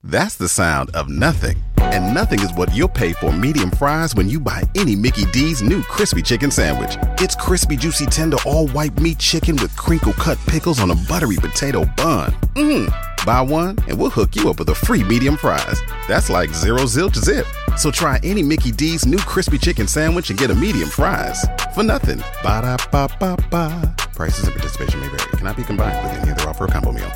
That's 0.03 0.37
the 0.37 0.49
sound 0.49 0.95
of 0.95 1.09
nothing. 1.09 1.66
And 1.95 2.15
nothing 2.15 2.41
is 2.41 2.53
what 2.55 2.75
you'll 2.75 2.89
pay 2.89 3.13
for 3.13 3.33
medium 3.33 3.71
fries 3.71 4.15
when 4.15 4.29
you 4.29 4.41
buy 4.41 4.65
any 4.75 4.97
Mickey 4.97 5.25
D's 5.27 5.63
new 5.63 5.83
crispy 5.83 6.23
chicken 6.23 6.51
sandwich. 6.51 6.97
It's 7.21 7.35
crispy, 7.35 7.77
juicy, 7.77 8.07
tender, 8.07 8.39
all 8.47 8.69
white 8.69 8.99
meat 9.01 9.19
chicken 9.19 9.57
with 9.57 9.77
crinkle 9.77 10.13
cut 10.15 10.39
pickles 10.47 10.81
on 10.81 10.91
a 10.91 10.95
buttery 11.09 11.37
potato 11.37 11.85
bun. 11.97 12.33
Mmm. 12.55 13.25
Buy 13.27 13.41
one 13.41 13.77
and 13.89 13.99
we'll 13.99 14.11
hook 14.11 14.37
you 14.37 14.49
up 14.49 14.59
with 14.59 14.69
a 14.69 14.75
free 14.75 15.03
medium 15.03 15.37
fries. 15.37 15.81
That's 16.07 16.31
like 16.31 16.51
zero 16.51 16.81
zilch 16.83 17.17
zip. 17.17 17.47
So 17.77 17.91
try 17.91 18.21
any 18.23 18.43
Mickey 18.43 18.71
D's 18.71 19.05
new 19.05 19.19
crispy 19.19 19.59
chicken 19.59 19.87
sandwich 19.89 20.31
and 20.31 20.39
get 20.39 20.51
a 20.51 20.55
medium 20.55 20.89
fries 20.89 21.45
for 21.75 21.83
nothing. 21.83 22.19
Ba 22.43 22.63
da 22.63 22.77
ba 22.91 23.09
ba 23.19 23.37
ba. 23.51 23.95
Prices 24.15 24.45
and 24.45 24.55
participation 24.55 25.01
may 25.01 25.09
vary. 25.09 25.31
Cannot 25.37 25.57
be 25.57 25.65
combined 25.65 26.03
with 26.03 26.23
any 26.23 26.31
other 26.31 26.49
offer 26.49 26.65
or 26.65 26.69
combo 26.69 26.93
meal. 26.93 27.11